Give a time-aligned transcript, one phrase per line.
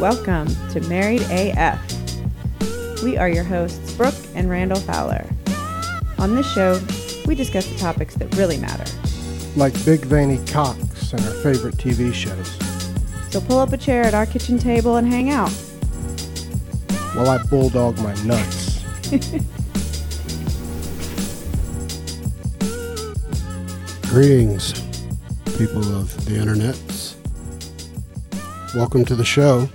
[0.00, 3.02] Welcome to Married AF.
[3.02, 5.26] We are your hosts, Brooke and Randall Fowler.
[6.18, 6.80] On this show,
[7.26, 8.84] we discuss the topics that really matter.
[9.56, 12.56] like big veiny cocks and our favorite TV shows.
[13.32, 15.50] So pull up a chair at our kitchen table and hang out.
[17.16, 18.84] While I bulldog my nuts.
[24.02, 24.74] Greetings,
[25.56, 27.16] people of the internets.
[28.76, 29.68] Welcome to the show.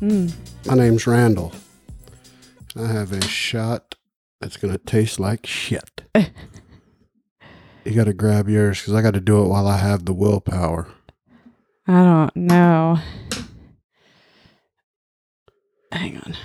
[0.00, 1.52] My name's Randall.
[2.74, 3.96] I have a shot
[4.40, 6.02] that's going to taste like shit.
[6.14, 10.14] you got to grab yours because I got to do it while I have the
[10.14, 10.88] willpower.
[11.86, 12.98] I don't know.
[15.92, 16.36] Hang on.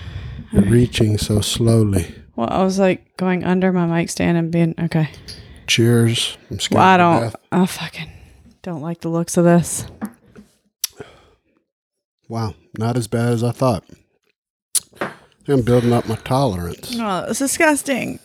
[0.52, 2.14] You're reaching so slowly.
[2.36, 5.12] Well, I was like going under my mic stand and being okay.
[5.67, 6.38] Cheers.
[6.52, 7.36] I'm scared Well, I don't.
[7.52, 8.12] I fucking
[8.64, 9.86] don't like the looks of this.
[12.28, 13.84] Wow, not as bad as I thought.
[15.48, 16.95] I'm building up my tolerance.
[17.00, 18.20] Oh, it's disgusting.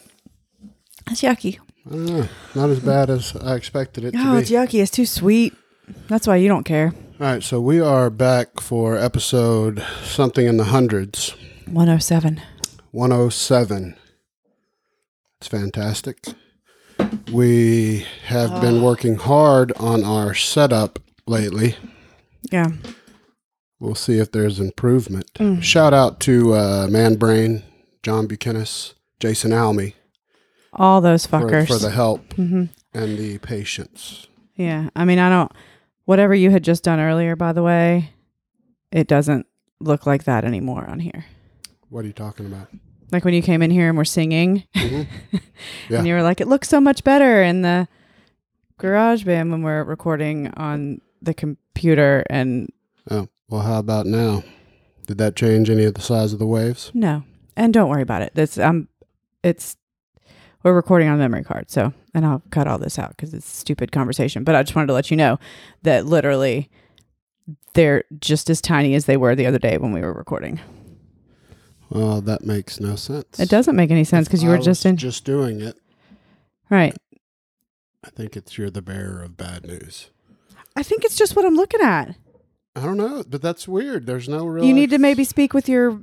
[1.11, 1.59] It's yucky.
[1.87, 2.29] I don't know.
[2.55, 4.39] Not as bad as I expected it to Oh, be.
[4.39, 4.81] it's yucky.
[4.81, 5.55] It's too sweet.
[6.09, 6.95] That's why you don't care.
[7.21, 11.35] All right, so we are back for episode something in the hundreds,
[11.67, 12.41] 107.
[12.93, 13.97] 107.
[15.41, 16.25] It's fantastic.
[17.33, 21.77] We have been working hard on our setup lately.
[22.51, 22.69] Yeah.
[23.81, 25.31] We'll see if there's improvement.
[25.63, 27.63] Shout out to uh, Man Brain,
[28.03, 28.67] John Buchanan,
[29.19, 29.95] Jason Almy
[30.75, 31.67] All those fuckers.
[31.67, 34.27] for the help hmm and the patience.
[34.57, 34.91] Yeah.
[34.97, 35.51] I mean, I don't.
[36.05, 38.11] Whatever you had just done earlier, by the way,
[38.91, 39.47] it doesn't
[39.79, 41.25] look like that anymore on here.
[41.89, 42.69] What are you talking about?
[43.13, 45.07] Like when you came in here and we're singing, Mhm.
[45.89, 45.99] Yeah.
[45.99, 47.89] and you were like, it looks so much better in the
[48.79, 52.25] garage band when we're recording on the computer.
[52.29, 52.71] And
[53.11, 54.43] Oh, well, how about now?
[55.07, 56.91] Did that change any of the size of the waves?
[56.95, 57.25] no.
[57.57, 58.31] And don't worry about it.
[58.35, 58.89] That's, um,
[59.43, 59.77] it's,
[60.63, 61.71] we're recording on memory card.
[61.71, 64.45] So, and I'll cut all this out because it's stupid conversation.
[64.45, 65.39] But I just wanted to let you know
[65.83, 66.71] that literally
[67.75, 70.59] they're just as tiny as they were the other day when we were recording.
[71.91, 73.39] Well, that makes no sense.
[73.39, 74.97] It doesn't make any sense because you I were just in.
[74.97, 75.77] just doing it.
[76.71, 76.97] Right.
[78.05, 80.09] I think it's you're the bearer of bad news.
[80.77, 82.15] I think it's just what I'm looking at.
[82.77, 84.07] I don't know, but that's weird.
[84.07, 84.65] There's no real.
[84.65, 86.01] You need to maybe speak with your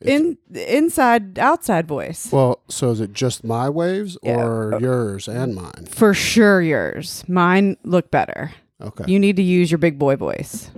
[0.00, 2.30] in inside outside voice.
[2.30, 4.36] Well, so is it just my waves Yeah.
[4.44, 5.86] or yours and mine?
[5.90, 7.24] For sure yours.
[7.28, 8.52] Mine look better.
[8.80, 9.04] Okay.
[9.10, 10.70] You need to use your big boy voice.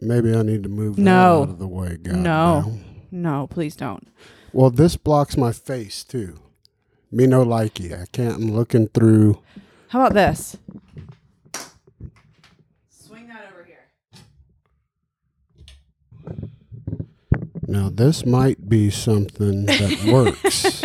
[0.00, 1.42] maybe I need to move that No.
[1.42, 1.98] out of the way.
[2.02, 2.20] God, No.
[2.22, 2.72] now.
[3.10, 4.08] No, please don't.
[4.52, 6.38] Well, this blocks my face too.
[7.12, 7.92] Me no likey.
[7.92, 8.36] I can't.
[8.36, 9.40] I'm looking through.
[9.88, 10.56] How about this?
[12.88, 13.88] Swing that over here.
[17.70, 20.82] Now this might be something that works.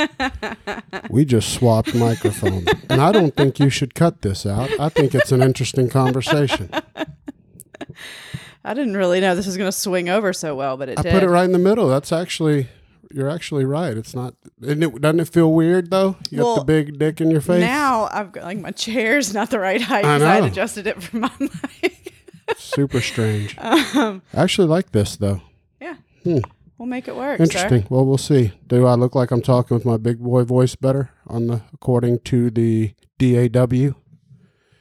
[1.09, 4.69] we just swapped microphones, and I don't think you should cut this out.
[4.79, 6.69] I think it's an interesting conversation.
[8.63, 11.01] I didn't really know this was going to swing over so well, but it I
[11.01, 11.11] did.
[11.13, 11.87] put it right in the middle.
[11.87, 12.67] That's actually
[13.11, 13.97] you're actually right.
[13.97, 14.35] It's not.
[14.61, 16.17] It, doesn't it feel weird though?
[16.29, 17.61] You got the big dick in your face.
[17.61, 21.01] Now I've got like my chair's not the right height I because I, adjusted it
[21.01, 22.13] for my mic.
[22.57, 23.57] Super strange.
[23.57, 25.41] um, I actually like this though.
[25.81, 26.39] yeah, Hmm.
[26.77, 27.39] We'll make it work.
[27.39, 27.81] Interesting.
[27.81, 27.87] Sir.
[27.89, 28.53] Well, we'll see.
[28.67, 32.19] Do I look like I'm talking with my big boy voice better on the according
[32.19, 33.93] to the DAW?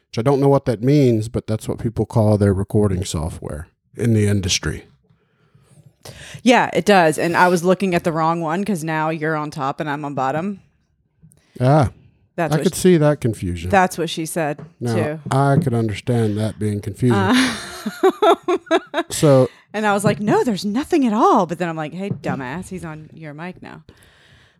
[0.09, 3.69] Which I don't know what that means, but that's what people call their recording software
[3.97, 4.85] in the industry.
[6.43, 7.19] Yeah, it does.
[7.19, 10.05] And I was looking at the wrong one because now you're on top and I'm
[10.05, 10.61] on bottom.
[11.61, 11.91] Ah,
[12.37, 13.71] That's I could she, see that confusion.
[13.71, 15.21] that's what she said now, too.
[15.31, 17.17] I could understand that being confusing.
[17.17, 21.47] Uh, so, and I was like, no, there's nothing at all.
[21.47, 23.85] But then I'm like, hey, dumbass, he's on your mic now.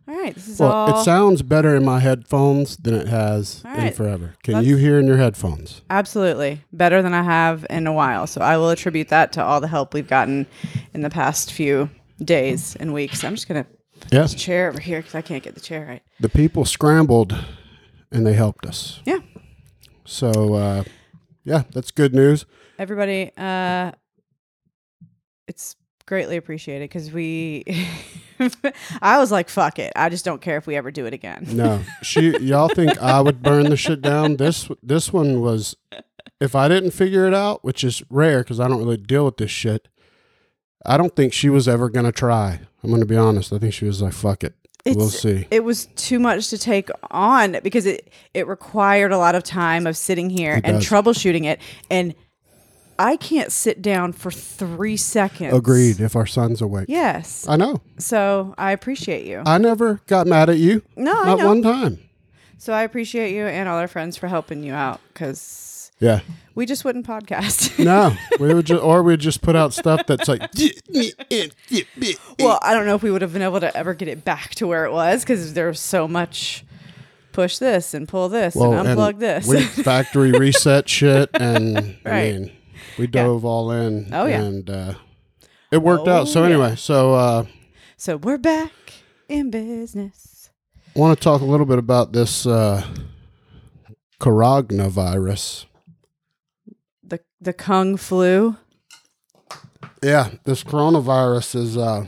[0.07, 3.63] All right, this is well, all it sounds better in my headphones than it has
[3.65, 4.35] All in forever.
[4.43, 5.81] Can Let's- you hear in your headphones?
[5.89, 8.27] absolutely better than I have in a while.
[8.27, 10.45] So I will attribute that to all the help we've gotten
[10.93, 11.89] in the past few
[12.23, 13.23] days and weeks.
[13.23, 13.65] I'm just gonna
[14.11, 14.35] Yes.
[14.35, 16.03] chair over here because I can't get the chair right.
[16.19, 17.35] The people scrambled
[18.11, 18.99] and they helped us.
[19.05, 19.19] Yeah.
[20.05, 20.83] So, uh,
[21.43, 22.45] yeah, that's good news.
[22.77, 23.91] Everybody, uh,
[25.47, 25.75] it's
[26.05, 27.63] greatly appreciated because we.
[29.01, 29.93] I was like, "Fuck it!
[29.95, 32.37] I just don't care if we ever do it again." No, she.
[32.39, 34.37] Y'all think I would burn the shit down?
[34.37, 35.75] This this one was.
[36.41, 39.37] If I didn't figure it out, which is rare because I don't really deal with
[39.37, 39.87] this shit,
[40.85, 42.59] I don't think she was ever gonna try.
[42.83, 43.53] I'm gonna be honest.
[43.53, 44.53] I think she was like, "Fuck it,
[44.85, 49.17] we'll It's- see." It was too much to take on because it it required a
[49.17, 51.59] lot of time of sitting here and troubleshooting it
[51.89, 52.13] and
[52.97, 55.53] I can't sit down for three seconds.
[55.53, 55.99] Agreed.
[55.99, 57.45] If our son's awake, Yes.
[57.47, 57.81] I know.
[57.97, 59.43] So I appreciate you.
[59.45, 60.81] I never got mad at you.
[60.95, 61.99] no, I Not one time.
[62.57, 65.39] So I appreciate you and all our friends for helping you out because
[65.99, 66.19] Yeah.
[66.55, 67.79] we just wouldn't podcast.
[67.83, 70.41] No, we would just, or we'd just put out stuff that's like,
[72.39, 74.55] well, I don't know if we would have been able to ever get it back
[74.55, 76.65] to where it was because there's so much
[77.31, 79.47] push this and pull this well, and unplug this.
[79.47, 82.51] We factory reset shit, and I mean,
[82.97, 84.09] we dove all in.
[84.13, 84.41] Oh, yeah.
[84.41, 84.93] and uh,
[85.71, 86.27] it worked Oh, out.
[86.27, 86.49] So yeah.
[86.49, 87.45] anyway, so uh,
[87.97, 88.71] so we're back
[89.27, 90.49] in business.
[90.95, 92.85] I want to talk a little bit about this uh,
[94.19, 95.65] coronavirus.
[97.07, 98.57] The the Kung flu.
[100.03, 102.05] Yeah, this coronavirus is uh,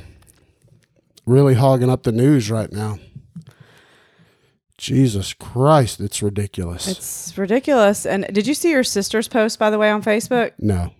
[1.25, 2.99] really hogging up the news right now.
[4.77, 6.87] Jesus Christ, it's ridiculous.
[6.87, 8.05] It's ridiculous.
[8.05, 10.51] And did you see your sister's post by the way on Facebook?
[10.59, 10.93] no.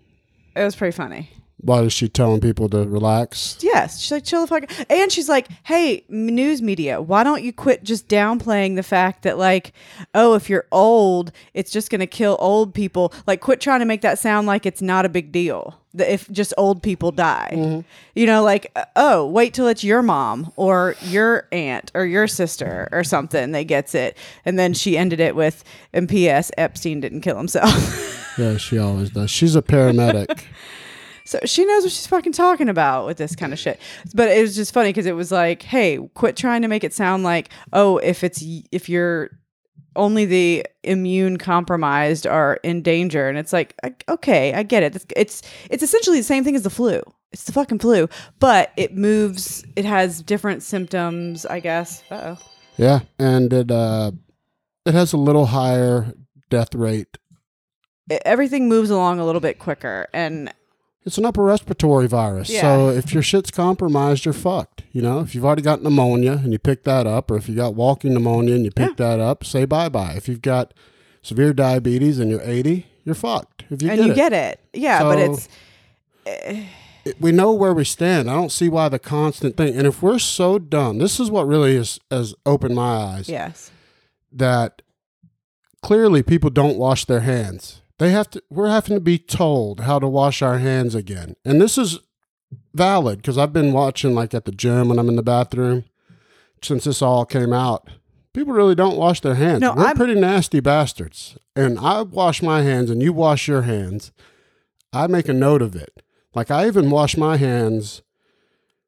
[0.55, 1.29] It was pretty funny.
[1.67, 3.57] Why is she telling people to relax?
[3.59, 4.89] Yes, she's like chill the fuck.
[4.89, 9.37] And she's like, "Hey, news media, why don't you quit just downplaying the fact that
[9.37, 9.73] like,
[10.15, 13.11] oh, if you're old, it's just gonna kill old people.
[13.27, 15.77] Like, quit trying to make that sound like it's not a big deal.
[15.93, 17.83] That if just old people die,
[18.15, 22.27] you know, like, uh, oh, wait till it's your mom or your aunt or your
[22.27, 24.15] sister or something that gets it.
[24.45, 26.49] And then she ended it with, and P.S.
[26.57, 28.13] Epstein didn't kill himself.
[28.37, 29.31] Yeah, she always does.
[29.31, 30.43] She's a paramedic.
[31.27, 33.81] So she knows what she's fucking talking about with this kind of shit.
[34.15, 36.93] But it was just funny because it was like, hey, quit trying to make it
[36.93, 38.41] sound like, oh, if it's
[38.71, 39.31] if you're
[39.97, 43.75] only the immune compromised are in danger, and it's like,
[44.07, 44.95] okay, I get it.
[44.95, 47.01] It's it's it's essentially the same thing as the flu.
[47.33, 48.07] It's the fucking flu,
[48.39, 49.65] but it moves.
[49.75, 52.03] It has different symptoms, I guess.
[52.09, 52.45] Uh oh.
[52.77, 54.11] yeah, and it uh,
[54.85, 56.13] it has a little higher
[56.49, 57.17] death rate.
[58.23, 60.53] Everything moves along a little bit quicker, and
[61.07, 62.49] It's an upper respiratory virus.
[62.49, 64.83] So if your shit's compromised, you're fucked.
[64.91, 67.55] You know, if you've already got pneumonia and you pick that up, or if you
[67.55, 70.13] got walking pneumonia and you pick that up, say bye bye.
[70.17, 70.73] If you've got
[71.21, 73.63] severe diabetes and you're 80, you're fucked.
[73.69, 74.15] If you and get you it.
[74.15, 75.01] get it, yeah.
[75.03, 75.49] but So- it's
[76.25, 76.65] it-
[77.21, 78.29] we know where we stand.
[78.29, 79.73] I don't see why the constant thing.
[79.77, 83.29] And if we're so dumb, this is what really has, has opened my eyes.
[83.29, 83.71] yes,
[84.29, 84.81] That
[85.81, 87.81] clearly people don't wash their hands.
[87.99, 88.43] They have to.
[88.49, 91.35] We're having to be told how to wash our hands again.
[91.43, 91.99] And this is
[92.73, 95.85] valid because I've been watching like at the gym when I'm in the bathroom
[96.61, 97.89] since this all came out.
[98.33, 99.61] People really don't wash their hands.
[99.61, 101.37] No, We're I'm- pretty nasty bastards.
[101.55, 104.11] And I wash my hands and you wash your hands.
[104.93, 106.03] I make a note of it.
[106.35, 108.03] Like I even wash my hands.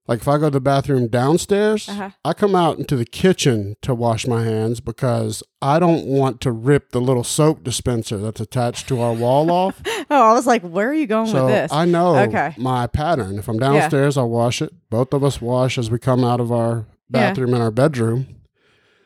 [0.09, 2.09] Like if I go to the bathroom downstairs, Uh-huh.
[2.25, 6.51] I come out into the kitchen to wash my hands because I don't want to
[6.51, 9.79] rip the little soap dispenser that's attached to our wall off.
[10.09, 11.71] Oh, I was like, where are you going So with this?
[11.71, 12.55] I know Okay.
[12.57, 13.37] my pattern.
[13.37, 14.73] If I'm downstairs, I'll wash it.
[14.89, 17.29] Both of us wash as we come out of our Yeah.
[17.29, 18.25] bathroom in our bedroom.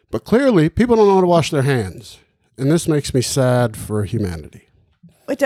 [0.09, 2.19] But clearly, people don't know how to wash their hands.
[2.57, 4.69] And this makes me sad for humanity.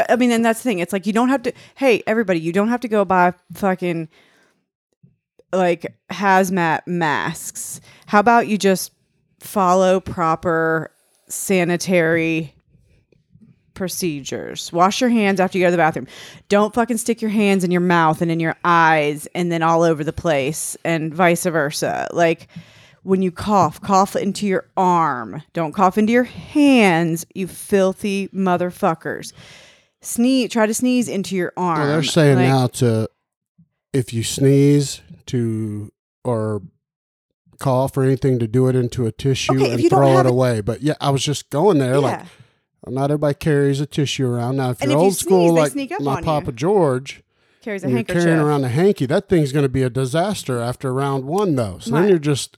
[0.09, 0.79] I mean, and that's the thing.
[0.79, 1.53] It's like you don't have to.
[1.75, 4.09] Hey, everybody, you don't have to go buy fucking
[5.53, 7.81] like hazmat masks.
[8.05, 8.91] How about you just
[9.39, 10.91] follow proper
[11.27, 12.53] sanitary
[13.73, 14.71] procedures?
[14.73, 16.07] Wash your hands after you go to the bathroom.
[16.49, 19.83] Don't fucking stick your hands in your mouth and in your eyes and then all
[19.83, 22.07] over the place, and vice versa.
[22.11, 22.47] Like
[23.03, 25.41] when you cough, cough into your arm.
[25.53, 29.31] Don't cough into your hands, you filthy motherfuckers.
[30.01, 31.79] Sneeze, try to sneeze into your arm.
[31.79, 33.09] Well, they're saying Like, now to,
[33.93, 35.91] if you sneeze to,
[36.23, 36.61] or
[37.59, 40.61] cough or anything, to do it into a tissue Okay, and throw it it- away.
[40.61, 42.25] But yeah, I was just going there like, Yeah.
[42.91, 44.57] not everybody carries a tissue around.
[44.57, 46.23] Now, if And you're if you old school sneeze, they like my on you.
[46.23, 47.23] Papa George,
[47.61, 48.23] carries a handkerchief.
[48.23, 51.79] carrying around a hanky, that thing's going to be a disaster after round one, though.
[51.79, 52.57] So My- then you're just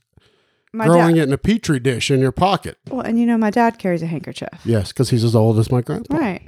[0.73, 2.77] growing dad, it in a petri dish in your pocket.
[2.89, 4.49] Well, and you know, my dad carries a handkerchief.
[4.65, 6.15] Yes, because he's as old as my grandpa.
[6.17, 6.41] Right.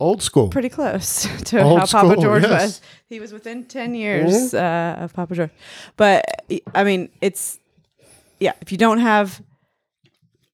[0.00, 0.48] Old school.
[0.48, 2.50] Pretty close to Old how Papa school, George yes.
[2.50, 2.62] Mm-hmm.
[2.64, 2.80] was.
[3.08, 5.50] He was within 10 years uh, of Papa George.
[5.96, 6.24] But
[6.74, 7.58] I mean, it's,
[8.40, 9.42] yeah, if you don't have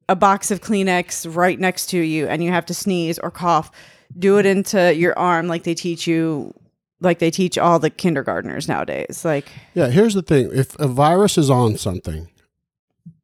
[0.09, 3.71] a box of Kleenex right next to you and you have to sneeze or cough,
[4.19, 6.53] do it into your arm like they teach you,
[7.01, 9.25] like they teach all the kindergartners nowadays.
[9.25, 10.51] Like, Yeah, here's the thing.
[10.53, 12.29] If a virus is on something,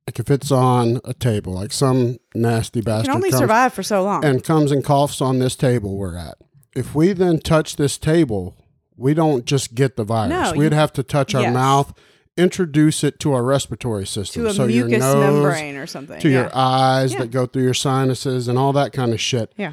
[0.06, 3.82] like if it's on a table, like some nasty bastard can only comes survive for
[3.82, 4.24] so long.
[4.24, 6.36] and comes and coughs on this table we're at.
[6.74, 8.56] If we then touch this table,
[8.96, 10.30] we don't just get the virus.
[10.30, 11.54] No, We'd you- have to touch our yes.
[11.54, 11.92] mouth,
[12.36, 14.42] introduce it to our respiratory system.
[14.44, 16.18] to a so your mucous nose, membrane or something.
[16.20, 16.40] to yeah.
[16.42, 17.20] your eyes Yeah.
[17.20, 19.52] that go through your sinuses and all that kind of shit.
[19.56, 19.72] Yeah.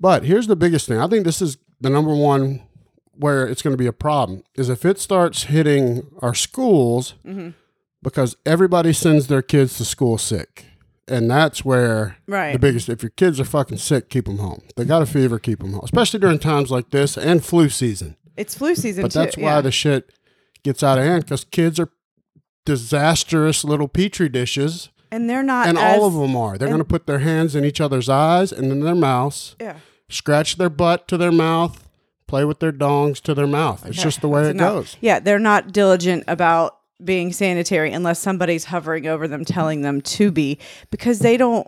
[0.00, 0.98] But here's the biggest thing.
[0.98, 2.62] I think this is the number one
[3.14, 7.50] where it's going to be a problem is if it starts hitting our schools Mm-hmm.
[8.02, 10.64] Because everybody sends their kids to school sick.
[11.08, 12.52] And that's where Right.
[12.52, 14.62] the biggest, if your kids are fucking sick, keep them home.
[14.76, 18.16] They got a fever, keep them home, especially during times like this and flu season.
[18.36, 19.18] It's flu season But too.
[19.18, 19.60] that's why yeah.
[19.60, 20.10] the shit
[20.62, 21.90] gets out of hand because kids are
[22.64, 24.88] disastrous little petri dishes.
[25.10, 26.56] and they're not And as, all of them are.
[26.56, 29.76] They're going to put their hands in each other's eyes and in their mouths, Yeah.
[30.08, 31.86] scratch their butt to their mouth,
[32.26, 33.84] play with their dongs to their mouth.
[33.84, 34.72] It's just the way That's it enough.
[34.74, 34.96] goes.
[35.02, 40.30] Yeah, they're not diligent about being sanitary unless somebody's hovering over them telling them to
[40.30, 40.58] be
[40.90, 41.66] because they don't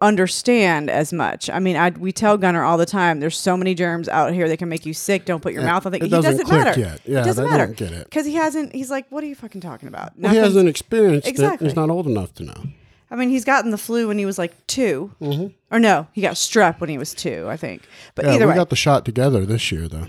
[0.00, 1.48] understand as much.
[1.50, 4.48] I mean, I we tell Gunner all the time there's so many germs out here
[4.48, 5.24] that can make you sick.
[5.24, 6.04] Don't put your Yeah, mouth on things.
[6.04, 6.78] it doesn't he doesn't matter.
[6.80, 7.00] yet.
[7.06, 7.66] Yeah, it doesn't matter.
[7.66, 8.04] don't get it.
[8.04, 10.12] Because he hasn't he's like, What are you fucking talking about?
[10.18, 11.66] Well, he hasn't experienced Exactly.
[11.66, 11.70] it.
[11.70, 12.64] He's not old enough to know.
[13.10, 15.46] I mean, he's gotten the flu when he was like 2 Mm-hmm.
[15.74, 17.82] Or no, he got strep when he was two, I think.
[18.14, 20.06] But Yeah, either we way, we got the shot together this year, though.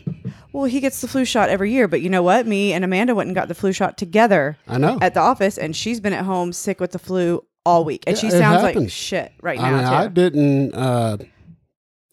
[0.58, 1.88] Well, he gets the flu shot every year.
[1.88, 2.48] But you know what?
[2.48, 4.58] Me and Amanda went and got the flu shot together.
[4.68, 4.98] I know.
[5.02, 8.16] at the office, and she's been at home sick with the flu all week, and
[8.16, 9.94] Yeah, she sounds like shit right I now mean, too.
[9.94, 10.74] I didn't.
[10.74, 11.18] Uh,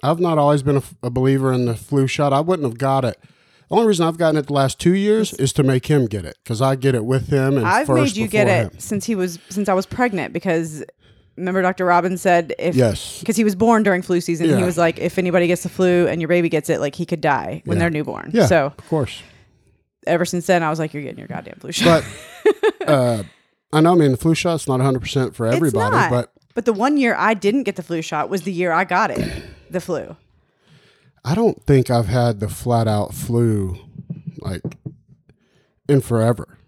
[0.02, 2.32] I've not always been a believer in the flu shot.
[2.32, 3.16] I wouldn't have got it.
[3.70, 6.26] The only reason I've gotten it the last two years is to make him get
[6.26, 7.56] it because I get it with him.
[7.56, 8.78] And I've made you get before it him.
[8.78, 10.84] since he was since I was pregnant because
[11.36, 11.84] remember Dr.
[11.84, 13.18] Robbins said if Yes.
[13.20, 16.06] because he was born during flu season, he was like if anybody gets the flu
[16.06, 17.80] and your baby gets it, like he could die when Yeah.
[17.80, 18.30] they're newborn.
[18.32, 18.46] Yeah.
[18.46, 19.22] So of course.
[20.06, 22.04] ever since then, I was like, you're getting your goddamn flu shot.
[22.80, 23.22] But uh,
[23.72, 23.92] I know.
[23.92, 26.10] I mean, the flu shot's not 100 percent for everybody, not.
[26.10, 28.84] but but the one year I didn't get the flu shot was the year I
[28.84, 30.16] got it, the flu.
[31.24, 33.76] I don't think I've had the flat out flu
[34.40, 34.60] like
[35.88, 36.58] in forever.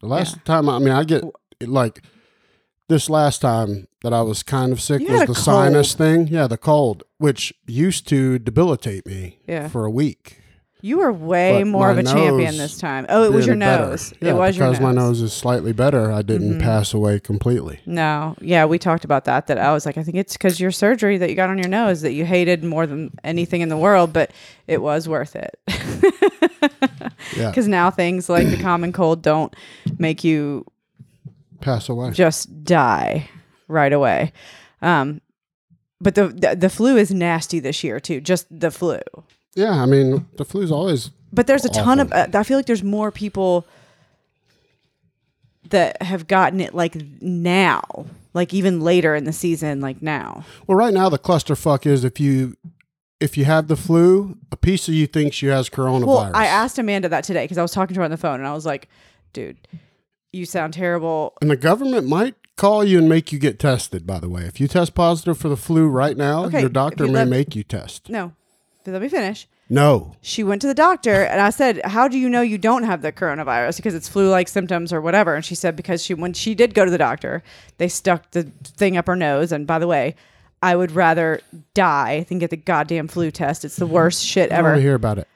[0.00, 0.42] The last Yeah.
[0.44, 1.24] time, I mean, I get
[1.60, 2.02] like
[2.88, 5.94] this last time that I was kind of sick You was had the a sinus
[5.94, 6.28] thing.
[6.28, 9.68] Yeah, the cold, which used to debilitate me Yeah.
[9.68, 10.40] for a week.
[10.80, 13.04] You were way But more of my a champion nose this time.
[13.08, 13.86] Oh, it was your better.
[13.86, 14.14] nose.
[14.20, 14.86] Yeah, it was your because nose.
[14.88, 14.96] Mm-hmm.
[14.96, 16.12] my nose is slightly better.
[16.12, 17.80] I didn't pass away completely.
[17.84, 19.48] No, yeah, we talked about that.
[19.48, 21.66] That I was like, I think it's because your surgery that you got on your
[21.68, 24.30] nose that you hated more than anything in the world, but
[24.68, 25.58] it was worth it.
[27.36, 29.54] Yeah, Because now things like the common cold don't
[29.98, 30.64] make you
[31.60, 32.10] pass away.
[32.10, 33.28] just die
[33.68, 34.32] right away.
[34.82, 35.20] Um,
[36.00, 38.20] but the, the the flu is nasty this year too.
[38.20, 39.00] Just the flu.
[39.54, 42.12] Yeah, I mean, the flu's always But there's a ton of.
[42.12, 43.66] Uh, I feel like there's more people
[45.70, 47.82] that have gotten it like now,
[48.34, 50.44] like even later in the season, like now.
[50.66, 52.56] Well, right now the clusterfuck is if you
[53.20, 56.06] if you have the flu, a piece of you thinks you has coronavirus.
[56.06, 58.38] Well, I asked Amanda that today because I was talking to her on the phone
[58.38, 58.88] and I was like,
[59.32, 59.56] dude,
[60.32, 61.34] you sound terrible.
[61.40, 64.06] and the government might call you and make you get tested.
[64.06, 67.06] By the way, if you test positive for the flu right now, Okay, your doctor
[67.06, 68.08] may let- make you test.
[68.10, 68.32] No,
[68.86, 69.46] let me finish.
[69.70, 72.84] No, She went to the doctor and I said, How do you know you don't
[72.84, 73.76] have the coronavirus?
[73.76, 75.34] Because it's flu like symptoms or whatever.
[75.34, 77.42] And she said, Because she when she did go to the doctor,
[77.76, 79.52] they stuck the thing up her nose.
[79.52, 80.14] And by the way,
[80.62, 81.40] I would rather
[81.74, 83.62] die than get the goddamn flu test.
[83.62, 83.94] It's the mm-hmm.
[83.94, 84.80] worst shit I don't want to ever.
[84.80, 85.28] hear about it.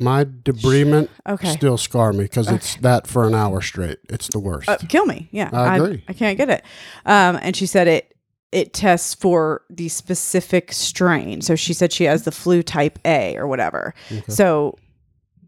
[0.00, 1.50] My debridement Okay.
[1.50, 3.98] still scar me because it's that for an hour straight.
[4.08, 4.68] It's the worst.
[4.68, 5.28] Uh, kill me.
[5.32, 5.50] Yeah.
[5.52, 6.04] I agree.
[6.08, 6.64] I, can't get it.
[7.04, 8.14] Um, and she said it
[8.52, 11.42] it tests for the specific strain.
[11.42, 13.92] So she said she has the flu type A or whatever.
[14.28, 14.78] So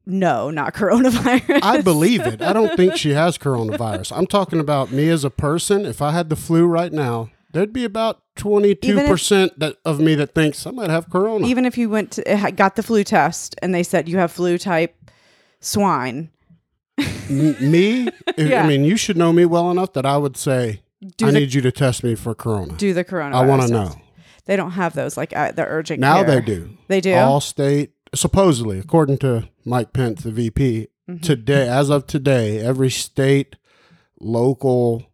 [0.05, 1.61] no, not coronavirus.
[1.63, 2.43] I believe it.
[2.43, 4.13] I don't think she has coronavirus.
[4.17, 5.87] I'm talking about me as a person.
[5.87, 10.35] If I had the flu right now, there'd be about 22% that, of me that
[10.35, 11.47] thinks I might have corona.
[11.47, 14.57] even if you went to got the flu test and they said you have flu
[14.59, 14.97] type
[15.61, 16.31] swine
[17.31, 18.63] me, Yeah.
[18.63, 20.83] I mean, you should know me well enough that I would say,
[21.17, 22.75] Do I the- need you to test me for corona.
[22.77, 23.37] do the corona?
[23.37, 23.95] I want to know.
[24.47, 26.41] they don't have those like uh, the urgent Now care.
[26.41, 26.71] they do.
[26.89, 31.23] they do All state, supposedly, according to Mike Pence, the VP, Mm-hmm.
[31.23, 33.57] today, as of today, every state,
[34.21, 35.10] local,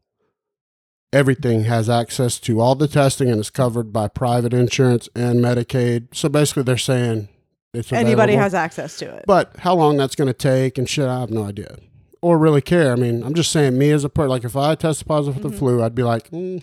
[1.16, 6.14] everything has access to all the testing and is covered by private insurance and Medicaid.
[6.14, 7.28] So basically, they're saying
[7.73, 8.42] it's anybody available.
[8.42, 11.30] has access to it But how long that's going to take and shit, I have
[11.30, 11.78] no idea.
[12.20, 12.92] Or really care.
[12.92, 15.49] I mean, I'm just saying, me as a person, like if I tested positive for
[15.49, 16.62] the flu, I'd be like, mm,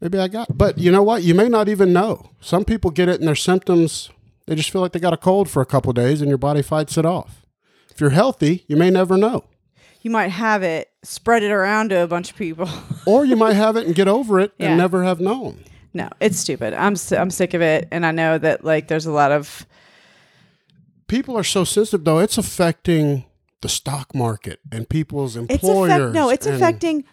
[0.00, 0.56] maybe I got.
[0.56, 1.22] But you know what?
[1.22, 2.30] You may not even know.
[2.40, 4.10] Some people get it and their symptoms,
[4.46, 6.62] they just feel like they got a cold for a couple days and your body
[6.62, 7.44] fights it off.
[7.90, 9.44] If you're healthy, you may never know.
[10.02, 12.68] you might have it spread it around to a bunch of people
[13.06, 14.68] Or you might have it and get over it Yeah.
[14.70, 15.62] and never have known.
[15.92, 19.12] no it's stupid i'm i'm sick of it and i know that like there's a
[19.12, 19.66] lot of
[21.06, 22.18] People are so sensitive, though.
[22.18, 23.26] It's affecting
[23.60, 25.92] the stock market and people's it's employers.
[25.92, 27.04] affect no it's affecting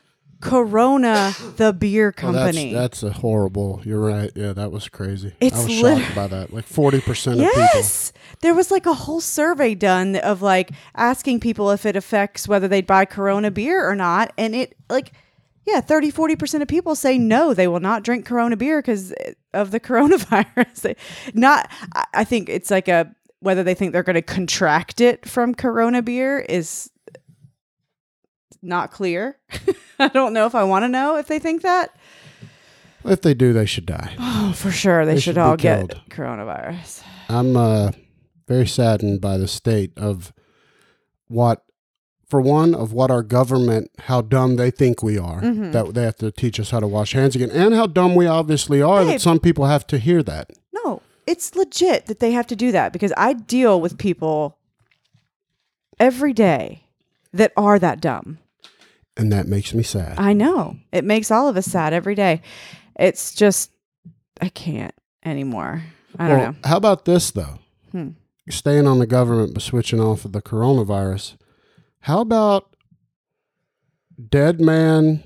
[0.41, 2.73] Corona, the beer Well, that's, company.
[2.73, 3.81] that's a horrible.
[3.85, 4.31] You're right.
[4.35, 5.33] Yeah, that was crazy.
[5.39, 6.53] It's I was lit- shocked by that.
[6.53, 7.61] Like forty percent of people.
[7.73, 8.11] yes.
[8.41, 12.67] There was like a whole survey done of like asking people if it affects whether
[12.67, 14.33] they'd buy Corona beer or not.
[14.37, 15.11] And it, like,
[15.67, 19.13] yeah, 30, 40% of people say no, they will not drink Corona beer because
[19.53, 19.79] of the
[20.25, 20.95] coronavirus.
[21.35, 25.27] Not, I- I think it's like a, whether they think they're going to contract it
[25.27, 26.89] from Corona beer is
[28.61, 29.37] not clear.
[29.99, 31.95] I don't know if I want to know if they think that.
[33.03, 34.15] If they do, they should die.
[34.19, 35.05] Oh, for sure.
[35.05, 36.01] They, They should, should all get killed.
[36.09, 37.03] coronavirus.
[37.29, 37.91] I'm uh,
[38.47, 40.31] very saddened by the state of
[41.27, 41.63] what,
[42.27, 45.71] for one, of what our government, how dumb they think we are, Mm-hmm.
[45.71, 48.27] that they have to teach us how to wash hands again, and how dumb we
[48.27, 49.13] obviously are Babe.
[49.13, 50.51] that some people have to hear that.
[50.71, 54.57] No, it's legit that they have to do that because I deal with people
[55.99, 56.83] every day
[57.33, 58.37] that are that dumb.
[59.17, 60.17] And that makes me sad.
[60.17, 60.77] I know.
[60.91, 62.41] It makes all of us sad every day.
[62.97, 63.71] It's just,
[64.39, 64.93] I can't
[65.25, 65.83] anymore.
[66.17, 66.55] I don't know.
[66.63, 67.59] How about this, though?
[67.91, 68.09] Hmm.
[68.49, 71.37] Staying on the government but switching off of the coronavirus.
[72.01, 72.75] How about
[74.29, 75.23] dead man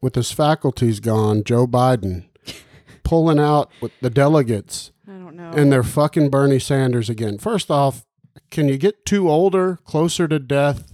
[0.00, 2.26] with his faculties gone, Joe Biden,
[3.04, 5.50] pulling out with the delegates I don't know.
[5.54, 7.38] and they're fucking Bernie Sanders again?
[7.38, 8.04] First off,
[8.50, 10.92] can you get two older, closer to death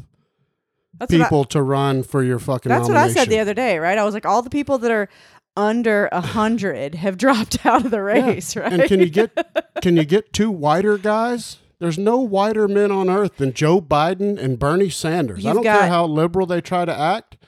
[1.00, 3.54] that's what I- people to run for your fucking that's what I said the other
[3.54, 3.99] day, right?
[3.99, 5.09] I was like, all the people that are
[5.57, 8.73] under a hundred have dropped out of the race, right?
[8.73, 9.37] And can you get
[9.83, 11.57] can you get two whiter guys?
[11.80, 15.45] There's no whiter men on earth than Joe Biden and Bernie Sanders.
[15.45, 17.38] I You've don't got- care how liberal they try to act.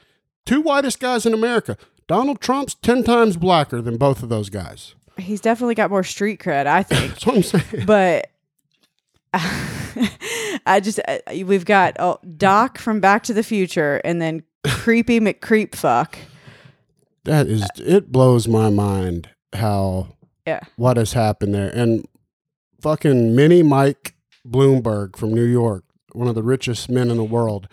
[0.47, 1.77] Two whitest guys in America.
[2.09, 4.95] Donald Trump's ten times blacker than both of those guys.
[5.19, 7.13] He's definitely got more street cred, I think.
[7.13, 7.87] That's what I'm saying.
[7.87, 8.29] but
[10.67, 15.21] I just uh, we've got oh, Doc from Back to the Future, and then creepy
[15.21, 16.19] McCreep fuck.
[17.25, 20.09] That is it blows my mind how
[20.47, 21.71] Yeah, what has happened there.
[21.71, 22.07] And
[22.81, 24.15] fucking mini Mike
[24.47, 27.69] Bloomberg from New York, one of the richest men in the world,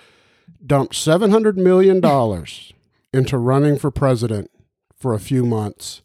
[0.65, 2.74] dumped seven hundred million dollars
[3.12, 4.50] into running for president
[4.95, 6.04] for a few months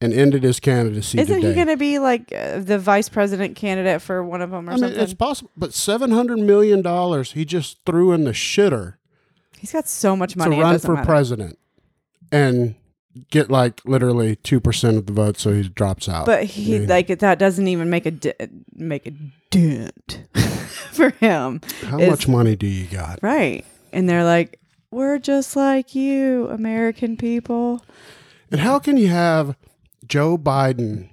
[0.00, 1.48] and ended his candidacy isn't today.
[1.48, 4.72] he going to be like uh, the vice president candidate for one of them or
[4.72, 5.00] I mean, something?
[5.00, 8.94] it's possible, but seven hundred million dollars he just threw in the shitter
[9.58, 10.54] He's got so much money.
[10.56, 11.04] to run for matter.
[11.06, 11.58] president
[12.30, 12.76] and
[13.32, 16.26] get like literally two percent of the vote, so he drops out.
[16.26, 18.34] But he I mean, like that doesn't even make a di-
[18.74, 19.12] make a
[19.50, 20.22] dent
[20.92, 23.18] for him, how is- much money do you got?
[23.20, 23.64] right?
[23.92, 24.60] And they're like,
[24.92, 27.82] "We're just like you, American people."
[28.52, 29.56] And how can you have
[30.08, 31.10] Joe Biden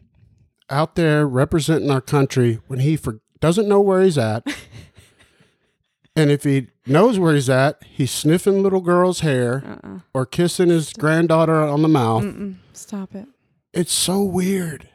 [0.70, 4.46] out there representing our country when he for, doesn't know where he's at?
[6.16, 10.00] and if he knows where he's at, he's sniffing little girls' hair Uh-uh.
[10.14, 12.24] or kissing his granddaughter on the mouth.
[12.24, 12.56] Mm-mm.
[12.74, 13.28] Stop it.
[13.74, 14.90] It's so weird.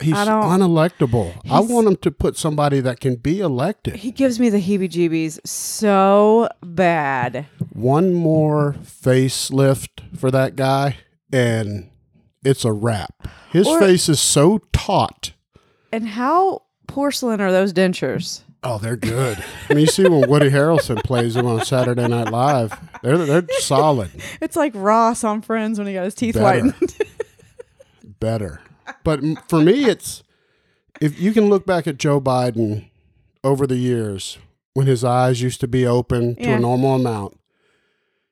[0.00, 1.34] He's I unelectable.
[1.50, 3.96] I want him to put somebody that can be elected.
[3.96, 7.46] He gives me the heebie-jeebies so bad.
[7.70, 10.96] One more facelift for that guy,
[11.32, 11.88] and
[12.44, 13.28] it's a wrap.
[13.50, 15.32] His Or- face is so taut.
[15.92, 18.40] And how porcelain are those dentures?
[18.64, 19.42] Oh, they're good.
[19.68, 23.44] I mean, you see when Woody Harrelson plays them on Saturday Night Live, they're they're
[23.58, 26.62] solid, It's like Ross on Friends when he got his teeth Better.
[26.70, 26.96] whitened.
[28.20, 28.60] better.
[29.04, 30.22] But for me, it's
[31.00, 32.88] if you can look back at Joe Biden
[33.42, 34.38] over the years
[34.74, 36.56] when his eyes used to be open to Yeah.
[36.56, 37.38] a normal amount,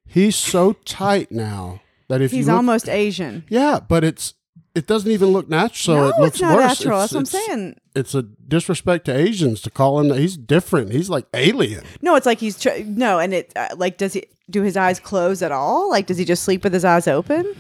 [0.07, 3.45] he's so tight now that if He's look, almost Asian.
[3.49, 4.35] yeah, but it's
[4.75, 5.75] it doesn't even look natural.
[5.75, 6.81] So no, it looks it's not worse.
[6.81, 6.99] natural.
[7.03, 7.77] It's- That's what I'm saying.
[7.97, 10.19] It's a disrespect to Asians to call him that.
[10.21, 10.93] He's different.
[10.93, 11.83] He's like alien.
[12.03, 15.01] No, it's like he's tr- no, and it uh, like does he do his eyes
[15.01, 15.91] close at all?
[15.91, 17.53] Like does he just sleep with his eyes open,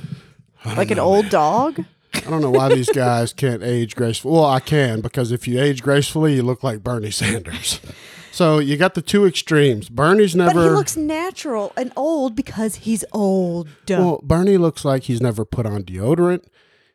[0.76, 1.84] like an old dog?
[2.14, 4.34] I don't know why these guys can't age gracefully.
[4.34, 7.80] Well, I can because if you age gracefully, you look like Bernie Sanders.
[8.32, 9.88] So you got the two extremes.
[9.88, 10.54] Bernie's never.
[10.54, 13.68] But he looks natural and old because he's old.
[13.88, 16.44] well, Bernie looks like he's never put on deodorant.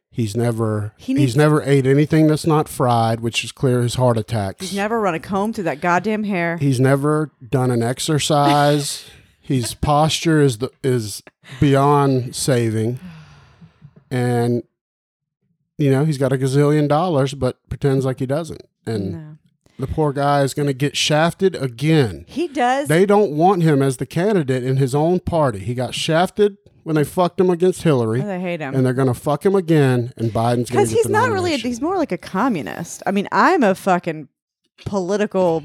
[0.09, 0.93] He's never.
[0.95, 4.61] He needs- he's never ate anything that's not fried, which is clear his heart attacks.
[4.69, 6.55] he's never run a comb through that goddamn hair.
[6.57, 9.05] He's never done an exercise.
[9.41, 11.21] His posture is the, is
[11.59, 12.99] beyond saving,
[14.09, 14.63] and
[15.77, 18.63] you know he's got a gazillion dollars, but pretends like he doesn't.
[18.87, 19.34] And no.
[19.77, 22.25] The poor guy is going to get shafted again.
[22.27, 22.87] He does.
[22.87, 25.59] They don't want him as the candidate in his own party.
[25.59, 28.75] He got shafted when they fucked him against Hillary, oh, they hate him.
[28.75, 30.13] and they're going to fuck him again.
[30.17, 33.01] And Biden's going Because he's not really, a, he's more like a communist.
[33.07, 34.29] I mean, I'm a fucking
[34.85, 35.63] political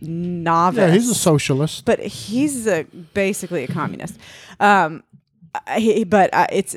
[0.00, 0.78] novice.
[0.78, 1.84] Yeah, he's a socialist.
[1.84, 4.16] but he's a, basically a communist.
[4.60, 5.02] Um,
[5.66, 6.76] I- but uh, it's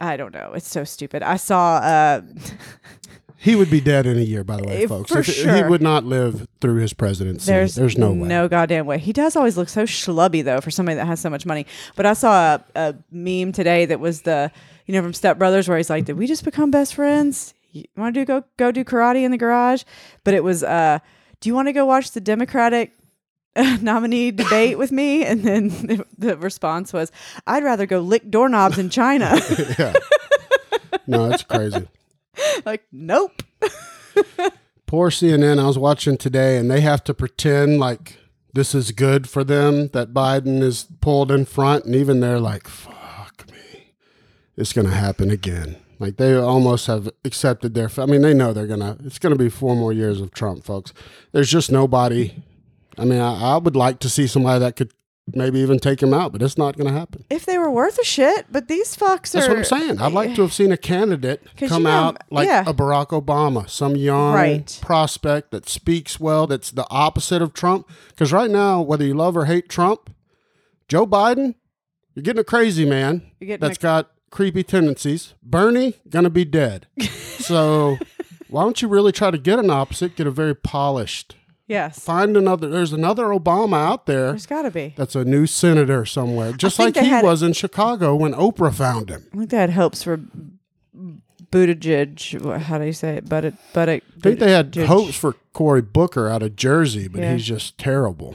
[0.00, 0.52] I don't know.
[0.54, 1.22] It's so stupid.
[1.22, 1.76] I saw.
[1.76, 2.22] Uh,
[3.42, 5.10] He would be dead in a year, by the way, Eh, folks.
[5.10, 7.50] for If- He would not live through his presidency.
[7.50, 8.28] there's There's, no way.
[8.28, 8.98] no goddamn way.
[8.98, 11.64] He does always look so schlubby though for somebody that has so much money.
[11.96, 14.52] But I saw a, a meme today that was the
[14.86, 17.54] you know from Step Brothers where he's like, "Did we just become best friends?
[17.72, 19.84] You want to do go go do karate in the garage?"
[20.24, 20.98] But it was, uh,
[21.40, 22.92] "Do you want to go watch the Democratic?"
[23.80, 27.10] nominee debate with me and then the, the response was
[27.48, 29.36] i'd rather go lick doorknobs in china
[29.76, 29.92] yeah.
[31.08, 31.88] No, it's crazy.
[32.64, 33.42] like nope
[34.90, 35.60] Poor CNN.
[35.60, 38.18] I was watching today, and they have to pretend like
[38.52, 42.66] this is good for them that Biden is pulled in front, and even they're like,
[42.66, 43.92] "Fuck me,
[44.56, 47.88] it's gonna happen again." Like they almost have accepted their.
[47.98, 48.96] I mean, they know they're gonna.
[49.04, 50.92] It's gonna be four more years of Trump, folks.
[51.30, 52.42] There's just nobody.
[52.98, 54.92] I mean, I, I would like to see somebody that could
[55.32, 57.24] maybe even take him out, but it's not gonna happen.
[57.30, 60.00] if they were worth a shit but these fucks That's are what I'm saying.
[60.00, 62.64] I'd like to have seen a candidate come you know, out like yeah.
[62.66, 64.78] a Barack Obama, some young Right.
[64.82, 67.88] prospect that speaks well, that's the opposite of Trump.
[68.08, 70.10] Because right now, whether you love or hate Trump,
[70.88, 71.54] Joe Biden,
[72.14, 75.34] you're getting a crazy man that's a- got creepy tendencies.
[75.42, 76.86] Bernie, gonna be dead.
[77.38, 77.98] so
[78.48, 80.16] why don't you really try to get an opposite?
[80.16, 81.36] Get a very polished.
[81.70, 82.68] Yes Find another.
[82.68, 84.28] There's another Obama out there.
[84.32, 88.14] there's gotta be That's a new senator somewhere, just like he had- was in Chicago
[88.16, 89.22] when Oprah found him.
[89.32, 90.20] I think they had hopes for
[91.52, 92.60] Buttigieg.
[92.62, 93.28] How do you say it?
[93.28, 94.04] But it, but it.
[94.16, 97.32] I think they had hopes for Cory Booker out of Jersey, but Yeah.
[97.34, 98.34] he's just terrible.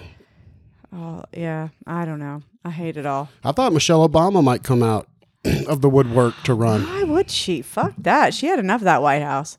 [0.93, 2.41] Oh yeah, I don't know.
[2.63, 3.29] I hate it all.
[3.43, 5.07] I thought Michelle Obama might come out
[5.67, 6.83] of the woodwork to run.
[6.83, 7.61] Why would she?
[7.61, 8.33] Fuck that.
[8.33, 9.57] She had enough of that White House.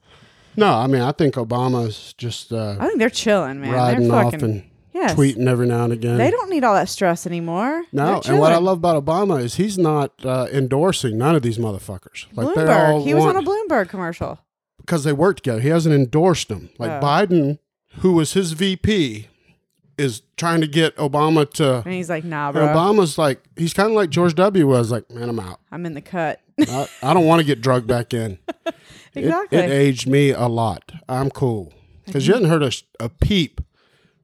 [0.57, 3.73] No, I mean I think Obama's just uh, I think they're chilling, man.
[3.73, 4.43] riding they're off fucking.
[4.51, 4.65] and
[4.95, 5.15] yes.
[5.15, 6.17] tweeting every now and again.
[6.19, 7.85] They don't need all that stress anymore.
[7.93, 11.59] no, and what I love about Obama is he's not uh, endorsing none of these
[11.59, 12.27] motherfuckers.
[12.33, 12.89] Like they Bloomberg.
[12.91, 14.39] all He was on a Bloomberg commercial.
[14.79, 15.61] because they work together.
[15.61, 16.71] He hasn't endorsed them.
[16.79, 17.01] Like Oh.
[17.05, 17.59] Biden,
[18.01, 19.29] who was his VP,
[19.99, 21.77] is trying to get Obama to.
[21.85, 22.67] And he's like, nah, bro.
[22.69, 24.67] Obama's like he's kind of like George W.
[24.67, 25.61] was like, man, I'm out.
[25.73, 26.41] I'm in the cut.
[26.59, 28.39] I, I don't want to get drugged back in.
[29.15, 29.59] It- exactly.
[29.59, 30.93] It, aged me a lot.
[31.09, 31.73] I'm cool
[32.05, 33.63] because you hadn't heard a, a peep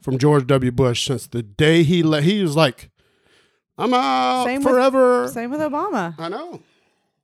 [0.02, 0.70] from George W.
[0.70, 2.24] Bush since the day he let.
[2.24, 2.90] He was like,
[3.78, 6.14] "I'm out Same with- forever." Same with Obama.
[6.18, 6.60] I know.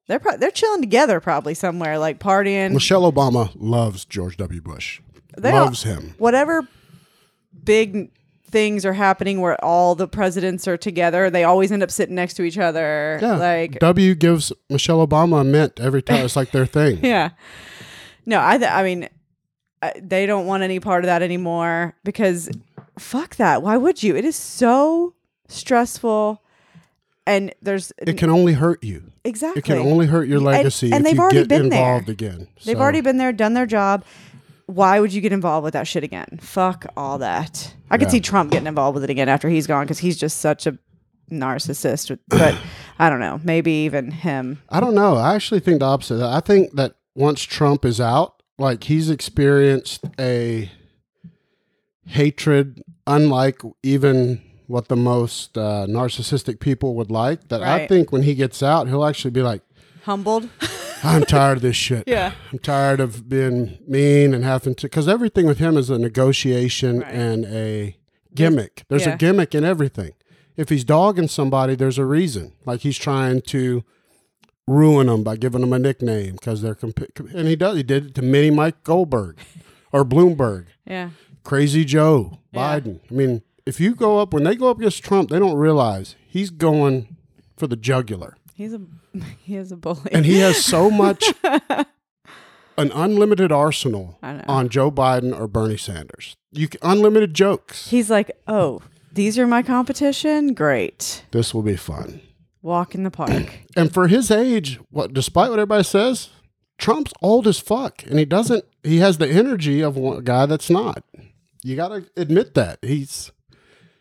[0.06, 2.72] They're pro- they're chilling together probably somewhere, like partying.
[2.72, 4.62] Michelle Obama loves George W.
[4.62, 5.02] Bush.
[5.36, 6.14] They loves him.
[6.16, 6.66] whatever
[7.64, 8.10] big
[8.50, 12.34] things are happening where all the presidents are together, they always end up sitting next
[12.34, 13.18] to each other.
[13.20, 13.36] Yeah.
[13.36, 16.24] Like, W gives Michelle Obama a mint every time.
[16.24, 17.04] It's like their thing.
[17.04, 17.30] yeah.
[18.26, 19.08] No, I, th- I mean,
[19.82, 22.48] I, they don't want any part of that anymore because
[22.98, 23.62] fuck that.
[23.62, 24.16] Why would you?
[24.16, 25.14] It is so
[25.48, 26.42] stressful.
[27.26, 29.12] And there's It can only hurt you.
[29.24, 29.60] exactly.
[29.60, 31.78] It can only hurt your legacy and if they've you already get been there.
[31.80, 32.48] involved again.
[32.64, 34.04] They've So- already been there, done their job.
[34.68, 36.38] Why would you get involved with that shit again?
[36.42, 37.74] Fuck all that.
[37.90, 38.12] I could Yeah.
[38.12, 40.76] see Trump getting involved with it again after he's gone because he's just such a
[41.32, 42.18] narcissist.
[42.28, 42.54] But
[42.98, 43.40] I don't know.
[43.42, 44.60] Maybe even him.
[44.68, 45.14] I don't know.
[45.16, 46.22] I actually think the opposite.
[46.22, 50.70] I think that once Trump is out, like he's experienced a
[52.06, 57.48] hatred unlike even what the most uh, narcissistic people would like.
[57.48, 59.62] That I think when he gets out, he'll actually be like,
[60.04, 60.48] Humbled.
[61.04, 62.04] I'm tired of this shit.
[62.06, 62.32] Yeah.
[62.52, 67.00] I'm tired of being mean and having to, because everything with him is a negotiation
[67.00, 67.12] Right.
[67.14, 67.96] and a
[68.34, 68.84] gimmick.
[68.88, 69.14] There's Yeah.
[69.14, 70.12] a gimmick in everything.
[70.56, 72.52] If he's dogging somebody, there's a reason.
[72.66, 73.84] Like he's trying to
[74.66, 77.76] ruin them by giving them a nickname because they're comp- and he does.
[77.76, 79.38] He did it to Mini Mike Goldberg
[79.92, 81.10] or Bloomberg, Yeah.
[81.44, 82.80] Crazy Joe Yeah.
[82.80, 83.00] Biden.
[83.10, 86.16] I mean, if you go up when they go up against Trump, they don't realize
[86.26, 87.16] he's going
[87.56, 88.80] for the jugular, He's a
[89.38, 90.10] he is a bully.
[90.10, 96.36] and he has so much an unlimited arsenal on Joe Biden or Bernie Sanders.
[96.50, 97.88] You unlimited jokes.
[97.88, 100.54] he's like, oh, these are my competition.
[100.54, 101.22] Great.
[101.30, 102.20] This will be fun.
[102.60, 103.60] Walk in the park.
[103.76, 106.30] And for his age, what despite what everybody says,
[106.78, 108.64] Trump's old as fuck, and he doesn't.
[108.82, 111.04] He has the energy of a guy that's not.
[111.62, 113.30] You got to admit that he's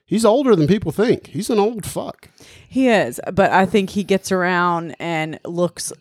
[0.08, 1.28] he's older than people think.
[1.28, 2.30] He's an old fuck.
[2.68, 5.94] He is, but I think he gets around and looks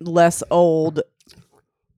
[0.00, 1.02] less old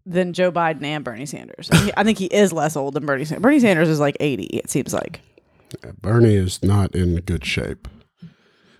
[0.04, 1.70] than Joe Biden and Bernie Sanders.
[1.96, 3.42] I think he is less old than Bernie Sanders.
[3.42, 5.20] Bernie Sanders is like 80, it seems like.
[6.00, 7.88] Bernie is not in good shape.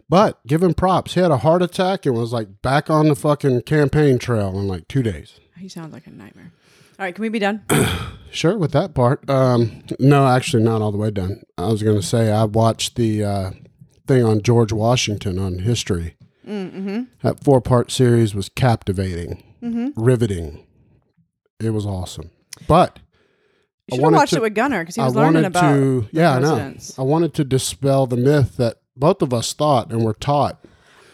[0.09, 1.15] But give him props.
[1.15, 4.69] He had a heart attack and was like back on the fucking campaign trail in
[4.69, 5.41] like two days.
[5.57, 6.53] He sounds like a nightmare.
[6.99, 7.63] All right, can we be done?
[8.31, 9.29] sure with that part.
[9.29, 11.43] Um, no, actually, not all the way done.
[11.59, 13.51] I was going to say I watched the uh,
[14.07, 16.17] thing on George Washington on history.
[16.47, 17.05] Mm-hmm.
[17.23, 20.01] That four part series was captivating, Mm-hmm.
[20.01, 20.67] riveting.
[21.59, 22.31] It was awesome.
[22.69, 22.99] But
[23.89, 25.73] You I should have watched to- it with Gunner because he I was learning about.
[25.73, 26.75] to, yeah, I know.
[26.99, 30.64] I wanted to dispel the myth that both of us thought and were taught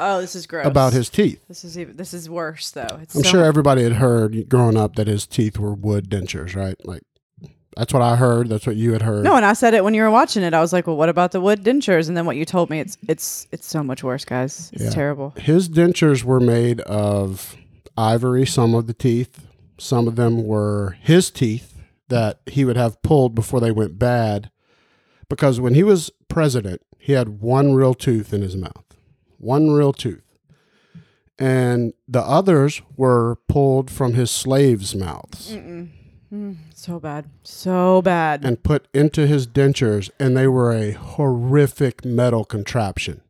[0.01, 0.67] Oh, this is gross.
[0.67, 1.41] about his teeth.
[1.49, 1.97] This is even.
[1.97, 2.99] This is worse though.
[3.03, 6.57] It's I'm so sure everybody had heard growing up that his teeth were wood dentures,
[6.57, 6.75] right?
[6.87, 7.03] Like
[7.77, 8.49] that's what I heard.
[8.49, 9.25] That's what you had heard.
[9.25, 10.55] No, and I said it when you were watching it.
[10.55, 12.81] I was like, "Well, what about the wood dentures?" And then what you told me,
[12.81, 14.71] it's it's it's so much worse, guys.
[14.73, 14.91] It's Yeah.
[14.91, 15.35] terrible.
[15.37, 17.57] His dentures were made of
[17.97, 19.47] ivory, some of the teeth.
[19.79, 21.75] Some of them were his teeth
[22.09, 24.51] that he would have pulled before they went bad.
[25.29, 28.89] Because when he was president, he had one real tooth in his mouth.
[29.40, 30.22] One real tooth.
[31.38, 35.53] And the others were pulled from his slaves' mouths
[36.33, 38.44] Mm, so bad, so bad.
[38.44, 43.20] and put into his dentures, and they were a horrific metal contraption.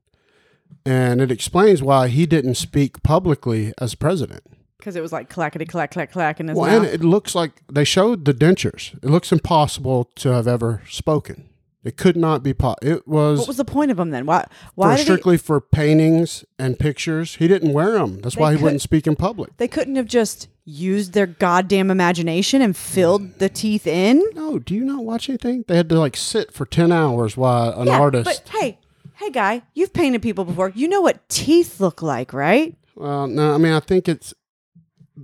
[0.84, 4.42] And it explains why he didn't speak publicly as president.
[4.76, 7.62] Because it was like clackety clack clack clack in his Well, and it looks like
[7.72, 8.94] they showed the dentures.
[9.02, 11.48] It looks impossible to have ever spoken.
[11.82, 12.52] It could not be.
[12.52, 14.26] Po- it was, what was the point of them then?
[14.26, 14.46] Why?
[14.74, 17.36] Why for did he, strictly for paintings and pictures.
[17.36, 18.20] He didn't wear them.
[18.20, 19.56] That's why he could- wouldn't speak in public.
[19.56, 24.22] they couldn't have just used their goddamn imagination and filled the teeth in?
[24.34, 25.64] No, do you not watch anything?
[25.66, 28.24] They had to like sit for ten hours while an yeah, artist.
[28.24, 28.78] But hey,
[29.14, 30.72] hey, guy, you've painted people before.
[30.74, 32.76] You know what teeth look like, right?
[32.94, 34.34] Well, no, I mean, I think it's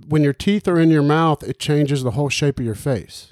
[0.07, 3.31] when your teeth are in your mouth, it changes the whole shape of your face.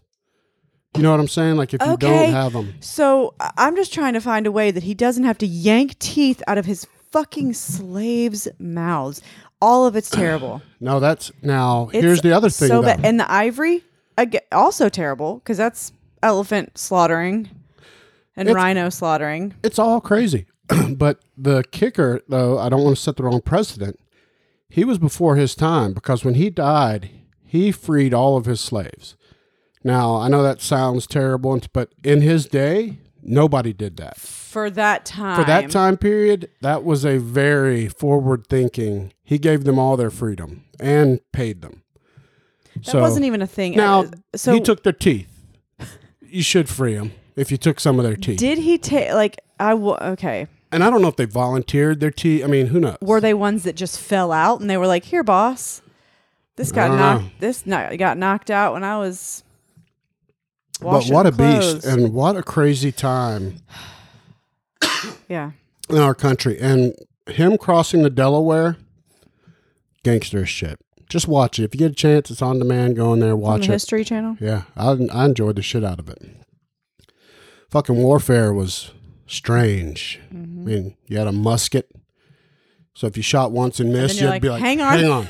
[0.95, 1.55] You know what I'm saying?
[1.57, 4.83] Like if you don't have them, So I'm just trying to find a way that
[4.83, 9.21] he doesn't have to yank teeth out of his fucking slaves' mouths.
[9.61, 10.61] All of it's terrible.
[10.79, 11.89] no, that's now.
[11.93, 12.67] It's here's the other thing.
[12.67, 13.03] So bad.
[13.05, 13.83] And the ivory,
[14.51, 15.91] also terrible because that's
[16.23, 17.49] elephant slaughtering
[18.35, 19.53] and It's- rhino slaughtering.
[19.63, 20.45] it's all crazy.
[20.95, 23.99] but the kicker, though, I don't want to set the wrong precedent.
[24.69, 27.11] He was before his time because when he died,
[27.43, 29.15] he freed all of his slaves.
[29.85, 34.17] Now I know that sounds terrible, but in his day, nobody did that.
[34.17, 35.39] For that time.
[35.39, 39.13] For that time period, that was a very forward thinking.
[39.23, 41.83] He gave them all their freedom and paid them.
[42.83, 43.75] That wasn't even a thing.
[43.75, 45.29] now Uh, so he took their teeth.
[46.19, 48.39] You should free them if you took some of their teeth.
[48.39, 50.47] did he take like I w- okay.
[50.71, 52.43] and I don't know if they volunteered their teeth.
[52.43, 52.97] I mean, who knows?
[53.01, 55.81] Were they ones that just fell out and they were like, "Here, boss,
[56.55, 57.23] this got knocked.
[57.23, 57.29] know.
[57.39, 59.43] This no- got knocked out when I was."
[60.77, 63.57] But what a clothes." beast and what a crazy time
[65.29, 65.51] yeah,
[65.89, 66.59] in our country.
[66.59, 66.95] And
[67.27, 68.77] him crossing the Delaware,
[70.03, 70.79] gangster shit.
[71.09, 71.63] Just watch it.
[71.63, 72.95] If you get a chance, it's on demand.
[72.95, 73.75] Go in there, on watch the it.
[73.75, 74.37] History Channel.
[74.39, 76.21] Yeah, I, I enjoyed the shit out of it.
[77.69, 78.91] Fucking warfare was
[79.27, 80.19] strange.
[80.33, 80.61] Mm-hmm.
[80.61, 81.91] I mean, you had a musket.
[82.95, 85.27] So if you shot once and missed, you'd like, be like, "Hang on." hang on.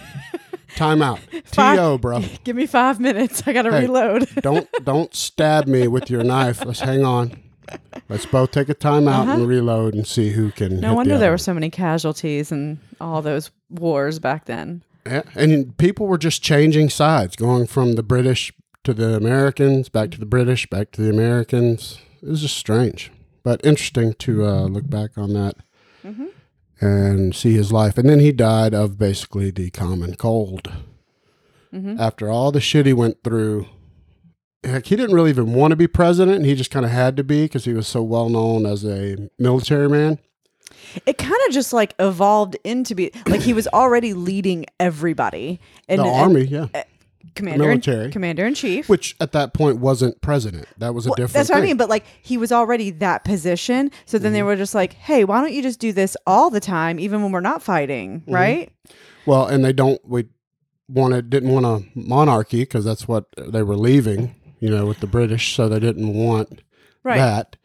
[0.76, 1.20] Time out.
[1.52, 2.22] T.O., bro.
[2.44, 3.44] Give me five minutes.
[3.48, 3.82] I got to Hey.
[3.82, 4.28] reload.
[4.42, 6.64] Don't don't stab me with your knife.
[6.66, 7.38] Let's hang on.
[8.10, 10.74] Let's both take a time out and reload and see who can.
[10.74, 10.82] Uh-huh.
[10.82, 14.84] No wonder the there were so many casualties and all those wars back then.
[15.06, 18.52] Yeah, and people were just changing sides, going from the British
[18.84, 22.00] to the Americans, back to the British, back to the Americans.
[22.22, 23.12] It was just strange,
[23.44, 25.56] but interesting to uh, look back on that
[26.06, 26.26] Mm-hmm.
[26.80, 27.98] And see his life.
[27.98, 30.72] And then he died of basically the common cold.
[31.74, 32.00] Mm-hmm.
[32.00, 33.68] After all the shit he went through,
[34.64, 36.46] heck, he didn't really even want to be president.
[36.46, 39.30] He just kind of had to be because he was so well known as a
[39.38, 40.20] military man.
[41.06, 45.60] It kind of just like evolved into be like he was already leading everybody
[45.90, 46.68] and The and army, yeah,
[47.34, 48.06] commander military.
[48.06, 48.88] in, commander in chief.
[48.88, 50.68] which at that point wasn't president.
[50.78, 51.34] That was a Well, different.
[51.34, 51.78] that's what I mean.
[51.78, 53.92] But like he was already that position.
[54.06, 54.48] So then they Mm-hmm.
[54.48, 57.32] were just like, hey, why don't you just do this all the time, even when
[57.32, 58.34] we're not fighting, Mm-hmm.
[58.34, 58.72] right?
[59.26, 60.28] Well, and they don't we
[60.88, 65.08] wanted didn't want a monarchy because that's what they were leaving, you know, with the
[65.08, 66.62] British, so they didn't want
[67.04, 67.18] Right.
[67.18, 67.56] that.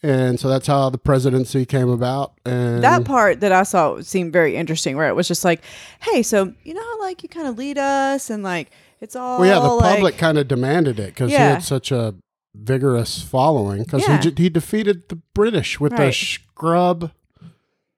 [0.00, 2.34] And so that's how the presidency came about.
[2.46, 5.62] And that part that I saw seemed very interesting, where it was just like,
[6.00, 8.70] hey, so you know how like you kind of lead us and like
[9.00, 11.90] it's all well, yeah, the like, public kind of demanded it because he had such
[11.92, 12.14] a
[12.54, 14.20] vigorous following because Yeah.
[14.20, 17.12] he, he defeated the British with a scrub,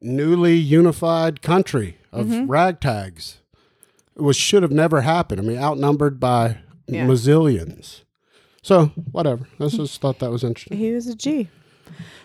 [0.01, 2.51] newly unified country of Mm-hmm.
[2.51, 3.37] ragtags.
[4.17, 5.41] which should have never happened.
[5.41, 7.07] I mean, outnumbered by Yeah.
[7.07, 8.03] mazillions.
[8.63, 9.47] So whatever.
[9.59, 10.77] I just thought that was interesting.
[10.77, 11.49] he was a G.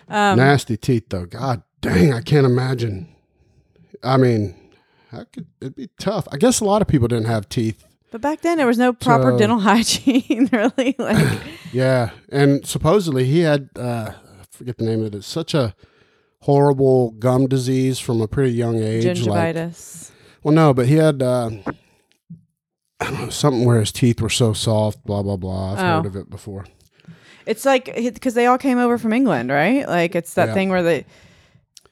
[0.10, 1.26] Um, Nasty teeth, though.
[1.26, 3.08] God dang, I can't imagine.
[4.04, 4.56] I mean,
[5.12, 6.28] how could it'd be tough?
[6.34, 8.94] I guess a lot of people didn't have teeth But back then there was no
[8.94, 10.96] proper So- dental hygiene, really.
[10.98, 11.40] Like
[11.74, 15.16] Yeah, and supposedly he had uh, I forget the name of it.
[15.16, 15.76] It's such a
[16.42, 19.06] horrible gum disease from a pretty young age.
[19.26, 20.12] Like, gingivitis.
[20.44, 21.50] well, no, but he had uh,
[23.00, 25.04] I don't know something where his teeth were so soft.
[25.06, 25.74] Blah blah blah.
[25.74, 25.96] I've Oh.
[25.98, 26.66] heard of it before.
[27.46, 29.88] It's like because they all came over from England, right?
[29.88, 30.54] Like it's that Yeah.
[30.54, 31.06] thing where they.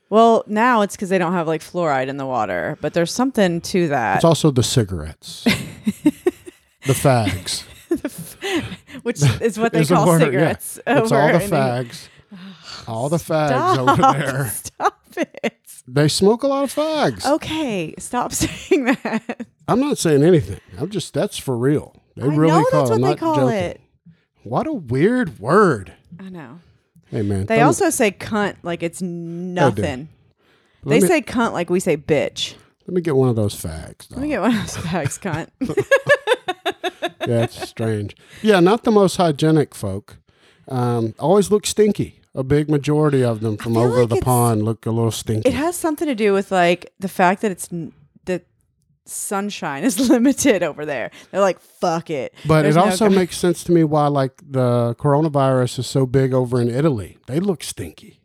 [0.10, 3.62] Well, now it's because they don't have like fluoride in the water, but there's something
[3.62, 5.43] to that, It's also the cigarettes,
[6.86, 7.63] the fags.
[9.04, 10.26] which is what they call word, yeah.
[10.26, 10.80] cigarettes.
[10.88, 12.08] It's all the fags.
[12.88, 14.48] All the fags Stop, over there.
[14.50, 15.58] Stop it.
[15.88, 17.26] They smoke a lot of fags.
[17.26, 19.46] Okay, stop saying that.
[19.67, 20.60] I'm not saying anything.
[20.78, 21.93] I'm just that's for real.
[22.15, 23.02] They I really know call that's it.
[23.02, 23.54] what they call joking.
[23.58, 23.82] it.
[24.43, 25.93] What a weird word.
[26.19, 26.60] I know.
[27.12, 27.46] Hey man.
[27.46, 30.08] They let me- also say cunt like it's nothing.
[30.86, 32.56] They me, say cunt like we say bitch.
[32.88, 34.10] Let me get one of those fags.
[34.12, 35.50] Let me get one of those bags, cunt.
[37.28, 38.15] yeah, it's strange.
[38.41, 40.17] Yeah, not the most hygienic folk.
[40.67, 42.19] Um, always look stinky.
[42.36, 45.50] A big majority of them from over like the pond look a little stinky.
[45.50, 47.93] It has something to do with like the fact that it's n-
[48.26, 48.41] the
[49.06, 51.12] sunshine is limited over there.
[51.30, 52.34] They're like, fuck it.
[52.48, 55.88] but There's it no also go- makes sense to me why like the coronavirus is
[55.88, 57.17] so big over in Italy.
[57.28, 58.19] They look stinky.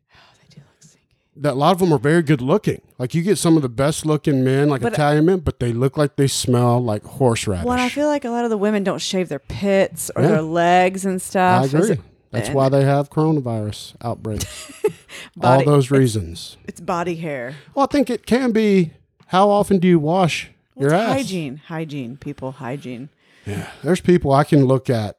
[1.41, 2.81] That a lot of them are very good looking.
[2.99, 5.61] Like you get some of the best looking men, like But- uh, Italian men, but
[5.61, 7.65] they look like they smell like horseradish.
[7.65, 10.29] Well, I feel like a lot of the women don't shave their pits or Yeah.
[10.29, 11.63] their legs and stuff.
[11.63, 11.91] I agree.
[11.93, 12.01] it-
[12.33, 14.73] That's and- why they have coronavirus outbreaks.
[15.37, 16.57] Body- All those reasons.
[16.67, 17.55] It's body hair.
[17.75, 18.93] Well, I think it can be.
[19.29, 21.17] How often do you wash Well, your it's ass?
[21.19, 21.61] hygiene.
[21.67, 22.17] Hygiene.
[22.17, 23.09] People, hygiene.
[23.47, 25.17] Yeah, there's people I can look at.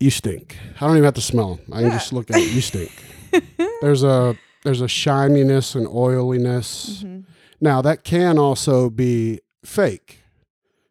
[0.00, 0.58] You stink.
[0.80, 1.60] I don't even have to smell them.
[1.72, 1.98] I can Yeah.
[1.98, 2.40] just look at.
[2.40, 2.90] You stink.
[3.80, 7.02] there's a there's a shininess and oiliness.
[7.04, 7.20] Mm-hmm.
[7.60, 10.22] Now that can also be fake.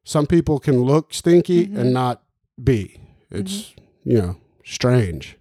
[0.03, 1.79] Some people can look stinky Mm-hmm.
[1.79, 2.23] and not
[2.61, 2.99] be.
[3.29, 5.37] It's you know strange.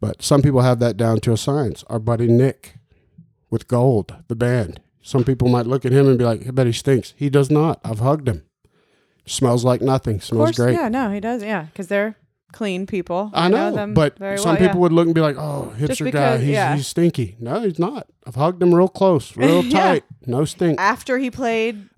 [0.00, 1.84] But some people have that down to a science.
[1.88, 2.76] Our buddy Nick
[3.50, 4.80] with Gold, the band.
[5.02, 7.14] Some people might look at him and be like, I bet he stinks.
[7.16, 7.80] He does not.
[7.84, 8.44] I've hugged him.
[9.26, 10.16] Smells like nothing.
[10.16, 10.74] Of Smells course, great.
[10.74, 12.16] yeah, no, he does, yeah, because they're
[12.52, 13.30] clean people.
[13.34, 14.80] I know, them but very some well, people yeah.
[14.80, 16.76] would look and be like, "Oh, hipster guy, he's, yeah.
[16.76, 18.06] he's stinky." No, he's not.
[18.26, 19.78] I've hugged him real close, real Yeah.
[19.80, 20.80] tight, no stink.
[20.80, 21.88] after he played.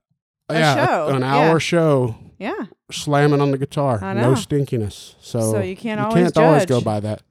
[0.49, 5.15] a yeah, show, an hour show, Yeah, slamming on the guitar, I no stinkiness.
[5.21, 7.23] So, So you can't you always can't always go by that.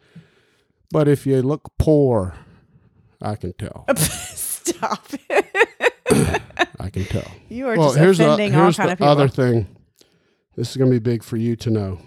[0.91, 2.33] But if you look poor,
[3.21, 3.85] I can tell.
[3.95, 5.45] stop it.
[6.79, 7.29] I can tell.
[7.49, 9.09] You are well, just here's the, offending all here's kind the of people.
[9.11, 9.67] other thing.
[10.55, 11.99] This is gonna be big for you to know.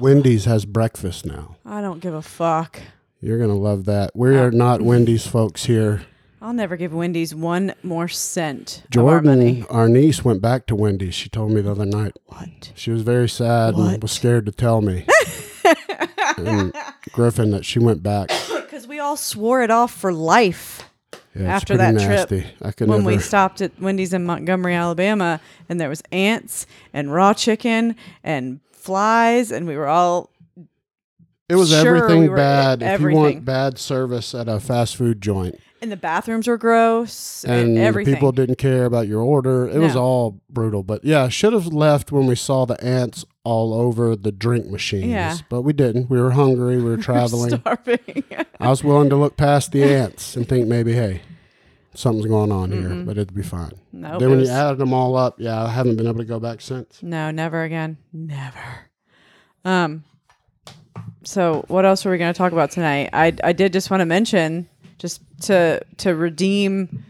[0.00, 1.56] Wendy's has breakfast now.
[1.64, 2.80] I don't give a fuck.
[3.20, 4.10] You're gonna love that.
[4.14, 6.02] We are uh, not Wendy's folks here.
[6.40, 9.64] I'll never give Wendy's one more cent our Jordan, money.
[9.70, 11.14] our niece, went back to Wendy's.
[11.14, 12.16] She told me the other night.
[12.26, 12.72] What?
[12.74, 13.94] She was very sad What?
[13.94, 15.06] and was scared to tell me.
[17.12, 18.30] Griffin that she went back.
[18.72, 20.88] Because we all swore it off for life
[21.36, 22.46] Yeah, After that trip, nasty.
[22.62, 23.08] I could when never.
[23.16, 28.60] we stopped at Wendy's in Montgomery, Alabama, and there was ants and raw chicken and
[28.82, 30.30] flies, and we were all
[31.48, 32.82] it was sure everything we were- bad.
[32.82, 37.44] If you want bad service at a fast food joint, and the bathrooms were gross
[37.44, 38.14] and, and everything.
[38.14, 40.82] people didn't care about your order, it was all brutal.
[40.82, 45.06] But yeah, should have left when we saw the ants all over the drink machines.
[45.06, 45.36] Yeah.
[45.48, 46.08] But we didn't.
[46.08, 46.76] We were hungry.
[46.76, 47.58] We were traveling.
[47.58, 48.22] starving.
[48.60, 51.22] I was willing to look past the ants and think maybe, hey,
[51.94, 53.72] something's going on here, but it'd be fine.
[53.92, 56.24] nope, then when was- you added them all up, yeah, I haven't been able to
[56.24, 57.02] go back since.
[57.02, 58.58] no, never again, never.
[59.64, 60.04] Um.
[61.24, 63.10] So what else are we going to talk about tonight?
[63.12, 67.04] I I did just want to mention just to to redeem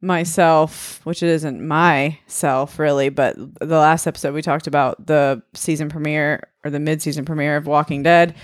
[0.00, 5.88] myself, which it isn't myself really, but the last episode we talked about the season
[5.88, 8.34] premiere or the mid-season premiere of Walking Dead.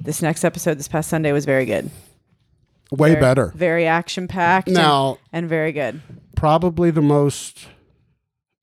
[0.00, 1.90] This next episode this past Sunday was very good.
[2.90, 3.52] Way Very- better.
[3.56, 4.68] Very action packed.
[4.68, 6.00] Now, and, very good.
[6.36, 7.66] probably the most,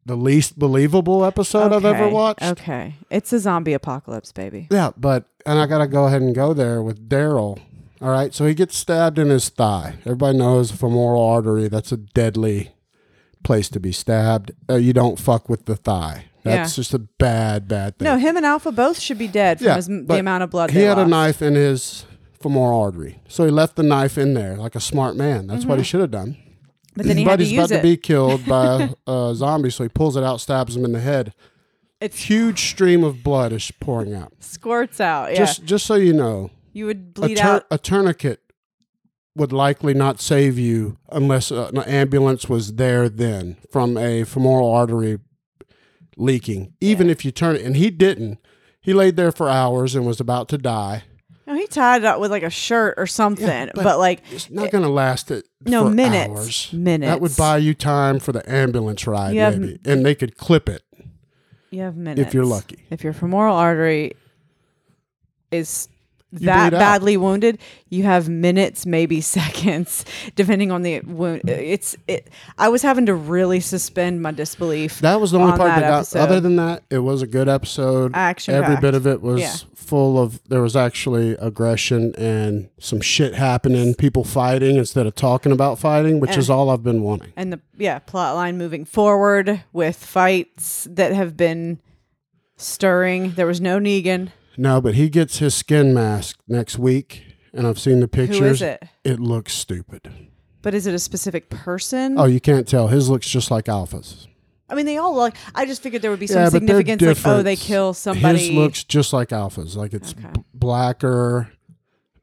[0.06, 2.44] the least believable episode I've ever watched.
[2.44, 2.96] Okay.
[3.10, 4.68] It's a zombie apocalypse, baby.
[4.72, 7.60] Yeah, but and I gotta go ahead and go there with Daryl.
[8.02, 9.96] All right, so he gets stabbed in his thigh.
[10.06, 11.68] Everybody knows femoral artery.
[11.68, 12.72] That's a deadly
[13.44, 14.52] place to be stabbed.
[14.70, 16.26] Uh, you don't fuck with the thigh.
[16.44, 18.06] That's just a bad, bad thing.
[18.06, 20.72] No, him and Alpha both should be dead from Yeah, his, the amount of blood
[20.72, 22.06] he had a knife in his
[22.42, 25.48] femoral artery, so he left the knife in there like a smart man.
[25.48, 26.38] That's what he should have done.
[26.96, 27.78] But then he but had to he's about it.
[27.78, 30.92] to be killed by a, a zombie, so he pulls it out, stabs him in
[30.92, 31.34] the head.
[32.02, 34.34] It's Huge stream of blood is pouring out.
[34.40, 35.32] squirts out.
[35.32, 35.38] Yeah.
[35.38, 37.66] Just, just so you know, you would a, bleed tur- out.
[37.72, 38.40] a tourniquet
[39.36, 44.70] would likely not save you unless uh, an ambulance was there then from a femoral
[44.70, 45.20] artery
[46.18, 47.62] leaking, even if you turn it.
[47.62, 48.40] And he didn't.
[48.82, 51.04] He laid there for hours and was about to die.
[51.52, 54.50] No, he tied it up with like a shirt or something, but but, like It's
[54.50, 55.46] not going to last it.
[55.66, 56.70] no minutes, hours.
[56.74, 57.10] minutes.
[57.10, 60.38] That would buy you time for the ambulance ride, You have- maybe, and they could
[60.38, 60.82] clip it
[61.70, 62.78] you have minutes if you're lucky.
[62.90, 64.14] If your femoral artery
[65.52, 65.88] is
[66.32, 66.80] You that bleed out.
[66.80, 71.42] badly wounded, you have minutes, maybe seconds, depending on the wound.
[71.50, 72.30] It's it.
[72.58, 75.00] I was having to really suspend my disbelief.
[75.00, 75.98] That was the only on part that, that got.
[76.00, 76.20] episode.
[76.20, 78.12] Other than that, it was a good episode.
[78.16, 78.82] Action Every packed.
[78.82, 79.54] bit of it was Yeah.
[79.92, 80.42] Full of.
[80.48, 83.94] There was actually aggression and some shit happening.
[83.94, 86.40] People fighting instead of talking about fighting, which Eh.
[86.40, 87.34] is all I've been wanting.
[87.36, 91.80] and the yeah plot line moving forward with fights that have been
[92.58, 93.32] stirring.
[93.32, 94.30] There was no Negan.
[94.58, 97.24] No, but he gets his skin mask next week,
[97.54, 98.40] and I've seen the pictures.
[98.40, 98.84] Who is it?
[99.04, 100.10] It looks stupid.
[100.62, 102.16] But is it a specific person?
[102.18, 102.88] Oh, you can't tell.
[102.88, 104.28] His looks just like Alpha's.
[104.72, 105.36] I mean, they all look.
[105.54, 108.40] I just figured there would be some yeah, significance, like oh, they kill somebody.
[108.40, 109.76] His looks just like Alpha's.
[109.76, 110.30] Like it's Okay.
[110.34, 111.52] b- blacker,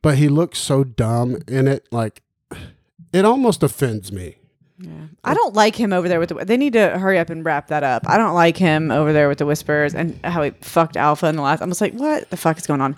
[0.02, 1.86] but he looks so dumb in it.
[1.92, 2.22] Like
[3.12, 4.36] it almost offends me.
[4.80, 4.90] Yeah.
[5.24, 6.36] I don't like him over there with the.
[6.44, 8.04] They need to hurry up and wrap that up.
[8.08, 11.36] I don't like him over there with the whispers and how he fucked Alpha in
[11.36, 11.60] the last.
[11.60, 12.96] I'm just like, what the fuck is going on?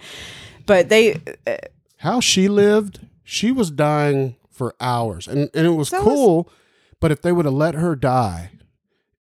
[0.67, 1.15] But they,
[1.47, 1.57] uh,
[1.97, 6.49] How she lived, she was dying for hours, and and it was So was- cool.
[7.01, 8.51] but if they would have let her die,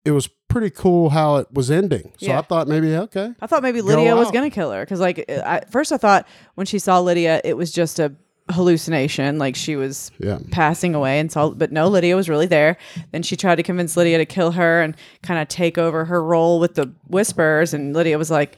[0.08, 2.12] it was pretty cool how it was ending.
[2.18, 2.38] So Yeah.
[2.38, 3.32] I thought maybe okay.
[3.40, 4.32] I thought maybe Lydia was out.
[4.34, 7.56] gonna kill her because, like, I, at first I thought when she saw Lydia, it
[7.56, 8.14] was just a
[8.50, 10.38] hallucination, like she was Yeah.
[10.50, 11.50] passing away and saw.
[11.50, 12.76] But no, Lydia was really there.
[13.12, 16.22] Then she tried to convince Lydia to kill her and kind of take over her
[16.24, 18.56] role with the whispers, and Lydia was like,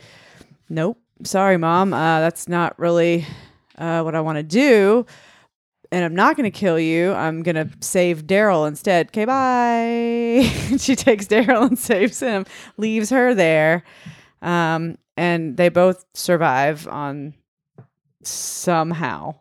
[0.68, 3.26] "Nope, sorry, mom, uh, that's not really
[3.78, 5.07] uh, what I want to do."
[5.93, 7.12] And I'm not going to kill you.
[7.12, 9.09] I'm going to save Daryl instead.
[9.09, 10.49] Okay, bye.
[10.78, 13.82] she takes Daryl and saves him, leaves her there.
[14.43, 17.34] Um, and they both survive on
[18.22, 19.34] somehow.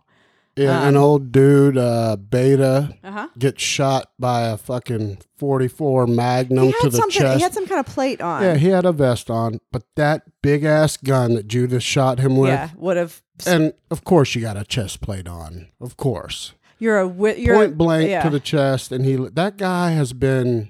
[0.60, 3.28] Yeah, an Um, old dude, uh, Beta, Uh huh.
[3.38, 7.38] gets shot by a fucking 44 Magnum He to had the chest.
[7.38, 8.44] He had some kind of plate on.
[8.44, 12.36] yeah, he had a vest on, but that big ass gun that Judith shot him
[12.38, 12.70] with, yeah.
[12.78, 13.22] Would have.
[13.48, 17.08] and of course you got a chest plate on, of course, You're a.
[17.08, 18.24] wi- You're point a, blank yeah.
[18.24, 20.70] to the chest, and he that guy has been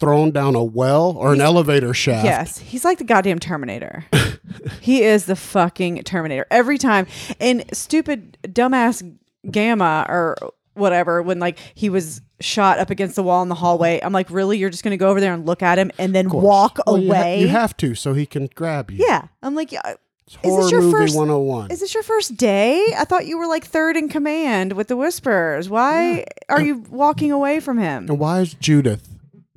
[0.00, 2.24] thrown down a well or an elevator shaft.
[2.24, 4.04] Yes, he's like the goddamn Terminator.
[4.80, 7.06] he is the fucking Terminator every time.
[7.38, 9.16] And stupid dumbass
[9.50, 10.36] Gamma or
[10.74, 14.30] whatever, when like he was shot up against the wall in the hallway, I'm like,
[14.30, 14.58] really?
[14.58, 17.12] You're just gonna go over there and look at him and then walk Well, you
[17.12, 17.40] ha- away?
[17.42, 19.04] You, have to, so he can grab you.
[19.06, 19.80] yeah, I'm like, yeah,
[20.26, 21.70] It's this horror your first- 101.
[21.70, 22.82] is this your first day?
[22.96, 25.68] I thought you were like third in command with the Whispers.
[25.68, 28.06] Why are you walking away from him?
[28.08, 29.06] And why is Judith,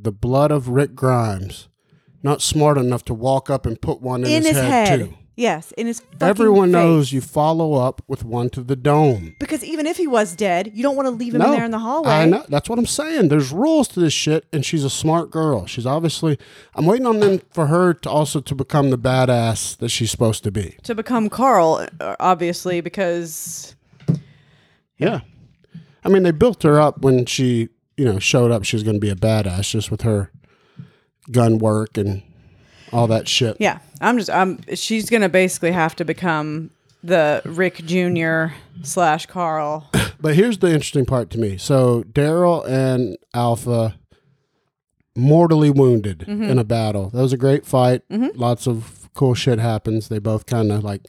[0.03, 1.67] the blood of Rick Grimes,
[2.21, 4.99] not smart enough to walk up and put one in, In his head.
[4.99, 5.13] too?
[5.35, 6.73] Yes, in his fucking Everyone face.
[6.73, 9.35] knows you follow up with one to the dome.
[9.39, 11.71] Because even if he was dead, you don't want to leave him in there in
[11.71, 12.11] the hallway.
[12.11, 12.45] I know.
[12.49, 13.29] That's what I'm saying.
[13.29, 15.65] There's rules to this shit, and she's a smart girl.
[15.65, 16.37] She's obviously.
[16.75, 20.43] I'm waiting on them for her to also to become the badass that she's supposed
[20.43, 20.77] to be.
[20.83, 23.75] to become Carl, uh, obviously, because
[24.99, 25.21] Yeah.
[26.05, 28.63] I mean, they built her up when she, you know, showed up.
[28.63, 30.31] She was going to be a badass just with her
[31.31, 32.21] gun work and
[32.91, 33.57] all that shit.
[33.59, 36.69] yeah, I'm just I'm she's gonna basically have to become
[37.03, 38.53] the Rick Jr.
[38.83, 39.89] slash Carl.
[40.19, 41.57] But here's the interesting part to me.
[41.57, 43.95] So Daryl and Alpha
[45.15, 46.43] mortally wounded Mm-hmm.
[46.43, 47.09] in a battle.
[47.09, 48.03] That was a great fight.
[48.09, 50.07] Lots of cool shit happens.
[50.07, 51.01] They both kind of like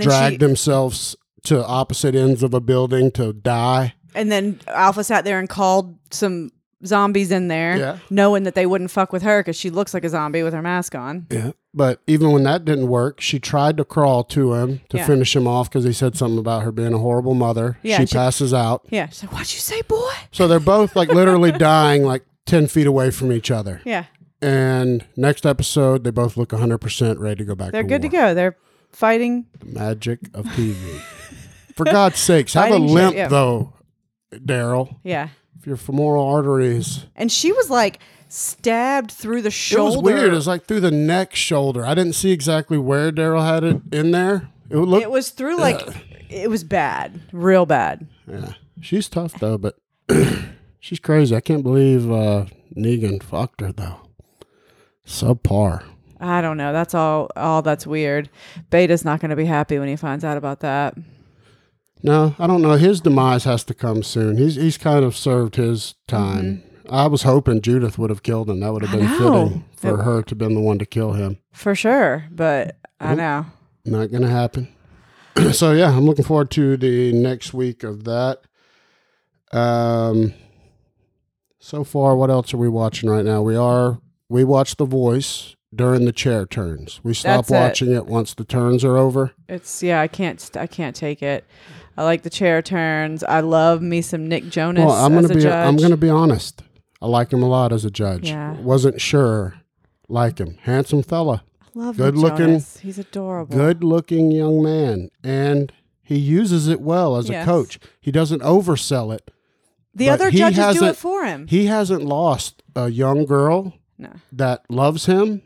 [0.00, 1.14] dragged she themselves
[1.44, 3.94] to opposite ends of a building to die.
[4.14, 6.50] And then Alpha sat there and called some
[6.84, 7.98] zombies in there, Yeah.
[8.10, 10.60] knowing that they wouldn't fuck with her because she looks like a zombie with her
[10.62, 11.26] mask on.
[11.30, 11.52] Yeah.
[11.72, 15.06] But even when that didn't work, she tried to crawl to him to Yeah.
[15.06, 17.78] finish him off because he said something about her being a horrible mother.
[17.82, 18.84] Yeah, she she- passes out.
[18.90, 22.66] Yeah, she's like, "What'd you say, boy?" So they're both like literally dying like 10
[22.66, 23.80] feet away from each other.
[23.86, 24.04] Yeah,
[24.42, 28.08] And next episode, they both look 100% ready to go back they're to good to
[28.08, 28.20] war.
[28.28, 28.34] go.
[28.34, 28.56] They're
[28.92, 29.46] fighting.
[29.58, 30.76] The magic of TV.
[31.74, 33.28] For God's sakes, have a Fighting shit, limp yeah.
[33.28, 33.72] though,
[34.44, 34.96] Daryl.
[35.02, 35.28] Yeah,
[35.58, 37.06] If your femoral arteries.
[37.16, 39.94] and she was like stabbed through the shoulder.
[39.94, 40.32] It was weird.
[40.32, 41.84] It was like through the neck shoulder.
[41.86, 44.50] I didn't see exactly where Daryl had it in there.
[44.70, 45.02] It looked.
[45.02, 45.80] it was through like
[46.30, 48.06] it was bad, real bad.
[48.26, 49.76] yeah, she's tough though, but
[50.80, 51.36] she's crazy.
[51.36, 54.00] I can't believe uh, Negan fucked her though.
[55.06, 55.84] Subpar.
[56.20, 56.72] I don't know.
[56.72, 57.28] That's all.
[57.36, 58.30] All that's weird.
[58.70, 60.96] Beta's not going to be happy when he finds out about that.
[62.04, 62.72] No, I don't know.
[62.72, 64.36] His demise has to come soon.
[64.36, 68.60] He's he's kind of served his time, I was hoping Judith would have killed him.
[68.60, 71.38] That would have been fitting for It- her to been the one to kill him.
[71.52, 72.24] For sure.
[72.30, 73.46] But I know.
[73.86, 74.68] Not gonna happen.
[75.52, 78.40] so yeah, I'm looking forward to the next week of that.
[79.52, 80.34] Um,
[81.58, 83.40] so far, what else are we watching right now?
[83.42, 87.00] We are we watch The Voice during the chair turns.
[87.02, 89.32] We stop That's watching it once the turns are over.
[89.48, 91.44] It's yeah, I can't I can't take it.
[91.96, 93.22] I like the chair turns.
[93.24, 95.68] I love me some Nick Jonas well, I'm gonna be judge.
[95.68, 96.62] I'm gonna be honest.
[97.00, 98.28] I like him a lot as a judge.
[98.28, 98.58] Yeah.
[98.60, 99.54] Wasn't sure.
[100.08, 102.78] Like him, handsome fella, I love good Nick looking- Jonas.
[102.78, 103.56] He's adorable.
[103.56, 105.72] good looking young man, and
[106.02, 107.42] he uses it well as Yes.
[107.42, 107.78] a coach.
[108.00, 109.30] He doesn't oversell it.
[109.94, 111.46] The other he judges do it for him.
[111.46, 114.10] He hasn't lost a young girl no.
[114.32, 115.40] that loves him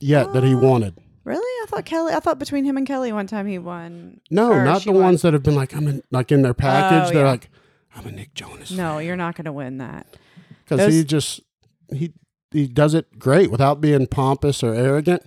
[0.00, 0.94] yet that he wanted.
[1.28, 1.62] Really?
[1.62, 4.20] I thought Kelly I thought between him and Kelly one time he won.
[4.30, 5.02] No, Or not she the won.
[5.02, 7.10] ones that have been like I'm in like in their oh, package.
[7.10, 7.30] Oh, They're yeah.
[7.30, 7.50] like
[7.94, 10.06] I'm a Nick Jonas No, you're not gonna win that.
[10.64, 11.40] because those- he just
[11.92, 12.12] he
[12.50, 15.22] he does it great without being pompous or arrogant.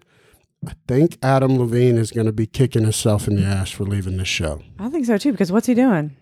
[0.67, 4.17] I think Adam Levine is going to be kicking himself in the ass for leaving
[4.17, 4.61] this show.
[4.77, 6.15] I think so too, because what's he doing?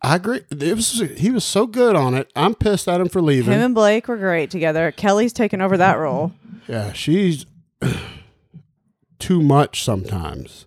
[0.00, 0.40] I agree.
[0.50, 2.32] It was he was so good on it.
[2.34, 3.52] I'm pissed at him for leaving.
[3.52, 4.90] Him and Blake were great together.
[4.92, 6.32] Kelly's taken over that role.
[6.68, 7.46] Yeah, she's
[9.22, 10.66] too much sometimes.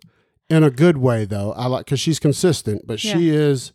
[0.50, 1.52] In a good way, though.
[1.54, 3.74] I like because she's consistent, but she is.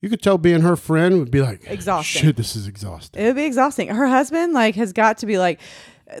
[0.00, 2.22] You could tell being her friend would be like Exhausting.
[2.22, 3.22] Shit, this is exhausting.
[3.22, 3.88] It would be exhausting.
[3.88, 5.60] Her husband like has got to be like.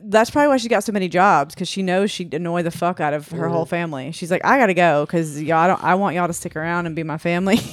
[0.04, 3.00] That's probably why she got so many jobs because she knows she'd annoy the fuck
[3.00, 3.70] out of her whole mm-hmm.
[3.70, 4.12] family.
[4.12, 5.82] She's like, I gotta go because y'all don't.
[5.82, 7.58] I want y'all to stick around and be my family.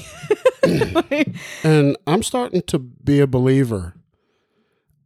[1.63, 3.93] And I'm starting to be a believer.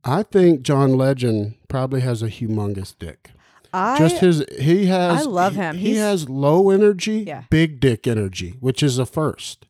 [0.03, 3.29] I think John Legend probably has a humongous dick.
[3.73, 5.25] I Just his, he has.
[5.25, 5.77] I love him.
[5.77, 7.43] He, He's- has low energy, Yeah.
[7.49, 9.65] big dick energy, which is a first.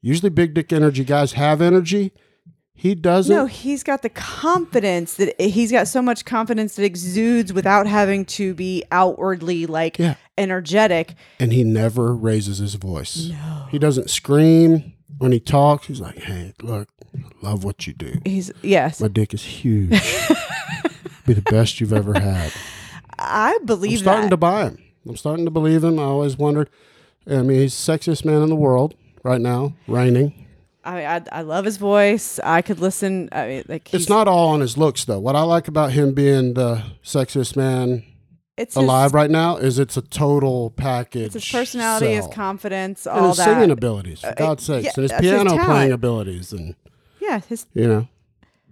[0.00, 2.12] Usually, big dick energy guys have energy.
[2.74, 3.34] He doesn't.
[3.34, 8.24] no, he's got the confidence that he's got so much confidence that exudes without having
[8.24, 10.14] to be outwardly like Yeah.
[10.36, 11.14] energetic.
[11.38, 13.28] and he never raises his voice.
[13.30, 13.66] No.
[13.70, 15.86] He doesn't scream when he talks.
[15.86, 16.88] He's like, "Hey, look,
[17.40, 18.14] love what you do.
[18.24, 19.90] He's yes, My dick is huge.
[21.26, 22.50] Be the best you've ever had."
[23.22, 23.92] I believe.
[23.92, 24.30] I'm starting that.
[24.30, 24.78] to buy him.
[25.08, 25.98] I'm starting to believe him.
[25.98, 26.68] I always wondered.
[27.26, 30.46] I mean, he's the sexiest man in the world right now, reigning.
[30.84, 32.40] I, I I love his voice.
[32.42, 33.28] I could listen.
[33.32, 35.20] I mean, like It's not all on his looks, though.
[35.20, 38.04] What I like about him being the sexiest man
[38.56, 41.34] it's alive His, right now is it's a total package.
[41.34, 42.32] it's his personality, his sell.
[42.32, 43.44] confidence, and all his that.
[43.44, 46.74] singing abilities, for uh, God's yeah, sakes, and his that's his piano playing abilities, and
[47.20, 48.08] yeah, his you know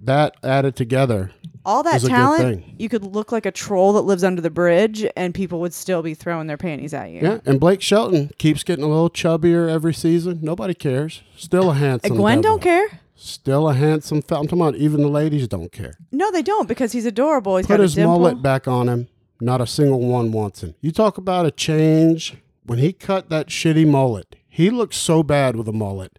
[0.03, 1.31] that added together.
[1.65, 2.65] all that is a good talent.
[2.81, 6.03] You could look like a troll that lives under the bridge, and people would still
[6.03, 7.21] be throwing their panties at you.
[7.21, 10.39] Yeah, and Blake Shelton keeps getting a little chubbier every season.
[10.43, 11.23] Nobody cares.
[11.37, 12.17] Still a handsome.
[12.17, 12.57] Gwen devil.
[12.59, 13.01] don't care.
[13.15, 14.23] Still a handsome.
[14.23, 15.93] Fe- I'm talking about even the ladies don't care.
[16.11, 17.59] No, they don't because he's adorable.
[17.59, 19.09] He's Put got his mullet back on him.
[19.43, 20.75] Not a single one wants him.
[20.81, 22.37] You talk about a change.
[22.65, 26.19] When he cut that shitty mullet, he looked so bad with a mullet,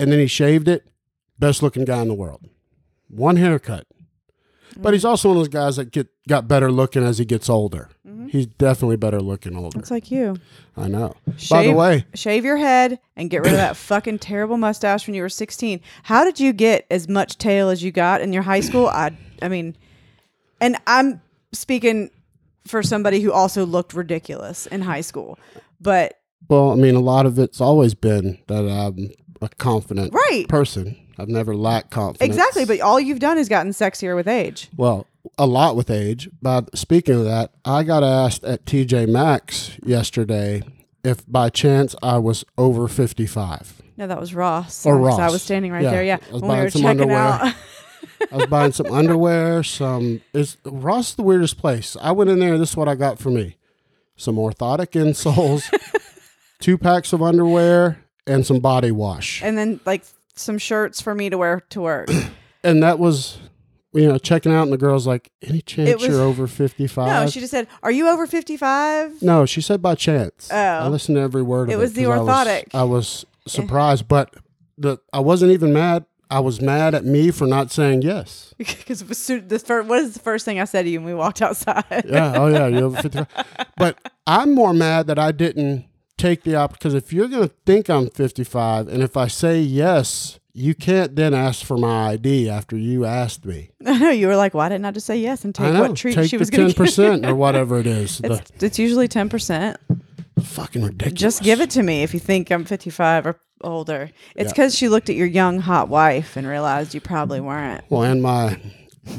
[0.00, 0.86] and then he shaved it.
[1.38, 2.44] Best looking guy in the world.
[3.08, 3.86] One haircut.
[4.76, 5.08] But he's mm.
[5.08, 7.88] also one of those guys that get got better looking as he gets older.
[8.06, 8.28] Mm-hmm.
[8.28, 9.78] He's definitely better looking older.
[9.78, 10.36] It's like you.
[10.76, 11.14] I know.
[11.26, 15.06] By the Shave- way, Shave your head and get rid of that fucking terrible mustache
[15.06, 15.80] when you were 16.
[16.04, 18.86] How did you get as much tail as you got in your high school?
[18.86, 19.76] I I mean,
[20.60, 21.20] and I'm
[21.52, 22.10] speaking
[22.66, 25.38] for somebody who also looked ridiculous in high school.
[25.80, 30.46] But well, I mean, a lot of it's always been that I'm a confident right.
[30.48, 30.96] person.
[31.18, 32.28] I've never lacked confidence.
[32.28, 34.68] Exactly, but all you've done is gotten sexier with age.
[34.76, 35.06] Well,
[35.36, 36.28] a lot with age.
[36.40, 40.62] But speaking of that, I got asked at TJ Maxx yesterday
[41.04, 43.82] if by chance I was over 55.
[43.96, 44.86] No, that was Ross.
[44.86, 45.32] Or 'cause I Ross.
[45.32, 46.04] was standing right Yeah, there.
[46.04, 47.18] Yeah, I was when we buying were some checking underwear.
[47.18, 47.54] out.
[48.32, 51.96] I was buying some underwear, some is Ross the weirdest place.
[52.00, 53.56] I went in there, this is what I got for me.
[54.16, 55.62] Some orthotic insoles,
[56.60, 59.42] two packs of underwear, and some body wash.
[59.42, 60.02] and then like
[60.38, 62.08] some shirts for me to wear to work.
[62.64, 63.38] And that was
[63.92, 67.06] you know, checking out and the girl's like, Any chance was- you're over fifty five?
[67.08, 70.48] no, she just said, "Are you over 55?" No, she said by chance.
[70.52, 70.56] Oh.
[70.56, 71.72] I listened to every word of it.
[71.74, 72.74] It was the 'cause I orthotic.
[72.74, 74.34] I was, surprised, but
[74.76, 76.04] the I wasn't even mad.
[76.30, 78.54] I was mad at me for not saying yes.
[78.58, 81.40] Because the first, what is the first thing I said to you when we walked
[81.48, 82.04] outside?
[82.06, 82.34] Yeah.
[82.36, 82.66] Oh yeah.
[82.66, 83.46] You're over fifty five.
[83.78, 85.86] But I'm more mad that I didn't
[86.18, 89.60] take the op because if you're gonna think I'm fifty five and if I say
[89.60, 93.70] yes, you can't then ask for my ID after you asked me.
[93.86, 95.82] I know you were like, "Why didn't I just say yes and take know.
[95.82, 98.18] what treat take she was going to ten percent or whatever it is.
[98.18, 99.78] The It's, it's usually ten percent.
[100.42, 101.20] fucking ridiculous.
[101.20, 104.10] Just give it to me if you think I'm 55 or older.
[104.36, 104.52] It's Yeah.
[104.52, 107.82] because she looked at your young hot wife and realized you probably weren't.
[107.90, 108.60] Well, and my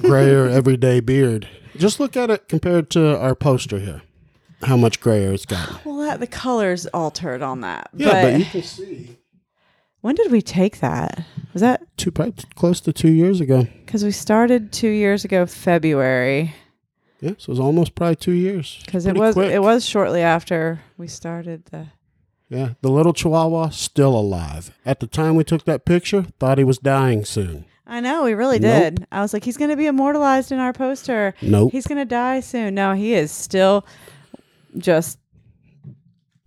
[0.02, 1.48] grayer everyday beard.
[1.78, 4.02] Just look at it compared to our poster here.
[4.62, 5.86] How much grayer it's got.
[5.86, 7.90] Well, that the colors altered on that.
[7.94, 9.18] Yeah, but, but, you can see
[10.02, 11.26] when did we take that?
[11.54, 13.68] Was that two probably close to two years ago.
[13.86, 16.56] because we started two years ago, February?
[17.20, 18.82] Yeah, so it was almost probably two years.
[18.86, 19.52] Because it was quick.
[19.52, 21.88] it was shortly after we started the.
[22.48, 24.72] Yeah, the little Chihuahua still alive.
[24.86, 27.66] At the time we took that picture, thought he was dying soon.
[27.86, 28.96] I know we really Nope.
[28.96, 29.08] did.
[29.12, 31.36] I was like, he's going to be immortalized in our poster.
[31.42, 31.72] Nope.
[31.72, 32.74] He's going to die soon.
[32.74, 33.86] No, he is still
[34.78, 35.20] just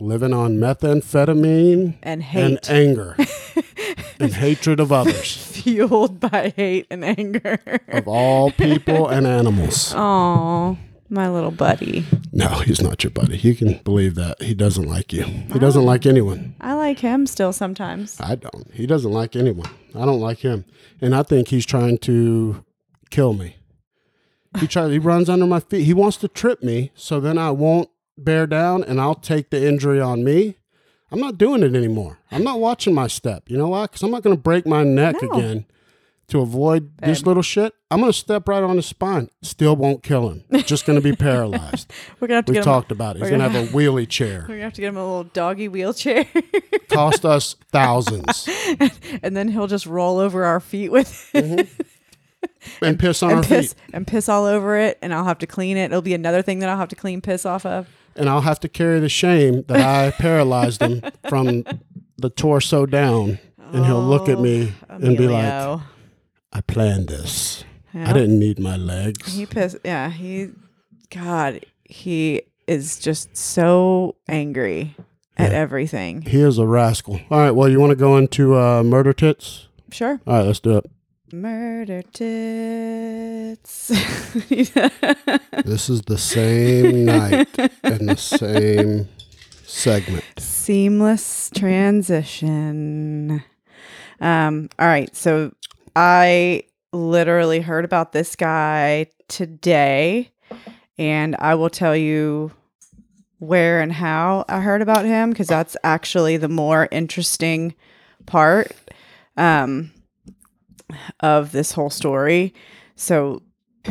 [0.03, 3.15] Living on methamphetamine and hate, and anger
[4.19, 7.57] and hatred of others, fueled by hate and anger.
[7.87, 9.93] of all people and animals.
[9.95, 12.05] Oh, my little buddy.
[12.33, 13.37] No, he's not your buddy.
[13.37, 14.41] You can believe that.
[14.41, 15.23] He doesn't like you.
[15.23, 15.85] He doesn't oh.
[15.85, 16.55] like anyone.
[16.59, 18.19] I like him still sometimes.
[18.19, 18.73] I don't.
[18.73, 19.69] He doesn't like anyone.
[19.95, 20.65] I don't like him.
[20.99, 22.65] And I think he's trying to
[23.09, 23.55] kill me.
[24.59, 25.85] He tries he runs under my feet.
[25.85, 29.65] He wants to trip me so then I won't bear down and I'll take the
[29.67, 30.57] injury on me.
[31.11, 32.19] I'm not doing it anymore.
[32.31, 33.43] I'm not watching my step.
[33.49, 33.87] You know why?
[33.87, 35.31] Cuz I'm not going to break my neck No.
[35.31, 35.65] again
[36.29, 37.73] to avoid this little shit.
[37.91, 39.29] I'm going to step right on his spine.
[39.43, 40.43] Still won't kill him.
[40.63, 41.91] Just going to be paralyzed.
[42.19, 42.73] We're gonna have to We've get him.
[42.73, 43.19] talked about it.
[43.19, 44.39] He's going to have a wheelie chair.
[44.47, 46.25] We're gonna have to get him a little doggy wheelchair,
[46.89, 48.47] Cost us thousands.
[49.21, 51.83] and then he'll just roll over our feet with it mm-hmm.
[52.81, 53.81] And piss on and our piss feet.
[53.93, 55.85] and piss all over it, and I'll have to clean it.
[55.85, 57.87] It'll be another thing that I'll have to clean piss off of.
[58.15, 61.63] And I'll have to carry the shame that I paralyzed him from
[62.17, 63.39] the torso down.
[63.71, 65.81] And he'll look at me and be like,
[66.51, 67.63] I planned this.
[67.93, 68.09] Yeah.
[68.09, 69.33] I didn't need my legs.
[69.35, 69.77] He pissed.
[69.83, 70.49] Yeah, he.
[71.09, 74.95] God, he is just so angry
[75.37, 75.57] at Yeah.
[75.57, 76.21] everything.
[76.23, 77.19] He is a rascal.
[77.29, 79.67] All right, well, you want to go into uh, murder tits?
[79.91, 80.19] Sure.
[80.25, 80.89] All right, let's do it.
[81.33, 83.89] Murder tits.
[85.65, 89.09] This is the same night and the same
[89.65, 90.23] segment.
[90.37, 93.43] Seamless transition.
[94.21, 95.15] Um, all right.
[95.15, 95.55] So
[95.95, 100.29] I literally heard about this guy today,
[100.99, 102.51] and I will tell you
[103.39, 107.73] where and how I heard about him because that's actually the more interesting
[108.27, 108.71] part
[109.35, 109.92] um,
[111.19, 112.53] of this whole story.
[112.95, 113.41] So,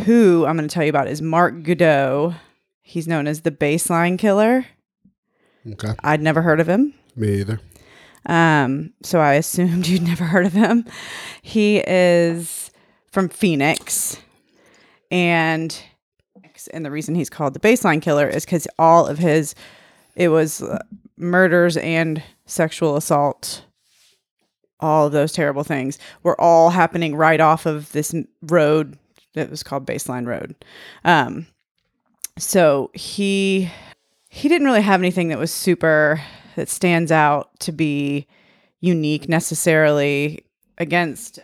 [0.05, 2.35] who I'm going to tell you about is Mark Goudeau.
[2.83, 4.67] He's known as the baseline killer.
[5.67, 5.95] Okay.
[6.03, 6.95] I'd never heard of him.
[7.15, 7.61] Me either.
[8.27, 10.85] Um, so I assumed you'd never heard of him.
[11.43, 12.71] He is
[13.11, 14.19] from Phoenix,
[15.11, 15.77] and
[16.73, 19.55] and the reason he's called the baseline killer is because all of his
[20.15, 20.79] it was uh,
[21.17, 23.65] murders and sexual assault.
[24.83, 28.99] All of those terrible things were all happening right off of this road
[29.35, 30.55] that was called Baseline Road.
[31.05, 31.47] Um,
[32.39, 33.71] so he
[34.29, 36.21] he didn't really have anything that was super
[36.57, 38.27] that stands out to be
[38.81, 40.45] unique necessarily
[40.79, 41.39] against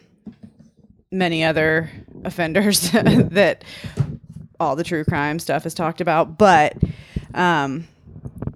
[1.10, 1.90] many other
[2.24, 3.64] offenders that
[4.58, 6.76] all the true crime stuff is talked about but
[7.34, 7.86] um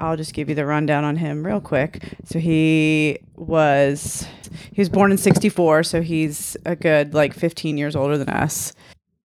[0.02, 2.02] I'll just give you the rundown on him real quick.
[2.24, 4.26] So he was
[4.72, 8.72] he was born in 64, so he's a good like 15 years older than us.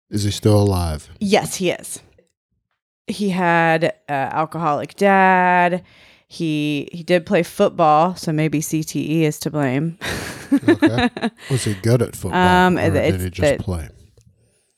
[0.10, 1.10] Is he still alive?
[1.20, 2.00] Yes, he is.
[3.08, 5.84] He had an alcoholic dad.
[6.30, 9.98] He he did play football, so maybe CTE is to blame.
[10.52, 11.10] Okay.
[11.50, 12.40] Was he good at football?
[12.68, 13.90] Um, or it- did he just that- play?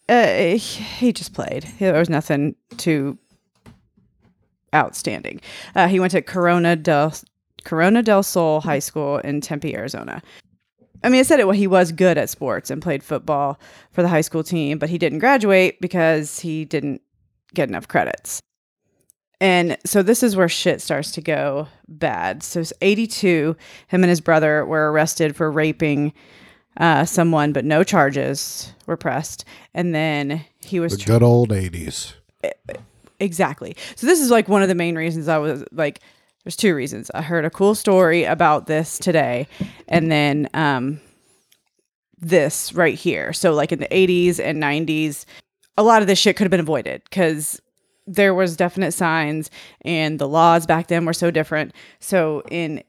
[0.09, 1.63] uh, he, he just played.
[1.79, 3.17] There was nothing too
[4.73, 5.41] outstanding.
[5.75, 7.13] Uh, he went to Corona del
[7.63, 10.21] Corona del Sol High School in Tempe, Arizona.
[11.03, 11.47] I mean, I said it.
[11.47, 13.59] Well, he was good at sports and played football
[13.91, 17.01] for the high school team, but he didn't graduate because he didn't
[17.53, 18.41] get enough credits.
[19.41, 22.43] And so this is where shit starts to go bad.
[22.43, 23.55] So it's 82.
[23.87, 26.11] Him and his brother were arrested for raping
[26.77, 29.45] uh, someone, but no charges were pressed.
[29.73, 32.13] And then he was The good old 80s.
[33.21, 33.75] Exactly.
[33.95, 36.01] So this is like one of the main reasons I was like
[36.43, 37.11] there's two reasons.
[37.13, 39.47] I heard a cool story about this today
[39.87, 40.99] and then um
[42.21, 43.31] this right here.
[43.33, 45.25] So like in the 80s and 90s
[45.77, 47.61] a lot of this shit could have been avoided cuz
[48.05, 51.73] there was definite signs and the laws back then were so different.
[51.99, 52.83] So in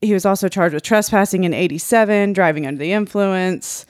[0.00, 3.84] he was also charged with trespassing in 87, driving under the influence.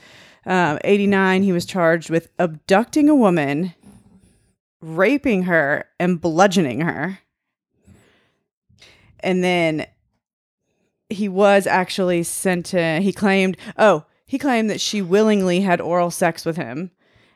[0.45, 3.75] Um, 89, he was charged with abducting a woman
[4.81, 7.19] raping her and bludgeoning her.
[9.23, 9.87] And then
[11.09, 16.11] he was actually sent to, he claimed, oh, he claimed that she willingly had oral
[16.11, 16.91] sex with him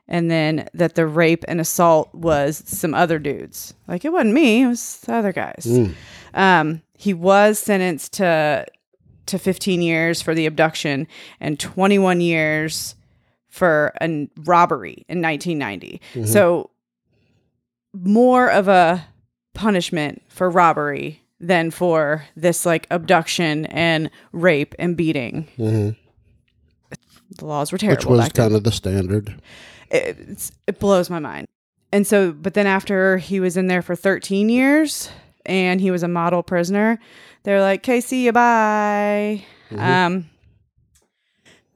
[0.07, 3.75] and then that the rape and assault was some other dudes.
[3.89, 5.67] Like it wasn't me, it was the other guys.
[6.35, 8.67] Um, he was sentenced to
[9.27, 11.09] to 15 years for the abduction
[11.41, 12.95] and 21 years
[13.49, 16.01] for a robbery in 1990.
[16.27, 16.71] So
[17.95, 19.07] more of a
[19.55, 25.49] punishment for robbery than for this like abduction and rape and beating.
[25.59, 25.97] Mhm.
[27.39, 28.13] The laws were terrible.
[28.13, 29.35] which was kind of the standard.
[29.91, 31.47] it, it's, it blows my mind.
[31.93, 35.11] And so, but then after he was in there for 13 years
[35.47, 36.99] and he was a model prisoner,
[37.43, 39.45] they're like, okay, see you, bye.
[39.77, 40.29] Um,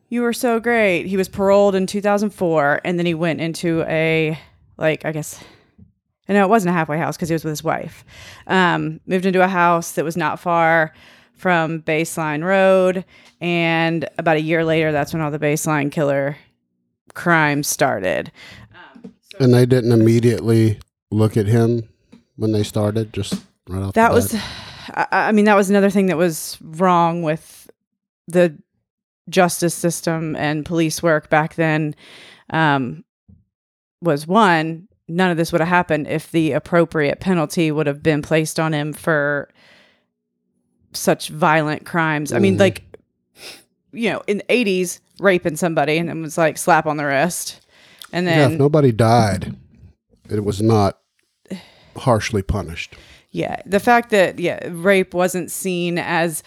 [0.09, 1.07] you were so great.
[1.07, 4.39] He was paroled in 2004 and then he went into a,
[4.77, 5.43] like, I guess,
[6.35, 8.05] no, it wasn't a halfway house because he was with his wife.
[8.47, 10.93] Um, moved into a house that was not far
[11.35, 13.05] from Baseline Road.
[13.41, 16.37] And about a year later, that's when all the Baseline killer
[17.15, 18.31] crime started.
[19.41, 21.89] And they didn't immediately look at him
[22.37, 23.35] when they started, just
[23.69, 23.95] right off.
[23.95, 24.35] That the was.
[24.35, 27.71] I, I mean, that was another thing that was wrong with
[28.27, 28.59] the
[29.29, 31.95] justice system and police work back then.
[32.51, 33.05] Um,
[34.01, 38.23] was one, none of this would have happened if the appropriate penalty would have been
[38.23, 39.49] placed on him for
[40.93, 42.33] such violent crimes.
[42.33, 42.61] I mean, Mhm.
[42.61, 42.83] like,
[43.93, 47.61] you know, in the 80s, raping somebody and it was like slap on the wrist.
[48.13, 48.39] And yeah.
[48.39, 49.57] then If nobody died,
[50.31, 50.99] it was not
[51.97, 52.95] harshly punished.
[53.31, 56.43] Yeah, the fact that yeah, rape wasn't seen as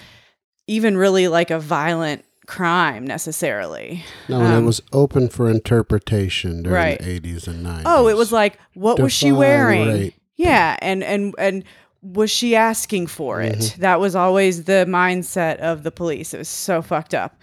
[0.67, 4.03] even really like a violent crime necessarily.
[4.29, 6.99] No, and Um, it was open for interpretation during Right.
[6.99, 7.85] the eighties and nineties.
[7.87, 9.87] Oh, it was like what was she wearing?
[9.87, 10.13] rape.
[10.35, 11.63] Yeah, and and and
[12.01, 13.57] was she asking for it?
[13.59, 13.81] Mm-hmm.
[13.81, 16.33] That was always the mindset of the police.
[16.33, 17.35] It was so fucked up.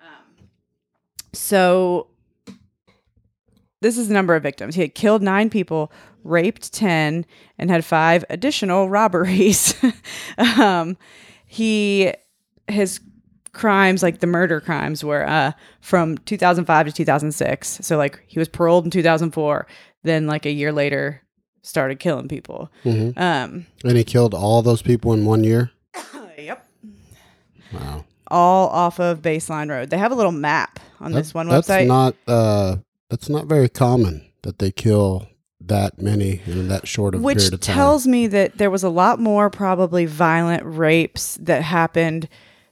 [0.00, 0.46] Um,
[1.34, 2.08] so
[3.82, 4.74] this is the number of victims.
[4.74, 5.92] He had killed nine people,
[6.24, 7.26] raped 10,
[7.58, 9.74] and had five additional robberies.
[10.38, 10.96] um,
[11.44, 12.12] he,
[12.68, 13.00] his
[13.56, 17.78] crimes, like the murder crimes, were uh, from 2005 to 2006.
[17.82, 19.66] So, like, he was paroled in 2004,
[20.04, 21.22] then, like, a year later,
[21.62, 22.70] started killing people.
[22.84, 23.18] Mhm.
[23.18, 25.70] Um, and he killed all those people in one year.
[26.38, 26.64] yep.
[27.72, 29.90] Wow, All off of Baseline Road.
[29.90, 31.86] They have a little map on this one that's website.
[31.86, 32.76] not uh,
[33.10, 35.26] that's not very common that they kill
[35.60, 37.74] that many in that short of which period of time.
[37.74, 42.28] tells me that there was a lot more probably violent rapes that happened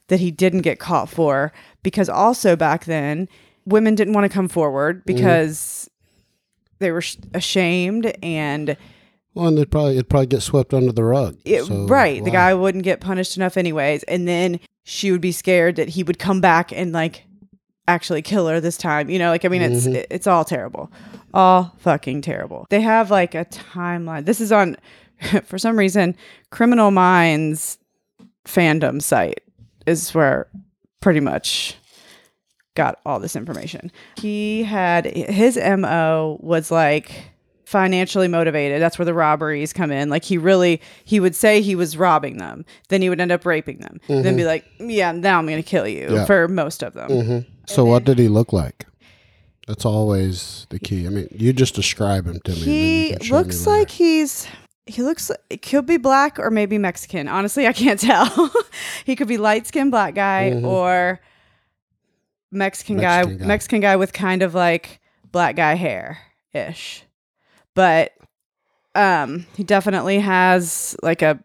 [0.07, 1.51] that he didn't get caught for
[1.83, 3.27] because also back then
[3.65, 5.15] women didn't want to come forward Mm-hmm.
[5.15, 5.89] because
[6.79, 8.75] they were sh- ashamed and
[9.33, 11.37] well, and it probably it'd probably get swept under the rug.
[11.45, 15.31] it, So, right the guy wouldn't get punished enough anyways and then she would be
[15.31, 17.23] scared that he would come back and like
[17.87, 19.95] actually kill her this time you know like i mean it's Mm-hmm.
[19.95, 20.91] it- it's all terrible
[21.33, 24.75] all fucking terrible they have like a timeline this is on
[25.45, 26.15] for some reason
[26.49, 27.77] criminal minds
[28.45, 29.39] fandom site
[29.85, 30.47] is where
[31.01, 31.75] pretty much
[32.75, 37.31] got all this information he had his mo was like
[37.65, 41.73] financially motivated that's where the robberies come in like he really he would say he
[41.75, 45.39] was robbing them then he would end up raping them then be like yeah now
[45.39, 46.15] i'm gonna kill you Mm-hmm.
[46.15, 46.25] Yeah.
[46.25, 47.45] for most of them Mhm.
[47.67, 48.85] So what did he look like?
[49.67, 51.07] That's always the key.
[51.07, 52.57] I mean, you just describe him to me.
[52.57, 54.45] and then you he can me looks like he's
[54.87, 58.51] he looks it could be black or maybe mexican honestly i can't tell
[59.05, 60.63] he could be light skinned black guy Mhm.
[60.63, 61.19] or
[62.51, 63.45] mexican, guy Mexican guy.
[63.45, 64.99] mexican guy with kind of like
[65.31, 66.19] black guy hair
[66.53, 67.03] ish
[67.73, 68.13] but
[68.93, 71.43] um he definitely has like a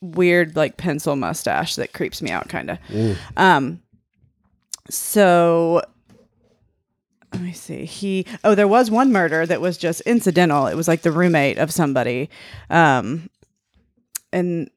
[0.00, 3.16] weird like pencil mustache that creeps me out kind of Mm.
[3.36, 3.82] um
[4.90, 5.82] so
[7.32, 7.84] let me see.
[7.84, 10.66] He oh, there was one murder that was just incidental.
[10.66, 12.28] It was like the roommate of somebody.
[12.70, 13.30] Um
[14.32, 14.70] and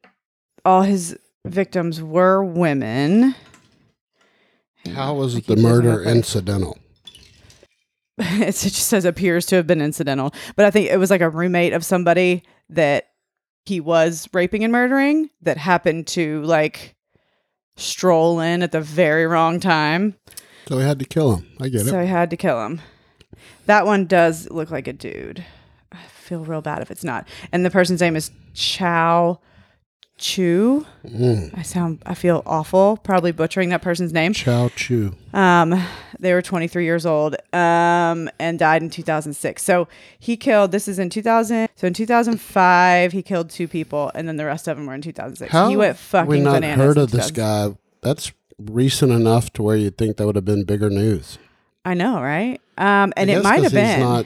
[0.63, 3.35] all his victims were women.
[4.93, 6.77] How was the murder incidental?
[8.17, 11.29] it just says appears to have been incidental, but I think it was like a
[11.29, 13.09] roommate of somebody that
[13.65, 16.95] he was raping and murdering that happened to like
[17.75, 20.15] stroll in at the very wrong time.
[20.67, 21.47] So he had to kill him.
[21.59, 21.89] I get it.
[21.89, 22.03] So it.
[22.03, 22.81] I had to kill him.
[23.65, 25.45] That one does look like a dude.
[25.91, 27.27] I feel real bad if it's not.
[27.51, 29.39] And the person's name is Chao
[30.17, 30.85] Chou.
[31.05, 31.57] Mm.
[31.57, 34.33] I sound I feel awful probably butchering that person's name.
[34.33, 35.13] Chao Chou.
[35.33, 35.83] Um
[36.19, 39.61] they were 23 years old um and died in 2006.
[39.61, 39.87] So
[40.17, 44.37] he killed this is in 2000 so in 2005 he killed two people and then
[44.37, 45.51] the rest of them were in 2006.
[45.51, 46.85] How he went fucking we not bananas.
[46.85, 50.63] heard of this guy that's recent enough to where you'd think that would have been
[50.63, 51.37] bigger news.
[51.83, 52.59] I know, right?
[52.77, 53.99] Um, and it might have been.
[53.99, 54.25] Not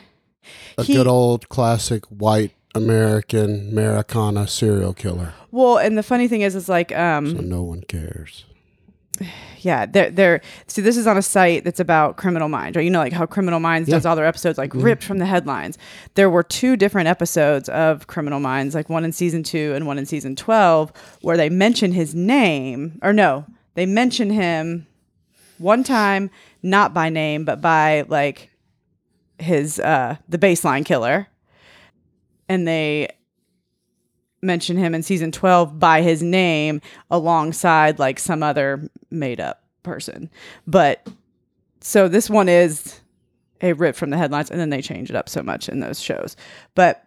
[0.77, 6.41] a He- good old classic white American Americana serial killer, well, and the funny thing
[6.41, 8.45] is, is like, um, so no one cares.
[9.59, 12.83] yeah, they're they're see this is on a site that's about Criminal Minds, right?
[12.83, 15.77] You know, like how Criminal Minds does all their episodes like ripped from the headlines.
[16.13, 19.97] There were two different episodes of Criminal Minds, like one in season two and one
[19.97, 23.45] in season twelve, where they mention his name, or no,
[23.75, 24.87] they mention him
[25.57, 26.29] one time,
[26.63, 28.49] not by name, but by like
[29.37, 31.27] his uh the baseline killer.
[32.47, 33.09] And they
[34.41, 40.29] mention him in season 12 by his name alongside like some other made up person.
[40.65, 41.05] But
[41.81, 42.99] so this one is
[43.61, 45.99] a rip from the headlines and then they change it up so much in those
[45.99, 46.35] shows.
[46.75, 47.03] But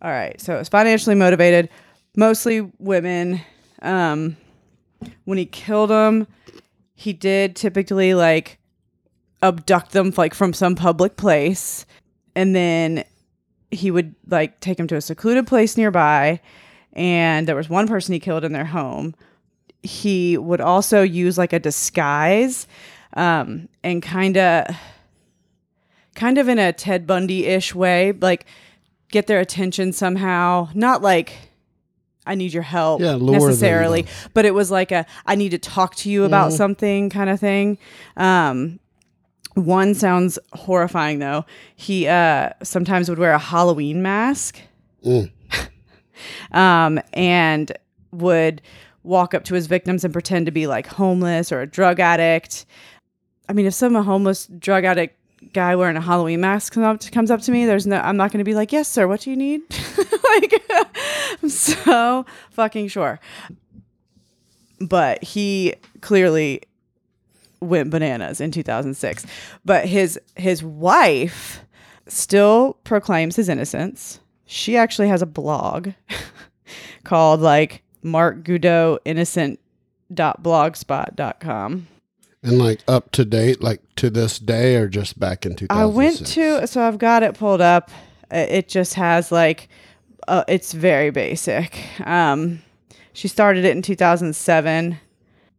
[0.00, 1.68] all right, so it's financially motivated,
[2.16, 3.40] mostly women.
[3.82, 4.36] Um
[5.24, 6.26] when he killed them,
[6.94, 8.58] he did typically like
[9.42, 11.86] abduct them like from some public place.
[12.34, 13.04] And then
[13.70, 16.40] he would like take them to a secluded place nearby.
[16.92, 19.14] And there was one person he killed in their home.
[19.82, 22.66] He would also use like a disguise
[23.14, 24.66] um, and kind of
[26.14, 28.44] kind of in a ted bundy-ish way like
[29.10, 30.68] get their attention somehow.
[30.74, 31.47] Not like
[32.28, 35.50] i need your help Yeah, lure them, necessarily but it was like a i need
[35.50, 36.56] to talk to you about Mhm.
[36.56, 37.78] something kind of thing
[38.16, 38.78] um,
[39.54, 41.44] one sounds horrifying though.
[41.74, 44.60] He uh, sometimes would wear a Halloween mask
[45.04, 45.30] Mm.
[46.52, 47.72] um, and
[48.12, 48.62] would
[49.02, 52.66] walk up to his victims and pretend to be like homeless or a drug addict.
[53.48, 55.17] I mean, if some homeless drug addict
[55.52, 58.32] guy wearing a Halloween mask comes up, comes up to me, there's no, I'm not
[58.32, 59.62] going to be like, yes, sir, what do you need?
[60.24, 60.62] like,
[61.42, 63.20] I'm so fucking sure.
[64.80, 66.62] But he clearly
[67.60, 69.26] went bananas in 2006.
[69.64, 71.64] But his his wife
[72.06, 74.20] still proclaims his innocence.
[74.46, 75.90] She actually has a blog
[77.04, 79.60] called like Mark Goudeau innocent
[80.12, 81.88] blogspot.com.
[82.42, 85.70] And like up to date, like to this day, or just back in 2006?
[85.70, 87.90] I went to so I've got it pulled up.
[88.30, 89.68] It just has like
[90.28, 91.78] uh, it's very basic.
[92.06, 92.62] Um
[93.12, 94.98] she started it in 2007.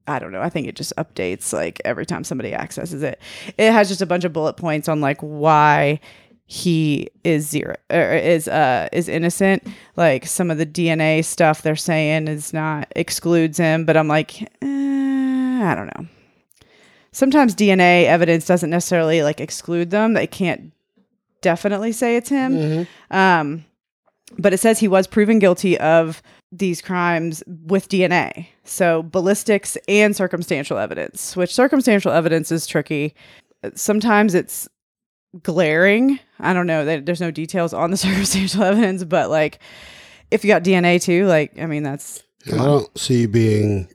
[0.08, 0.42] I don't know.
[0.42, 3.20] I think it just updates like every time somebody accesses it.
[3.58, 6.00] It has just a bunch of bullet points on like why
[6.46, 9.68] he is zero or is uh is innocent.
[9.98, 14.42] Like some of the DNA stuff they're saying is not excludes him, but I'm like,
[14.42, 16.08] eh, I don't know.
[17.12, 20.14] Sometimes DNA evidence doesn't necessarily like exclude them.
[20.14, 20.72] They can't
[21.42, 22.54] definitely say it's him.
[22.54, 22.88] Mhm.
[23.12, 23.66] Um,
[24.38, 28.48] but it says he was proven guilty of these crimes with DNA.
[28.64, 33.16] So ballistics and circumstantial evidence, which circumstantial evidence is tricky.
[33.76, 34.68] Sometimes it's
[35.44, 36.20] glaring.
[36.40, 36.86] I don't know.
[36.86, 39.60] There- There's no details on the circumstantial evidence, but like
[40.32, 43.90] if you got DNA too, like, I mean, that's I don't see being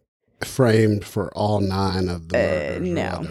[0.45, 2.88] framed for all nine of the Uh, murders.
[2.88, 3.26] or no.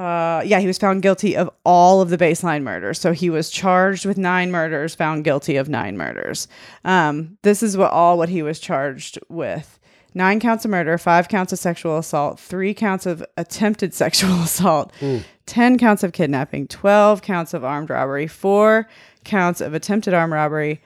[0.00, 3.00] Uh, yeah, he was found guilty of all of the baseline murders.
[3.00, 6.46] So he was charged with nine murders, found guilty of nine murders.
[6.84, 9.80] Um, this is what all what he was charged with:
[10.14, 14.92] nine counts of murder, five counts of sexual assault, three counts of attempted sexual assault,
[15.00, 15.24] Mm.
[15.46, 18.86] ten counts of kidnapping, twelve counts of armed robbery, four
[19.24, 20.80] counts of attempted armed robbery,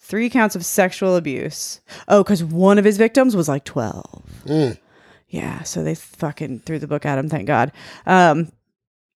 [0.00, 1.80] three counts of sexual abuse.
[2.08, 4.22] Oh, because one of his victims was like twelve.
[4.44, 4.76] Mm.
[5.34, 7.28] Yeah, so they fucking threw the book at him.
[7.28, 7.72] Thank God.
[8.06, 8.52] Um,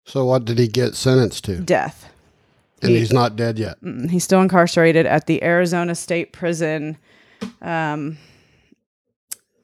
[0.04, 1.60] So what did he get sentenced to?
[1.60, 2.10] death.
[2.82, 3.76] And He- he's not dead yet.
[4.10, 6.96] He's still incarcerated at the Arizona State Prison,
[7.62, 8.18] um,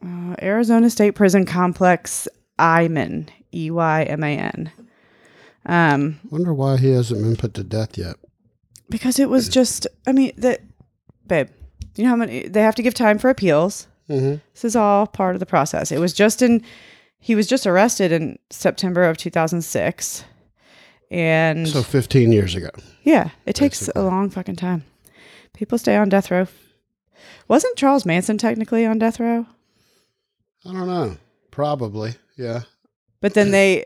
[0.05, 2.29] uh, Arizona State Prison Complex,
[2.59, 4.71] Eyman, E Y M A N.
[5.67, 8.17] Um, Wonder why he hasn't been put to death yet.
[8.91, 10.61] because it was just, I mean, that,
[11.27, 11.49] babe,
[11.97, 13.87] you know how many they have to give time for appeals.
[14.07, 15.91] Hmm This is all part of the process.
[15.93, 16.63] It was just in,
[17.19, 20.25] he was just arrested in September of 2006.
[21.11, 22.71] And So 15 years ago.
[23.03, 24.03] Yeah, it takes Basically.
[24.03, 24.85] a long fucking time.
[25.53, 26.47] People stay on death row.
[27.47, 29.47] Wasn't Charles Manson technically on death row?
[30.67, 31.17] I don't know.
[31.51, 32.15] Probably.
[32.37, 32.63] Yeah.
[33.21, 33.85] But then they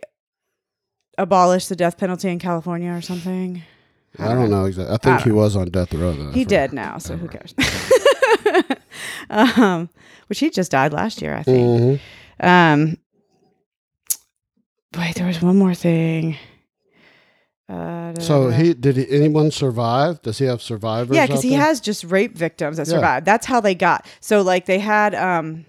[1.18, 3.62] abolished the death penalty in California or something.
[4.18, 4.94] I don't know exactly.
[4.94, 6.30] I think I he was on death row though.
[6.32, 7.54] He dead now, so who cares?
[9.30, 9.88] um,
[10.28, 11.66] which he just died last year, I think.
[11.66, 12.00] Mhm.
[12.40, 12.96] Um,
[14.96, 16.36] wait, there was one more thing.
[17.68, 18.56] Uh, da- So da- da.
[18.62, 20.22] he did he, anyone survive?
[20.22, 21.14] Does he have survivors?
[21.14, 21.60] yeah because he there?
[21.60, 22.94] has just rape victims that Yeah.
[22.94, 25.66] survived that's how they got so like they had um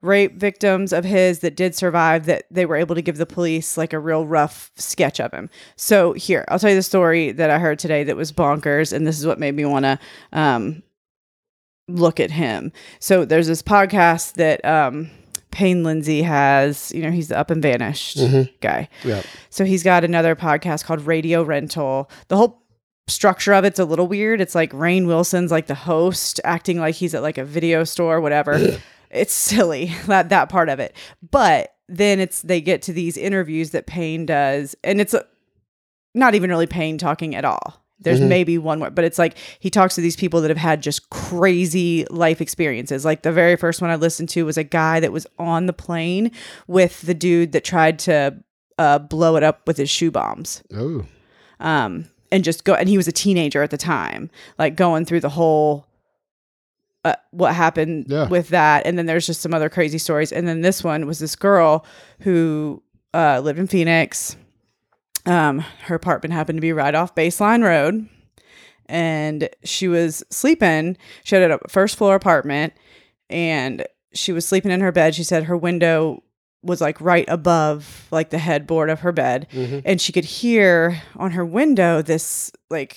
[0.00, 3.76] rape victims of his that did survive that they were able to give the police
[3.76, 5.50] like a real rough sketch of him.
[5.74, 9.06] So here, I'll tell you the story that I heard today that was bonkers, and
[9.06, 9.98] this is what made me want to
[10.32, 10.82] um,
[11.88, 12.72] look at him.
[12.98, 15.10] So there's this podcast that um,
[15.50, 16.92] Payne Lindsay has.
[16.92, 18.18] You know, he's the Up and Vanished
[18.60, 18.88] guy.
[19.04, 19.22] Yeah.
[19.50, 22.10] So he's got another podcast called Radio Rental.
[22.28, 22.62] The whole
[23.08, 24.40] structure of it's a little weird.
[24.40, 28.20] It's like Rainn Wilson's like the host, acting like he's at like a video store,
[28.20, 28.78] whatever.
[29.10, 30.94] it's silly that that part of it.
[31.30, 35.24] But then it's they get to these interviews that Payne does, and it's a,
[36.14, 37.85] not even really Payne talking at all.
[37.98, 40.82] There's maybe one more, but it's like he talks to these people that have had
[40.82, 43.04] just crazy life experiences.
[43.04, 45.72] Like the very first one I listened to was a guy that was on the
[45.72, 46.30] plane
[46.66, 48.36] with the dude that tried to
[48.78, 51.06] uh, blow it up with his shoe bombs Oh.
[51.58, 52.74] um, and just go.
[52.74, 54.28] And he was a teenager at the time,
[54.58, 55.86] like going through the whole
[57.04, 58.28] uh, what happened Yeah.
[58.28, 58.84] with that.
[58.86, 60.32] And then there's just some other crazy stories.
[60.32, 61.86] And then this one was this girl
[62.20, 62.82] who
[63.14, 64.36] uh, lived in Phoenix.
[65.26, 68.08] Um, her apartment happened to be right off Baseline Road,
[68.86, 70.96] and she was sleeping.
[71.24, 72.72] She had a first floor apartment,
[73.28, 75.14] and she was sleeping in her bed.
[75.14, 76.22] She said her window
[76.62, 79.46] was like right above like the headboard of her bed
[79.84, 82.96] and she could hear on her window this like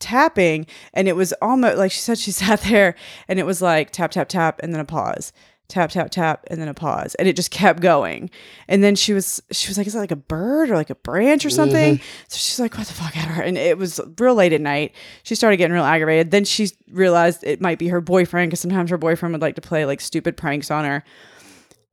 [0.00, 2.96] tapping and it was almost like she said she sat there
[3.28, 5.32] and it was like tap tap tap and then a pause
[5.72, 8.30] tap tap tap and then a pause and it just kept going.
[8.68, 10.94] And then she was she was like is that like a bird or like a
[10.94, 11.56] branch or mm-hmm.
[11.56, 12.00] something?
[12.28, 14.60] So she's like what the fuck out of her and it was real late at
[14.60, 14.94] night.
[15.22, 16.30] She started getting real aggravated.
[16.30, 19.62] Then she realized it might be her boyfriend because sometimes her boyfriend would like to
[19.62, 21.02] play like stupid pranks on her.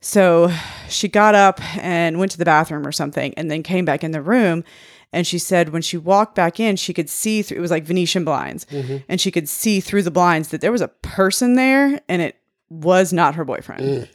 [0.01, 0.51] So
[0.87, 4.11] she got up and went to the bathroom or something and then came back in
[4.11, 4.63] the room.
[5.11, 7.83] And she said when she walked back in, she could see through it was like
[7.83, 8.65] Venetian blinds.
[8.65, 8.97] Mm-hmm.
[9.07, 12.38] And she could see through the blinds that there was a person there and it
[12.69, 14.09] was not her boyfriend.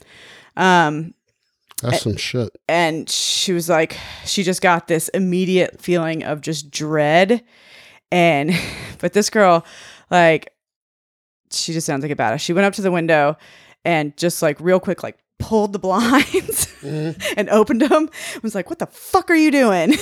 [0.57, 0.63] Mm.
[0.63, 1.15] Um,
[1.83, 2.51] That's some shit.
[2.69, 7.43] and she was like, she just got this immediate feeling of just dread.
[8.11, 8.53] And,
[8.99, 9.65] but this girl,
[10.11, 10.53] like,
[11.51, 12.41] she just sounds like a badass.
[12.41, 13.37] She went up to the window
[13.85, 16.25] and just like real quick, like pulled the blinds
[16.81, 17.21] mm-hmm.
[17.37, 18.09] and opened them.
[18.43, 19.95] Was like, what the fuck are you doing?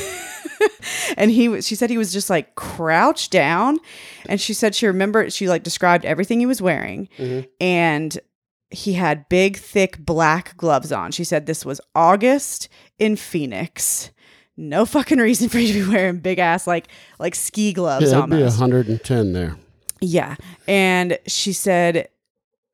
[1.16, 3.78] and he was, she said he was just like crouched down.
[4.28, 7.08] And she said she remembered, she like described everything he was wearing.
[7.18, 7.48] Mm-hmm.
[7.60, 8.18] And
[8.72, 11.12] he had big, thick black gloves on.
[11.12, 12.68] She said this was August
[12.98, 14.10] in Phoenix.
[14.56, 18.18] No fucking reason for you to be wearing big ass like like ski gloves Yeah,
[18.18, 18.60] it'd be almost.
[18.60, 19.56] 110 there.
[20.00, 20.36] Yeah.
[20.68, 22.08] And she said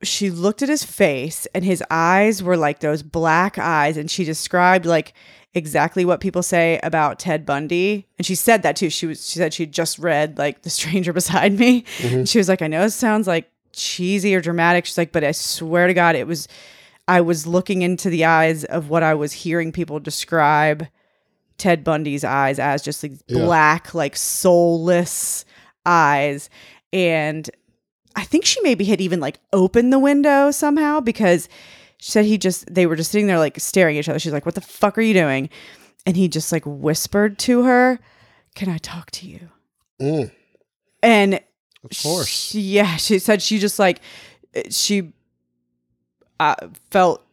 [0.02, 3.96] she looked at his face and his eyes were like those black eyes.
[3.96, 5.12] And she described like
[5.54, 8.06] exactly what people say about Ted Bundy.
[8.18, 8.90] And she said that too.
[8.90, 11.84] She was she said she'd just read like The Stranger Beside Me.
[12.02, 14.84] And she was like, I know it sounds like cheesy or dramatic.
[14.86, 16.48] She's like, but I swear to God, it was
[17.06, 20.86] I was looking into the eyes of what I was hearing people describe
[21.56, 23.38] Ted Bundy's eyes as just like Yeah.
[23.44, 25.44] black, like soulless
[25.86, 26.50] eyes.
[26.92, 27.48] And
[28.14, 31.48] I think she maybe had even like opened the window somehow because
[31.98, 34.18] she said he just, they were just sitting there like staring at each other.
[34.18, 35.48] She's like, What the fuck are you doing?
[36.06, 37.98] And he just like whispered to her,
[38.54, 39.48] Can I talk to you?
[40.00, 40.30] Mm,
[41.02, 41.40] And
[41.84, 42.26] of course.
[42.26, 44.00] she- yeah, she said she just like
[44.70, 45.12] she
[46.40, 46.54] uh,
[46.90, 47.24] felt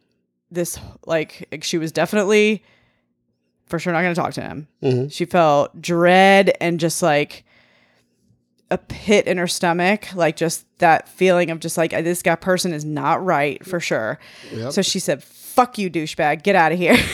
[0.50, 2.62] this like she was definitely
[3.66, 4.68] for sure not going to talk to him.
[4.82, 5.12] Mhm.
[5.12, 7.44] She felt dread and just like
[8.70, 12.72] a pit in her stomach, like just that feeling of just like this guy person
[12.72, 14.18] is not right for sure.
[14.52, 14.72] Yep.
[14.72, 16.96] So she said, "Fuck you, douchebag, get out of here."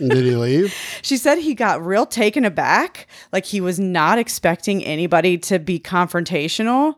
[0.08, 0.74] Did he leave?
[1.02, 5.78] She said he got real taken aback, like he was not expecting anybody to be
[5.78, 6.94] confrontational,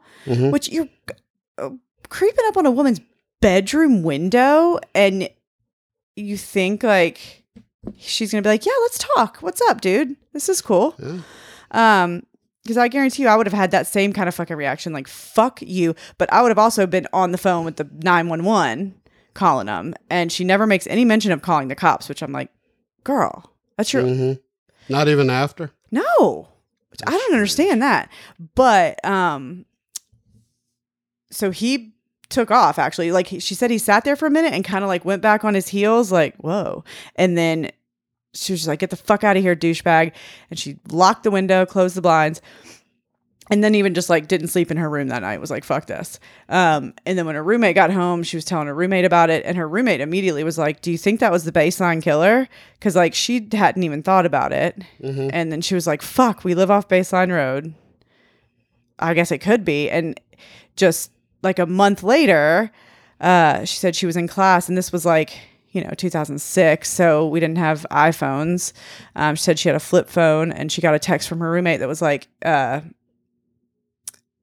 [0.50, 0.88] which you're
[1.58, 1.70] uh,
[2.08, 3.00] creeping up on a woman's
[3.40, 5.28] bedroom window and
[6.14, 7.42] you think like
[7.98, 9.38] she's going to be like, "Yeah, let's talk.
[9.38, 10.16] What's up, dude?
[10.32, 11.18] This is cool." Yeah.
[11.72, 12.22] Um
[12.62, 15.08] because I guarantee you, I would have had that same kind of fucking reaction, like
[15.08, 18.44] "fuck you." But I would have also been on the phone with the nine one
[18.44, 18.94] one
[19.34, 22.50] calling them, and she never makes any mention of calling the cops, which I'm like,
[23.04, 24.32] "Girl, that's your hmm
[24.88, 25.70] Not even after?
[25.90, 26.48] no,
[27.06, 28.10] I don't understand that.
[28.54, 29.64] But um,
[31.30, 31.94] so he
[32.28, 33.12] took off actually.
[33.12, 35.44] Like she said, he sat there for a minute and kind of like went back
[35.44, 36.84] on his heels, like whoa.
[37.16, 37.70] And then
[38.34, 40.12] she was just like, "Get the fuck out of here, douchebag!"
[40.50, 42.40] And she locked the window, closed the blinds.
[43.52, 45.86] And then even just like didn't sleep in her room that night was like fuck
[45.86, 46.18] this.
[46.48, 49.44] Um, and then when her roommate got home, she was telling her roommate about it,
[49.44, 52.48] and her roommate immediately was like, "Do you think that was the baseline killer?"
[52.78, 54.82] Because like she hadn't even thought about it.
[55.34, 57.74] And then she was like, "Fuck, we live off Baseline Road.
[58.98, 60.18] I guess it could be." And
[60.76, 61.10] just
[61.42, 62.70] like a month later,
[63.20, 65.38] uh, she said she was in class, and this was like
[65.72, 68.72] you know 2006, so we didn't have iPhones.
[69.14, 71.50] Um, she said she had a flip phone, and she got a text from her
[71.50, 72.28] roommate that was like.
[72.42, 72.80] Uh,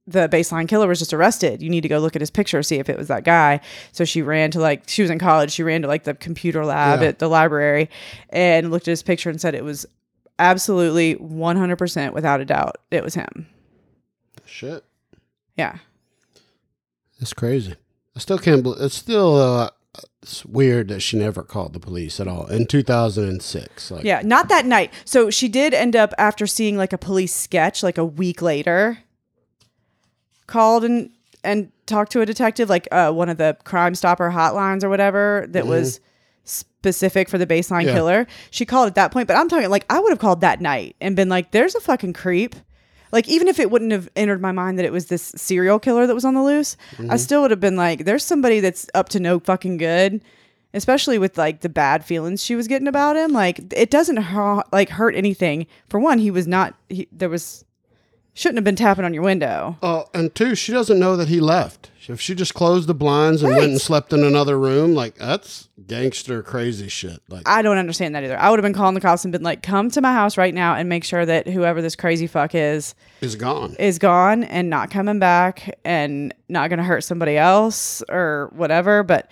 [0.09, 1.61] the baseline killer was just arrested.
[1.61, 3.59] You need to go look at his picture, see if it was that guy.
[3.91, 5.51] So she ran to like she was in college.
[5.51, 7.09] She ran to like the computer lab Yeah.
[7.09, 7.89] at the library
[8.29, 9.85] and looked at his picture and said it was
[10.39, 13.47] absolutely 100% without a doubt it was him.
[14.45, 14.83] Shit.
[15.57, 15.77] Yeah.
[17.19, 17.75] It's crazy.
[18.15, 19.69] I still can't believe it's still uh,
[20.21, 23.91] it's weird that she never called the police at all in 2006.
[23.91, 24.91] Like, Yeah, not that night.
[25.05, 28.99] So she did end up after seeing like a police sketch like a week later
[30.49, 31.09] called and
[31.43, 35.45] and talked to a detective like uh, one of the crime stopper hotlines or whatever
[35.49, 36.01] that was
[36.43, 37.93] specific for the baseline Yeah.
[37.93, 38.27] killer.
[38.51, 40.95] She called at that point, but I'm talking like I would have called that night
[40.99, 42.55] and been like there's a fucking creep.
[43.11, 46.05] Like even if it wouldn't have entered my mind that it was this serial killer
[46.05, 46.77] that was on the loose,
[47.09, 50.21] I still would have been like there's somebody that's up to no fucking good
[50.71, 54.61] especially with like the bad feelings she was getting about him like it doesn't hu-
[54.71, 57.65] like hurt anything for one he was not he, there was
[58.33, 61.39] shouldn't have been tapping on your window Oh, and two, she doesn't know that he
[61.39, 61.91] left.
[62.07, 65.69] If she just closed the blinds and went and slept in another room, like that's
[65.85, 67.19] gangster crazy shit.
[67.29, 69.43] Like, i don't understand that either i would have been calling the cops and been
[69.43, 72.53] like come to my house right now and make sure that whoever this crazy fuck
[72.55, 73.75] is is gone.
[73.79, 79.29] is gone and not coming back and not gonna hurt somebody else or whatever but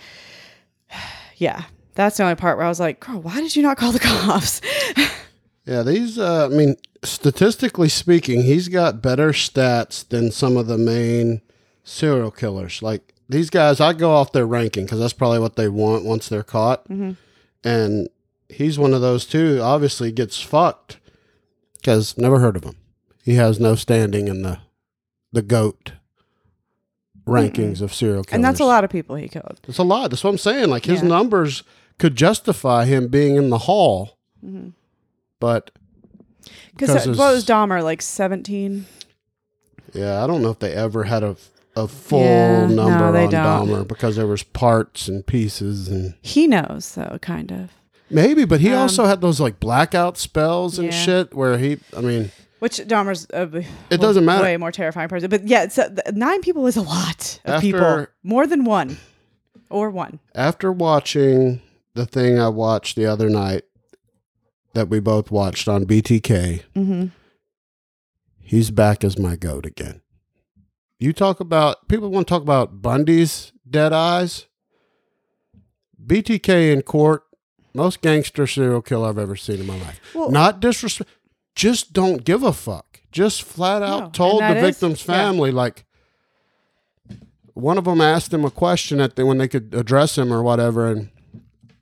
[1.38, 1.64] yeah
[1.96, 4.00] that's the only part where i was like girl why did you not call the
[4.26, 4.62] cops
[5.68, 6.18] Yeah, these.
[6.18, 11.42] Uh, I mean, statistically speaking, he's got better stats than some of the main
[11.84, 12.82] serial killers.
[12.82, 16.30] Like these guys, I go off their ranking because that's probably what they want once
[16.30, 16.86] they're caught.
[17.64, 18.08] And
[18.48, 19.60] he's one of those too.
[19.62, 21.00] Obviously, gets fucked
[21.76, 22.78] because never heard of him.
[23.24, 24.60] He has no standing in the
[25.34, 25.92] the goat
[27.28, 28.36] rankings of serial killers.
[28.36, 30.10] and that's a lot of people he killed It's a lot.
[30.12, 30.70] That's what I'm saying.
[30.70, 31.10] Like his Yeah.
[31.10, 31.64] numbers
[32.00, 34.18] could justify him being in the hall,
[35.40, 35.72] but
[36.76, 38.86] because what was dahmer like 17
[39.94, 41.36] Yeah, I don't know if they ever had a
[41.76, 43.68] a full Yeah, number they on don't.
[43.68, 47.70] Dahmer because there was parts and pieces and He knows though, kind of.
[48.10, 50.92] maybe, but he Um, also had those like blackout spells and Yeah.
[51.06, 51.78] shit where he.
[51.96, 53.28] I mean, Which Dahmer's
[53.92, 54.42] It doesn't matter.
[54.44, 55.30] way more terrifying person.
[55.30, 58.08] But yeah, it's, uh, nine people is a lot of people.
[58.24, 58.98] More than one,
[59.70, 60.18] or one.
[60.34, 61.62] after watching
[61.94, 63.66] the thing I watched the other night
[64.78, 67.06] that we both watched on BTK, Mm-hmm.
[68.40, 70.02] he's back as my goat again.
[71.00, 74.46] You talk about people want to talk about Bundy's dead eyes.
[76.04, 77.24] BTK in court,
[77.74, 80.00] most gangster serial killer I've ever seen in my life.
[80.14, 81.10] Well- Not disrespect,
[81.56, 83.02] just don't give a fuck.
[83.12, 85.16] Just flat out No, told the is- victim's yeah.
[85.16, 85.84] family like.
[87.54, 90.44] One of them asked him a question at the, when they could address him or
[90.44, 91.10] whatever, and,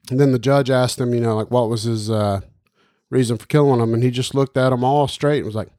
[0.09, 2.39] and then the judge asked him, you know, like what was his uh,
[3.09, 5.69] reason for killing him, and he just looked at them all straight and was like,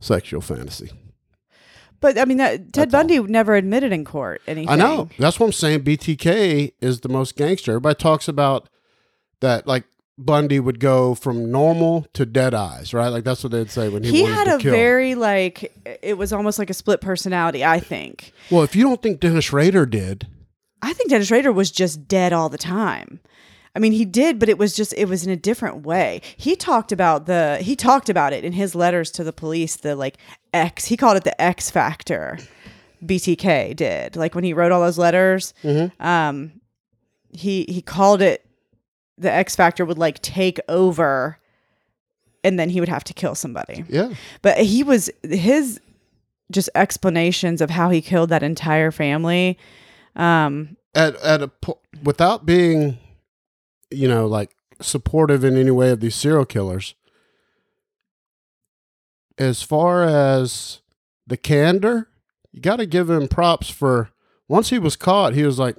[0.00, 0.90] "Sexual fantasy."
[2.00, 3.00] But I mean, that, Ted That's all.
[3.00, 4.68] Bundy never admitted in court anything.
[4.68, 5.08] I know.
[5.18, 5.84] That's what I'm saying.
[5.84, 7.72] BTK is the most gangster.
[7.72, 8.68] Everybody talks about
[9.40, 9.84] that, like
[10.18, 13.08] Bundy would go from normal to dead eyes, right?
[13.08, 14.72] Like that's what they'd say when he, He had a kill.
[14.72, 17.64] very like it was almost like a split personality.
[17.64, 18.32] I think.
[18.50, 20.26] well, if you don't think Dennis Rader did,
[20.82, 23.20] I think Dennis Rader was just dead all the time.
[23.74, 26.20] I mean, he did, but it was just it was in a different way.
[26.36, 29.76] He talked about the he talked about it in his letters to the police.
[29.76, 30.18] The like
[30.52, 32.38] X he called it the X factor.
[33.04, 35.54] BTK did like when he wrote all those letters.
[35.98, 36.60] Um,
[37.30, 38.44] he he called it
[39.18, 41.38] the X factor would like take over,
[42.44, 43.84] and then he would have to kill somebody.
[43.88, 44.12] yeah,
[44.42, 45.80] But he was his
[46.50, 49.58] just explanations of how he killed that entire family.
[50.14, 52.98] Um, at at a po- without being,
[53.94, 56.94] you know, like supportive in any way of these serial killers.
[59.38, 60.80] As far as
[61.26, 62.08] the candor,
[62.52, 64.10] you got to give him props for.
[64.48, 65.76] Once he was caught, he was like,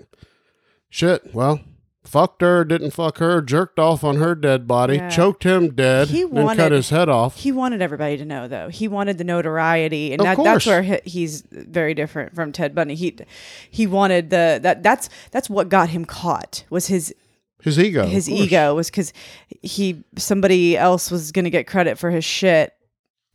[0.89, 1.61] "Shit, well."
[2.05, 5.07] Fucked her, didn't fuck her, jerked off on her dead body, Yeah.
[5.09, 7.37] choked him dead, He then cut his head off.
[7.37, 8.67] He wanted everybody to know, though.
[8.67, 12.95] He wanted the notoriety, and that, that's where he, he's very different from Ted Bundy.
[12.95, 13.15] He
[13.71, 17.15] he wanted the that that's that's what got him caught was his
[17.63, 18.05] His ego.
[18.05, 19.13] his ego was because
[19.61, 22.73] he somebody else was going to get credit for his shit.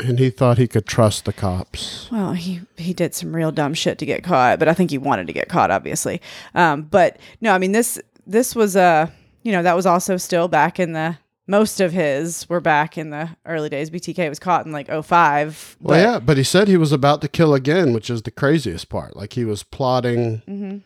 [0.01, 2.09] And he thought he could trust the cops.
[2.13, 4.99] Well, he he did some real dumb shit to get caught, but I think he
[4.99, 6.21] wanted to get caught, obviously.
[6.55, 9.09] Um, but no, I mean this this was uh
[9.43, 11.19] you know that was also still back in the
[11.51, 13.89] most of his were back in the early days.
[13.91, 15.79] BTK was caught in like 05.
[15.81, 18.91] Well, yeah, but he said he was about to kill again, which is the craziest
[18.91, 19.17] part.
[19.17, 20.79] Like he was plotting Mm-hmm.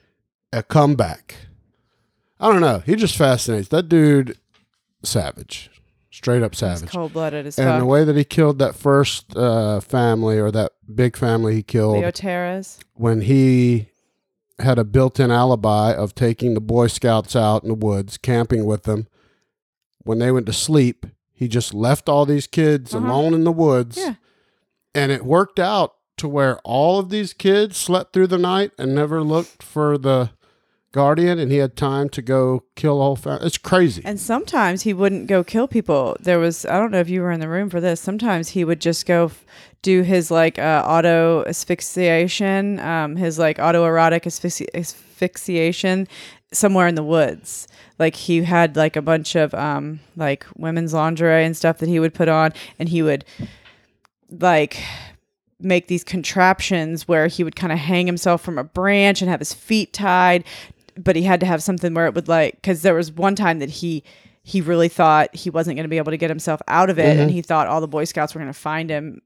[0.53, 1.35] a comeback.
[2.43, 2.81] I don't know.
[2.85, 3.69] He just fascinates.
[3.69, 4.37] That dude,
[5.05, 5.71] savage,
[6.11, 6.91] straight up savage.
[6.91, 7.79] cold blooded as And fuck.
[7.81, 11.97] the way that he killed that first uh, family or that big family he killed
[12.03, 12.79] the Oteros.
[12.95, 13.89] when he
[14.59, 18.83] had a built-in alibi of taking the Boy Scouts out in the woods, camping with
[18.85, 19.07] them.
[20.05, 23.07] When they went to sleep, he just left all these kids Uh-huh.
[23.07, 23.97] alone in the woods.
[23.99, 24.15] Yeah.
[24.95, 28.95] And it worked out to where all of these kids slept through the night and
[28.95, 30.31] never looked for the
[30.93, 33.47] guardian and he had time to go kill the whole family.
[33.47, 34.03] It's crazy.
[34.05, 36.17] And sometimes he wouldn't go kill people.
[36.21, 38.01] There was, I don't know if you were in the room for this.
[38.01, 39.45] Sometimes he would just go f-
[39.81, 46.07] do his like uh, auto asphyxiation, um, his like autoerotic asphyxi- asphyxiation
[46.53, 47.67] somewhere in the woods.
[47.99, 51.99] Like he had like a bunch of um, like women's lingerie and stuff that he
[51.99, 53.25] would put on, and he would
[54.31, 54.81] like
[55.59, 59.41] make these contraptions where he would kind of hang himself from a branch and have
[59.41, 60.45] his feet tied
[60.97, 63.59] but he had to have something where it would like because there was one time
[63.61, 64.03] that he
[64.43, 67.17] he really thought he wasn't going to be able to get himself out of it
[67.19, 67.35] and Mhm.
[67.35, 69.21] he thought all the boy scouts were going to find him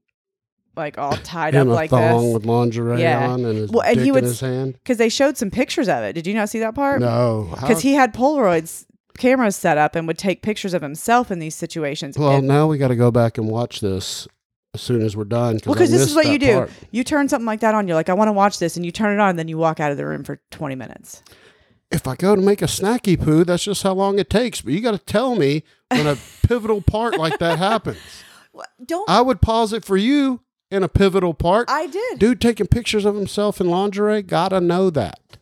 [0.75, 3.27] like all tied up a like thong this with lingerie Yeah.
[3.29, 4.73] on and his Well, and dick he would in his hand.
[4.73, 7.47] because they showed some pictures of it did you not see that part No.
[7.59, 8.85] Because he had polaroids
[9.17, 12.67] cameras set up and would take pictures of himself in these situations Well, And- now
[12.67, 14.27] we got to go back and watch this
[14.75, 15.59] as soon as we're done.
[15.65, 16.71] well because this is what you do part.
[16.91, 18.91] you turn something like that on you're like i want to watch this and you
[18.91, 21.23] turn it on and then you walk out of the room for 20 minutes
[21.89, 24.61] If I go to make a snacky poo, that's just how long it takes.
[24.61, 27.99] But you got to tell me when a pivotal part like that happens.
[28.85, 31.69] don't I would pause it for you in a pivotal part.
[31.69, 35.37] i did Dude taking pictures of himself in lingerie, gotta know that.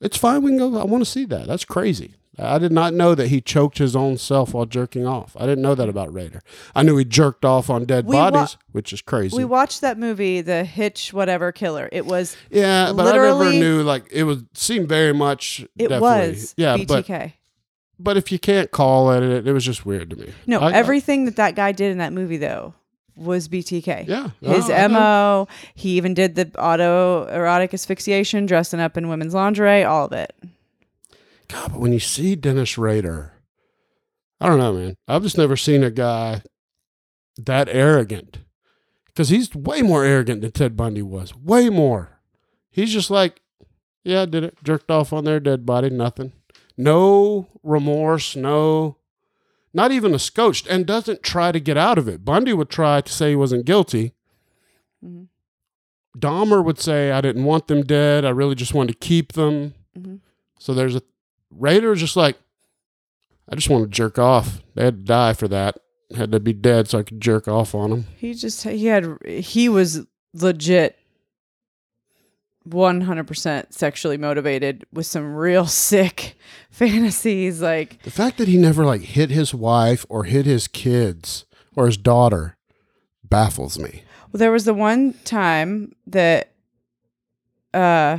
[0.00, 0.42] It's fine.
[0.42, 0.78] We can go.
[0.78, 1.46] I want to see that.
[1.46, 2.14] That's crazy.
[2.38, 5.36] I did not know that he choked his own self while jerking off.
[5.38, 6.40] I didn't know that about Rader.
[6.74, 9.36] I knew he jerked off on dead We wa- bodies, which is crazy.
[9.36, 13.82] we watched that movie the hitch whatever killer it was yeah, but I never knew
[13.82, 15.64] like it was seemed very much.
[15.78, 17.32] It was yeah, BTK.
[17.98, 20.32] but if you can't call it, it, it was just weird to me.
[20.46, 22.74] no, I- I- everything that that guy did in that movie though
[23.16, 24.06] was BTK.
[24.06, 25.48] yeah, His Oh, mo.
[25.74, 29.82] He even did the auto erotic asphyxiation, dressing up in women's lingerie.
[29.82, 30.32] All of it.
[31.48, 33.32] God, but when you see Dennis Rader,
[34.40, 34.96] I don't know, man.
[35.06, 36.42] I've just never seen a guy
[37.38, 38.38] that arrogant.
[39.06, 41.34] Because he's way more arrogant than Ted Bundy was.
[41.34, 42.20] Way more.
[42.70, 43.40] He's just like,
[44.04, 44.62] yeah, I did it.
[44.62, 45.90] Jerked off on their dead body.
[45.90, 46.32] Nothing.
[46.76, 48.36] No remorse.
[48.36, 48.98] No,
[49.74, 50.68] not even a scotched.
[50.68, 52.24] And doesn't try to get out of it.
[52.24, 54.12] Bundy would try to say he wasn't guilty.
[55.04, 55.28] Mhm.
[56.16, 58.24] Dahmer would say, I didn't want them dead.
[58.24, 59.74] I really just wanted to keep them.
[59.96, 60.20] Mhm.
[60.60, 61.02] So there's a
[61.50, 62.36] Rader is just like,
[63.48, 64.60] I just want to jerk off.
[64.74, 65.78] They had to die for that.
[66.14, 68.06] Had to be dead so I could jerk off on him.
[68.16, 70.96] He just he had he was legit.
[72.68, 76.36] 100% sexually motivated with some real sick
[76.70, 81.46] fantasies like The fact that he never like hit his wife or hit his kids
[81.74, 82.56] or his daughter
[83.24, 84.02] baffles me.
[84.30, 86.52] Well, there was the one time that
[87.72, 88.18] uh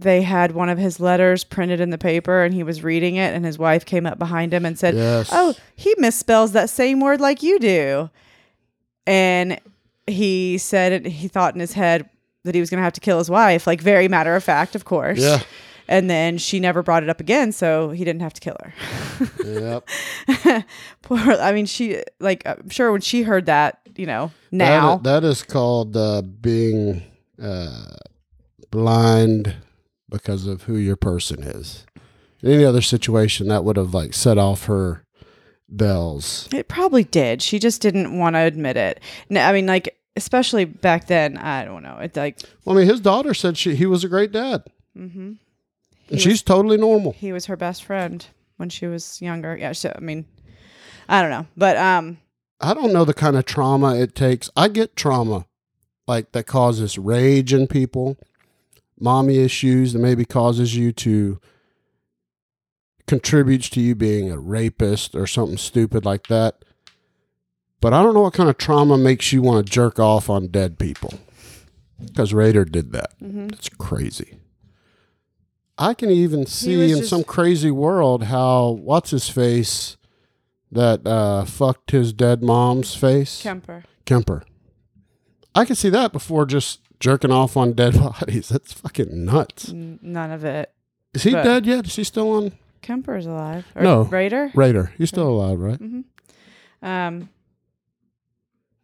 [0.00, 3.34] they had one of his letters printed in the paper and he was reading it
[3.34, 5.28] and his wife came up behind him and said, Yes.
[5.32, 8.10] "Oh, he misspells that same word like you do."
[9.06, 9.60] And
[10.06, 12.08] he said he thought in his head
[12.44, 14.74] that he was going to have to kill his wife, like very matter of fact,
[14.74, 15.18] of course.
[15.20, 15.40] Yeah.
[15.90, 18.74] And then she never brought it up again, so he didn't have to kill her.
[19.44, 20.64] Yep.
[21.02, 24.96] Poor, I mean, she like I'm sure when she heard that, you know, That- now
[24.98, 27.02] that is called uh, being
[27.42, 27.96] uh,
[28.70, 29.56] blind
[30.08, 31.86] because of who your person is.
[32.42, 35.04] In any other situation, that would have like set off her
[35.68, 36.48] bells.
[36.52, 37.42] It probably did.
[37.42, 39.00] She just didn't want to admit it.
[39.28, 41.98] No, I mean, like, especially back then, I don't know.
[42.00, 44.64] It's like, Well, I mean, his daughter said she he was a great dad,
[44.96, 45.32] mm-hmm.
[46.10, 47.12] and she's totally normal.
[47.12, 48.26] he was her best friend
[48.56, 49.56] when she was younger.
[49.56, 49.72] Yeah.
[49.72, 50.26] So, I mean,
[51.08, 51.46] I don't know.
[51.56, 52.18] But, um,
[52.60, 54.50] I don't know the kind of trauma it takes.
[54.56, 55.46] I get trauma
[56.08, 58.16] like that causes rage in people,
[59.00, 61.40] mommy issues that maybe causes you to
[63.06, 66.64] contributes to you being a rapist or something stupid like that.
[67.80, 70.48] But I don't know what kind of trauma makes you want to jerk off on
[70.48, 71.14] dead people.
[72.04, 73.18] Because Rader did that.
[73.20, 73.50] mhm.
[73.50, 74.38] That's crazy.
[75.78, 79.96] I can even see in just- some crazy world how what's his face
[80.70, 83.40] that uh, fucked his dead mom's face.
[83.42, 83.84] Kemper.
[84.04, 84.42] Kemper.
[85.54, 88.48] I can see that before just jerking off on dead bodies.
[88.48, 89.72] That's fucking nuts.
[89.72, 90.72] None of it.
[91.14, 91.86] Is he But- dead yet?
[91.86, 92.52] Is he still on
[92.82, 93.66] Kemper's alive.
[93.74, 94.02] Or No.
[94.02, 94.50] Rader?
[94.54, 94.92] Rader?
[94.98, 95.78] He's still alive, right?
[95.78, 96.00] hmm
[96.82, 97.28] Um,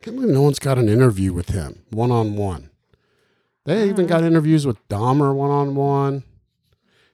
[0.02, 2.70] can't believe no one's got an interview with him one on one.
[3.64, 6.24] They even got interviews with Dahmer one on one.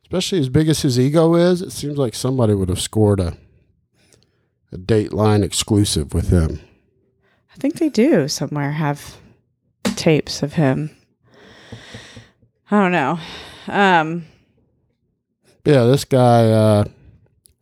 [0.03, 3.37] especially as big as his ego is, it seems like somebody would have scored a
[4.73, 6.61] a Dateline exclusive with him.
[7.53, 9.17] I think they do somewhere have
[9.85, 10.90] tapes of him.
[12.70, 13.19] I don't know.
[13.69, 14.27] Um,
[15.65, 16.85] Yeah, this guy, uh,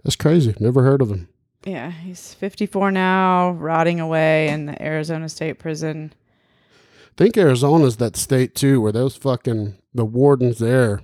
[0.04, 0.54] that's crazy.
[0.60, 1.28] Never heard of him.
[1.64, 6.12] yeah, he's 54 now, rotting away in the Arizona State Prison.
[7.06, 11.00] I think Arizona's that state too, where those fucking the wardens there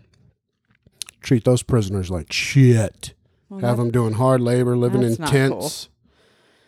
[1.21, 3.15] treat those prisoners like shit.
[3.49, 5.89] Well, Have them doing hard labor, living in tents.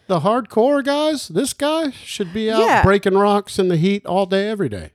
[0.09, 2.83] The hardcore guys, this guy should be out Yeah.
[2.85, 4.91] breaking rocks in the heat all day, every day.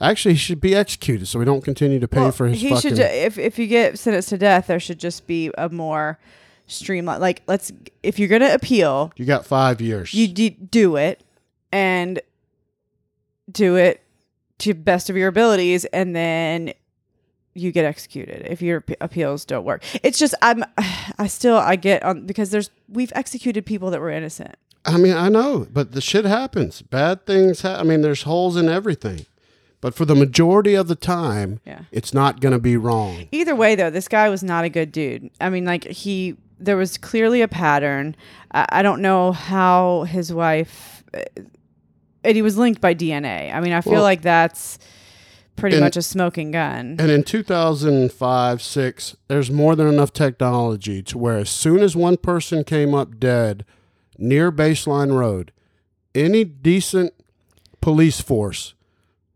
[0.00, 2.76] Actually, he should be executed so we don't continue to pay well, for his he
[2.76, 6.18] should, ju- if if you get sentenced to death, there should just be a more
[6.66, 7.20] streamlined.
[7.20, 7.70] Like, let's
[8.02, 10.12] if you're gonna appeal, you got five years.
[10.12, 11.22] you d- do it
[11.70, 12.20] and
[13.50, 14.02] do it
[14.58, 16.72] to best of your abilities and then
[17.54, 20.64] you get executed if your ap- appeals don't work it's just i'm
[21.18, 24.56] i still i get on because there's we've executed people that were innocent
[24.86, 26.82] I mean, I know, but the shit happens.
[26.82, 27.62] Bad things.
[27.62, 29.24] Ha- I mean, there's holes in everything.
[29.80, 33.26] But for the majority of the time, yeah it's not going to be wrong.
[33.32, 36.76] either way though this guy was not a good dude i mean like he there
[36.76, 38.14] was clearly a pattern
[38.52, 41.22] i, I don't know how his wife uh,
[42.22, 44.78] and he was linked by dna i mean i feel Well, like that's
[45.56, 51.02] pretty and- much a smoking gun And in 2005, 6, there's more than enough technology
[51.04, 53.64] to where as soon as one person came up dead
[54.18, 55.52] near Baseline Road,
[56.14, 57.12] any decent
[57.80, 58.74] police force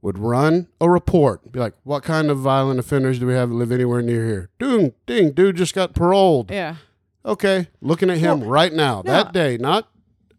[0.00, 1.50] would run a report.
[1.50, 4.48] Be like, what kind of violent offenders do we have that live anywhere near here?
[4.58, 6.50] Ding, ding, dude just got paroled.
[6.50, 6.76] yeah
[7.24, 9.10] Okay, looking at him Well, right now, no.
[9.12, 9.88] that day, not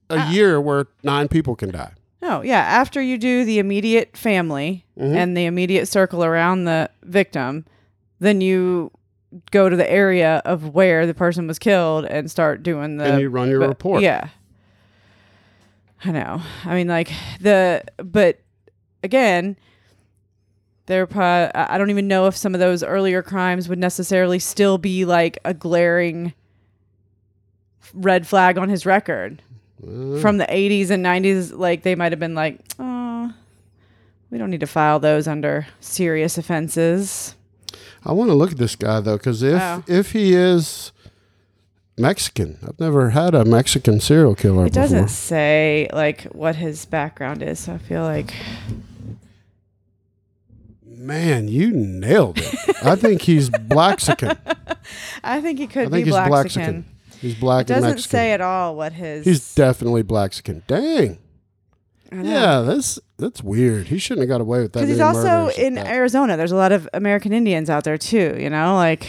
[0.10, 1.92] a Uh, year where nine people can die.
[2.22, 2.60] No, yeah.
[2.60, 5.16] After you do the immediate family Mhm.
[5.16, 7.66] and the immediate circle around the victim,
[8.20, 8.92] then you
[9.52, 13.06] go to the area of where the person was killed and start doing the.
[13.06, 14.02] and you run your but- report.
[14.02, 14.28] Yeah.
[16.04, 16.42] I know.
[16.66, 18.40] I mean, like the, but
[19.04, 19.56] again,
[20.88, 24.78] they're probably, I don't even know if some of those earlier crimes would necessarily still
[24.78, 26.34] be like a glaring
[27.94, 29.42] red flag on his record
[29.82, 33.34] From the 80s and 90s like they might have been like oh
[34.30, 37.36] we don't need to file those under serious offenses
[38.06, 39.84] I want to look at this guy though, because if Oh.
[39.88, 40.92] if he is
[41.98, 47.42] Mexican, I've never had a Mexican serial killer it doesn't say like what his background
[47.44, 48.34] is so i feel like
[50.86, 52.56] Man, you nailed it.
[52.84, 54.38] I think he's Blaxican.
[55.24, 56.86] i think he I could think be he's black Blaxican.
[57.22, 58.10] He's it black and doesn't Mexican.
[58.12, 60.64] say at all what his he's definitely Blaxican.
[60.68, 61.18] Dang.
[62.12, 62.30] I know.
[62.30, 63.88] Yeah, that's that's weird.
[63.88, 64.80] He shouldn't have got away with that.
[64.80, 68.36] because he's also like in arizona there's a lot of american indians out there too
[68.40, 69.08] you know like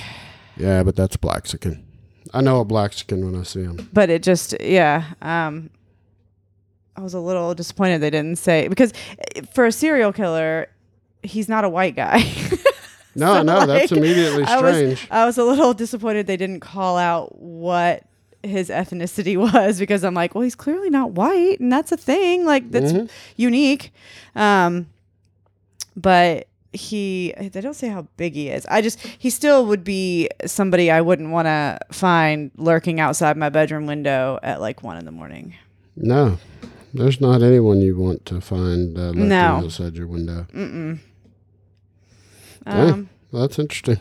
[0.57, 1.87] Yeah, but that's Blaxican.
[2.35, 3.89] I know a Blaxican when I see him.
[3.93, 5.71] but it just yeah um
[6.97, 8.93] i was a little disappointed they didn't say because
[9.37, 10.69] eh, for a serial killer
[11.23, 12.21] he's not a white guy
[13.21, 15.09] No, So, no, that's like, immediately I was- strange.
[15.11, 18.03] I was a little disappointed they didn't call out what
[18.43, 22.45] his ethnicity was because I'm like, well, he's clearly not white, and that's a thing.
[22.45, 23.11] Like that's Mhm.
[23.37, 23.93] unique.
[24.35, 24.87] Um,
[25.97, 28.65] but he, they don't say how big he is.
[28.67, 33.49] I just, he still would be somebody I wouldn't want to find lurking outside my
[33.49, 35.55] bedroom window at like one in the morning.
[35.97, 36.39] No,
[36.95, 39.63] there's not anyone you want to find uh, lurking No.
[39.65, 40.47] outside your window.
[40.55, 41.01] Mm-mm.
[42.67, 42.83] Yeah.
[42.87, 43.99] Um, Well, that's interesting.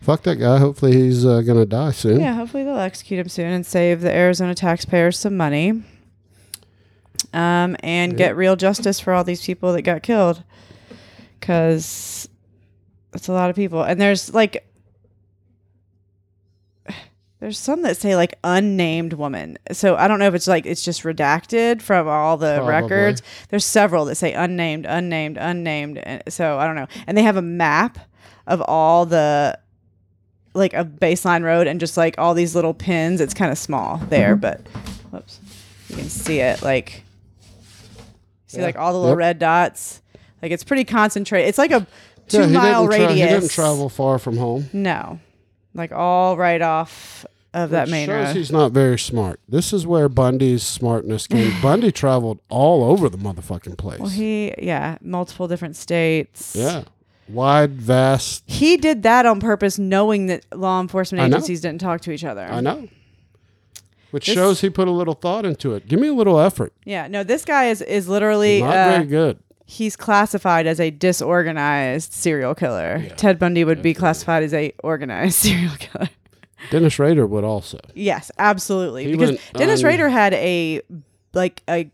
[0.00, 0.58] Fuck that guy.
[0.58, 2.20] Hopefully he's uh, gonna die soon.
[2.20, 5.82] Yeah, hopefully they'll execute him soon and save the Arizona taxpayers some money.
[7.32, 8.18] Um, and Yeah.
[8.18, 10.42] get real justice for all these people that got killed.
[11.40, 12.28] Cause
[13.14, 13.82] it's a lot of people.
[13.82, 14.66] And there's like
[17.44, 19.58] there's some that say like unnamed woman.
[19.70, 22.72] So I don't know if it's like it's just redacted from all the Probably.
[22.72, 23.22] records.
[23.50, 25.98] There's several that say unnamed, unnamed, unnamed.
[25.98, 26.86] And so I don't know.
[27.06, 27.98] And they have a map
[28.46, 29.58] of all the
[30.54, 33.20] like a baseline road and just like all these little pins.
[33.20, 34.40] It's kind of small there, mm-hmm.
[34.40, 34.60] but
[35.10, 35.38] whoops,
[35.90, 36.62] you can see it.
[36.62, 37.02] Like
[38.46, 38.64] see Yeah.
[38.64, 39.18] like all the little Yep.
[39.18, 40.00] red dots.
[40.40, 41.46] Like it's pretty concentrated.
[41.50, 41.86] It's like a
[42.26, 43.28] two Yeah, he mile didn't tra- radius.
[43.28, 44.70] he didn't travel far from home.
[44.72, 45.20] No,
[45.74, 48.36] like all right off of that main shows road.
[48.36, 49.40] he's not very smart.
[49.48, 51.52] This is where Bundy's smartness came.
[51.62, 54.00] Bundy traveled all over the motherfucking place.
[54.00, 56.54] Well, he yeah, multiple different states.
[56.54, 56.82] yeah,
[57.28, 58.42] wide, vast.
[58.46, 62.42] He did that on purpose, knowing that law enforcement agencies didn't talk to each other.
[62.44, 62.88] I know.
[64.10, 65.88] Which This- shows he put a little thought into it.
[65.88, 66.72] Give me a little effort.
[66.84, 69.38] Yeah, no, this guy is is literally Not uh, very good.
[69.66, 73.00] he's classified as a disorganized serial killer.
[73.04, 76.10] Yeah, Ted Bundy would be classified as a organized serial killer.
[76.70, 77.78] Dennis Rader would also.
[77.94, 79.04] Yes, absolutely.
[79.04, 80.80] He because went Dennis on- Rader had a
[81.32, 81.90] like a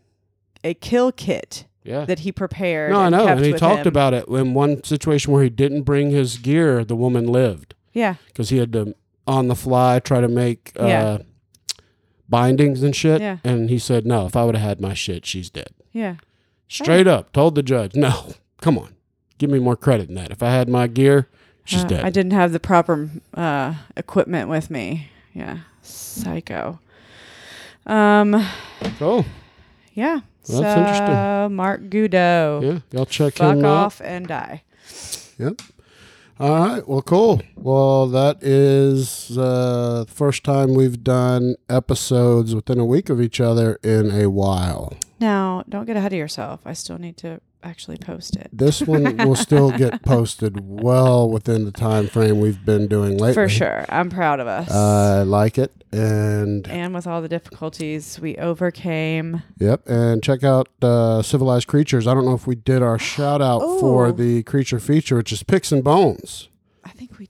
[0.63, 2.05] a kill kit Yeah.
[2.05, 2.91] that he prepared.
[2.91, 3.87] No, I know, and he talked him.
[3.87, 6.83] about it in one situation where he didn't bring his gear.
[6.85, 8.95] The woman lived Yeah, because he had to
[9.27, 11.17] on the fly try to make uh, Yeah.
[12.29, 13.21] bindings and shit.
[13.21, 13.37] Yeah.
[13.43, 16.15] And he said, "No, if I would have had my shit, she's dead." yeah.
[16.67, 18.95] Straight up, told the judge, "No, come on,
[19.37, 20.31] give me more credit than that.
[20.31, 21.27] If I had my gear,
[21.65, 25.09] she's Uh, dead." I didn't have the proper uh, equipment with me.
[25.33, 26.79] Yeah, psycho.
[27.85, 28.45] Um,
[28.99, 29.25] Oh,
[29.93, 30.21] yeah.
[30.49, 31.55] Well, that's interesting.
[31.55, 32.61] Mark Goudeau.
[32.63, 33.85] yeah, y'all check Fuck him out.
[33.85, 34.63] off and die.
[35.37, 35.61] Yep.
[36.39, 36.87] All right.
[36.87, 37.41] Well, cool.
[37.55, 43.39] Well, that is uh, the first time we've done episodes within a week of each
[43.39, 44.93] other in a while.
[45.19, 46.61] Now, don't get ahead of yourself.
[46.65, 48.49] I still need to actually post it.
[48.51, 53.33] This one will still get posted well within the time frame we've been doing lately.
[53.33, 53.85] For sure.
[53.89, 54.69] I'm proud of us.
[54.71, 59.43] I like it, and and with all the difficulties we overcame.
[59.59, 59.87] yep.
[59.87, 62.07] And check out uh, Civilized Creatures.
[62.07, 64.11] I don't know if we did our shout out for Oh.
[64.11, 66.49] the creature feature, which is Picks and Bones.
[66.83, 67.29] I think we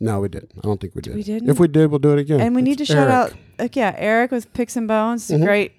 [0.00, 0.52] No, we didn't.
[0.58, 1.14] I don't think we did.
[1.16, 1.48] we didn't.
[1.50, 2.40] If we did, we'll do it again.
[2.40, 5.28] and we need to It's shout out, like, yeah, Eric with Picks and Bones.
[5.28, 5.44] Mhm.
[5.44, 5.72] Great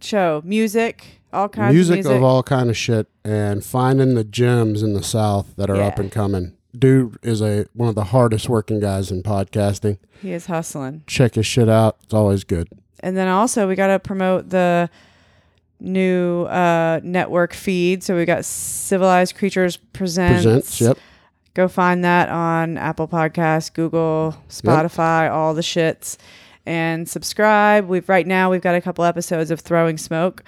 [0.00, 0.40] show.
[0.44, 2.16] Music, all kinds music, of music.
[2.16, 5.98] of all kind of shit and finding the gems in the south that are up
[5.98, 10.46] and coming dude is a one of the hardest working guys in podcasting he is
[10.46, 11.02] hustling.
[11.06, 12.68] check his shit out it's always good
[13.02, 14.90] And then also, we got to promote the
[15.80, 18.02] new uh, network feed.
[18.04, 20.42] So we got Civilized Creatures Presents.
[20.42, 20.98] presents yep
[21.54, 26.16] Go find that on Apple Podcasts, Google, Spotify, all the shits,
[26.64, 27.88] and subscribe.
[27.88, 30.44] We've right now we've got a couple episodes of Throwing Smoke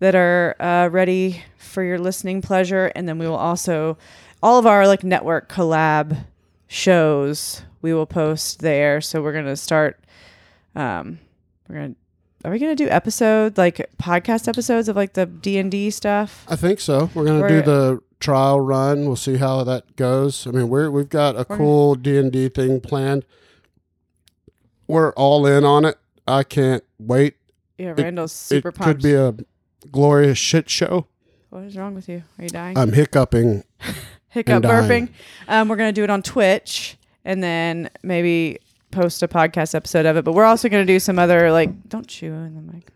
[0.00, 3.96] that are uh, ready for your listening pleasure, and then we will also
[4.42, 6.24] all of our like network collab
[6.68, 9.00] shows we will post there.
[9.00, 9.98] So we're gonna start.
[10.74, 11.18] Um,
[11.68, 11.94] we're gonna.
[12.44, 16.44] Are we gonna do episode like podcast episodes of like the D and D stuff?
[16.48, 20.46] i think so we're gonna We're- do the trial run we'll see how that goes
[20.46, 23.26] i mean we're we've got a cool d&d thing planned
[24.86, 27.34] we're all in on it i can't wait
[27.78, 29.02] Yeah, Randall's super it pumped.
[29.02, 29.34] could be a
[29.92, 31.06] glorious shit show
[31.50, 32.22] what is wrong with you?
[32.38, 32.76] Are you dying?
[32.76, 33.62] i'm hiccuping
[34.28, 35.08] hiccup burping.
[35.48, 38.58] Um, we're gonna do it on Twitch and then maybe
[38.90, 40.24] post a podcast episode of it.
[40.24, 42.90] But we're also gonna do some other like don't chew in the mic.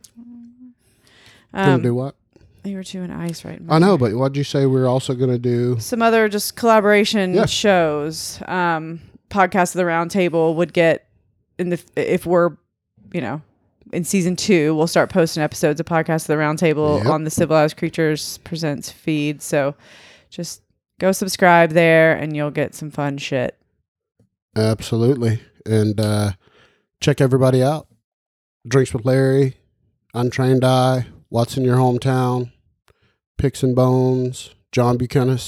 [1.55, 2.17] Um, do what
[2.65, 3.59] you were chewing ice right.
[3.71, 7.33] i know but what'd you say we are also gonna do some other just collaboration
[7.35, 7.47] Yeah.
[7.47, 8.43] shows.
[8.47, 9.01] Um,
[9.31, 11.09] podcast of the Roundtable would get
[11.59, 12.51] in the if we're
[13.13, 13.41] you know
[13.93, 17.07] in season two we'll start posting episodes of podcast of the Roundtable Yep.
[17.13, 19.75] on the civilized creatures presents feed so
[20.31, 20.63] just
[20.99, 23.57] go subscribe there and you'll get some fun shit
[24.57, 25.41] Absolutely.
[25.65, 26.33] And uh,
[27.01, 27.87] check everybody out.
[28.67, 29.55] Drinks with Larry,
[30.13, 32.51] Untrained Eye, What's in Your Hometown,
[33.39, 35.39] Picks and Bones, John Buchanan.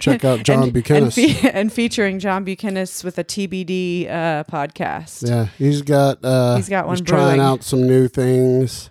[0.00, 1.04] Check out John and, Buchanan.
[1.04, 5.28] and, fe- and featuring John Buchanan with a TBD uh, podcast.
[5.28, 8.90] yeah, he's got uh, He's got one He's trying out some new things.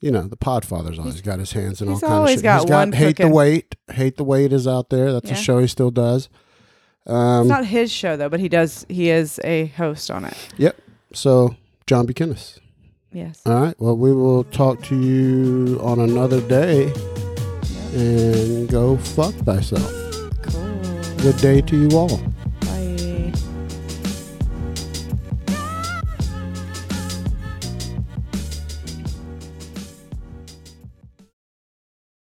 [0.00, 2.42] You know, the Podfather's always got his hands in all he's kinds of shit.
[2.42, 3.32] got he's got one Hate the cooking.
[3.32, 3.74] Wait.
[3.92, 5.12] Hate the Wait is out there.
[5.12, 5.36] That's Yeah.
[5.36, 6.28] a show he still does.
[7.06, 8.84] Um, It's not his show though, but he does.
[8.88, 10.36] He is a host on it.
[10.56, 10.76] Yep.
[11.14, 11.54] So
[11.86, 12.36] John Buchanan.
[13.12, 13.40] Yes.
[13.46, 13.74] All right.
[13.78, 16.92] Well, we will talk to you on another day
[17.92, 19.92] and go fuck thyself.
[20.42, 20.72] Cool.
[21.18, 22.20] Good day to you all.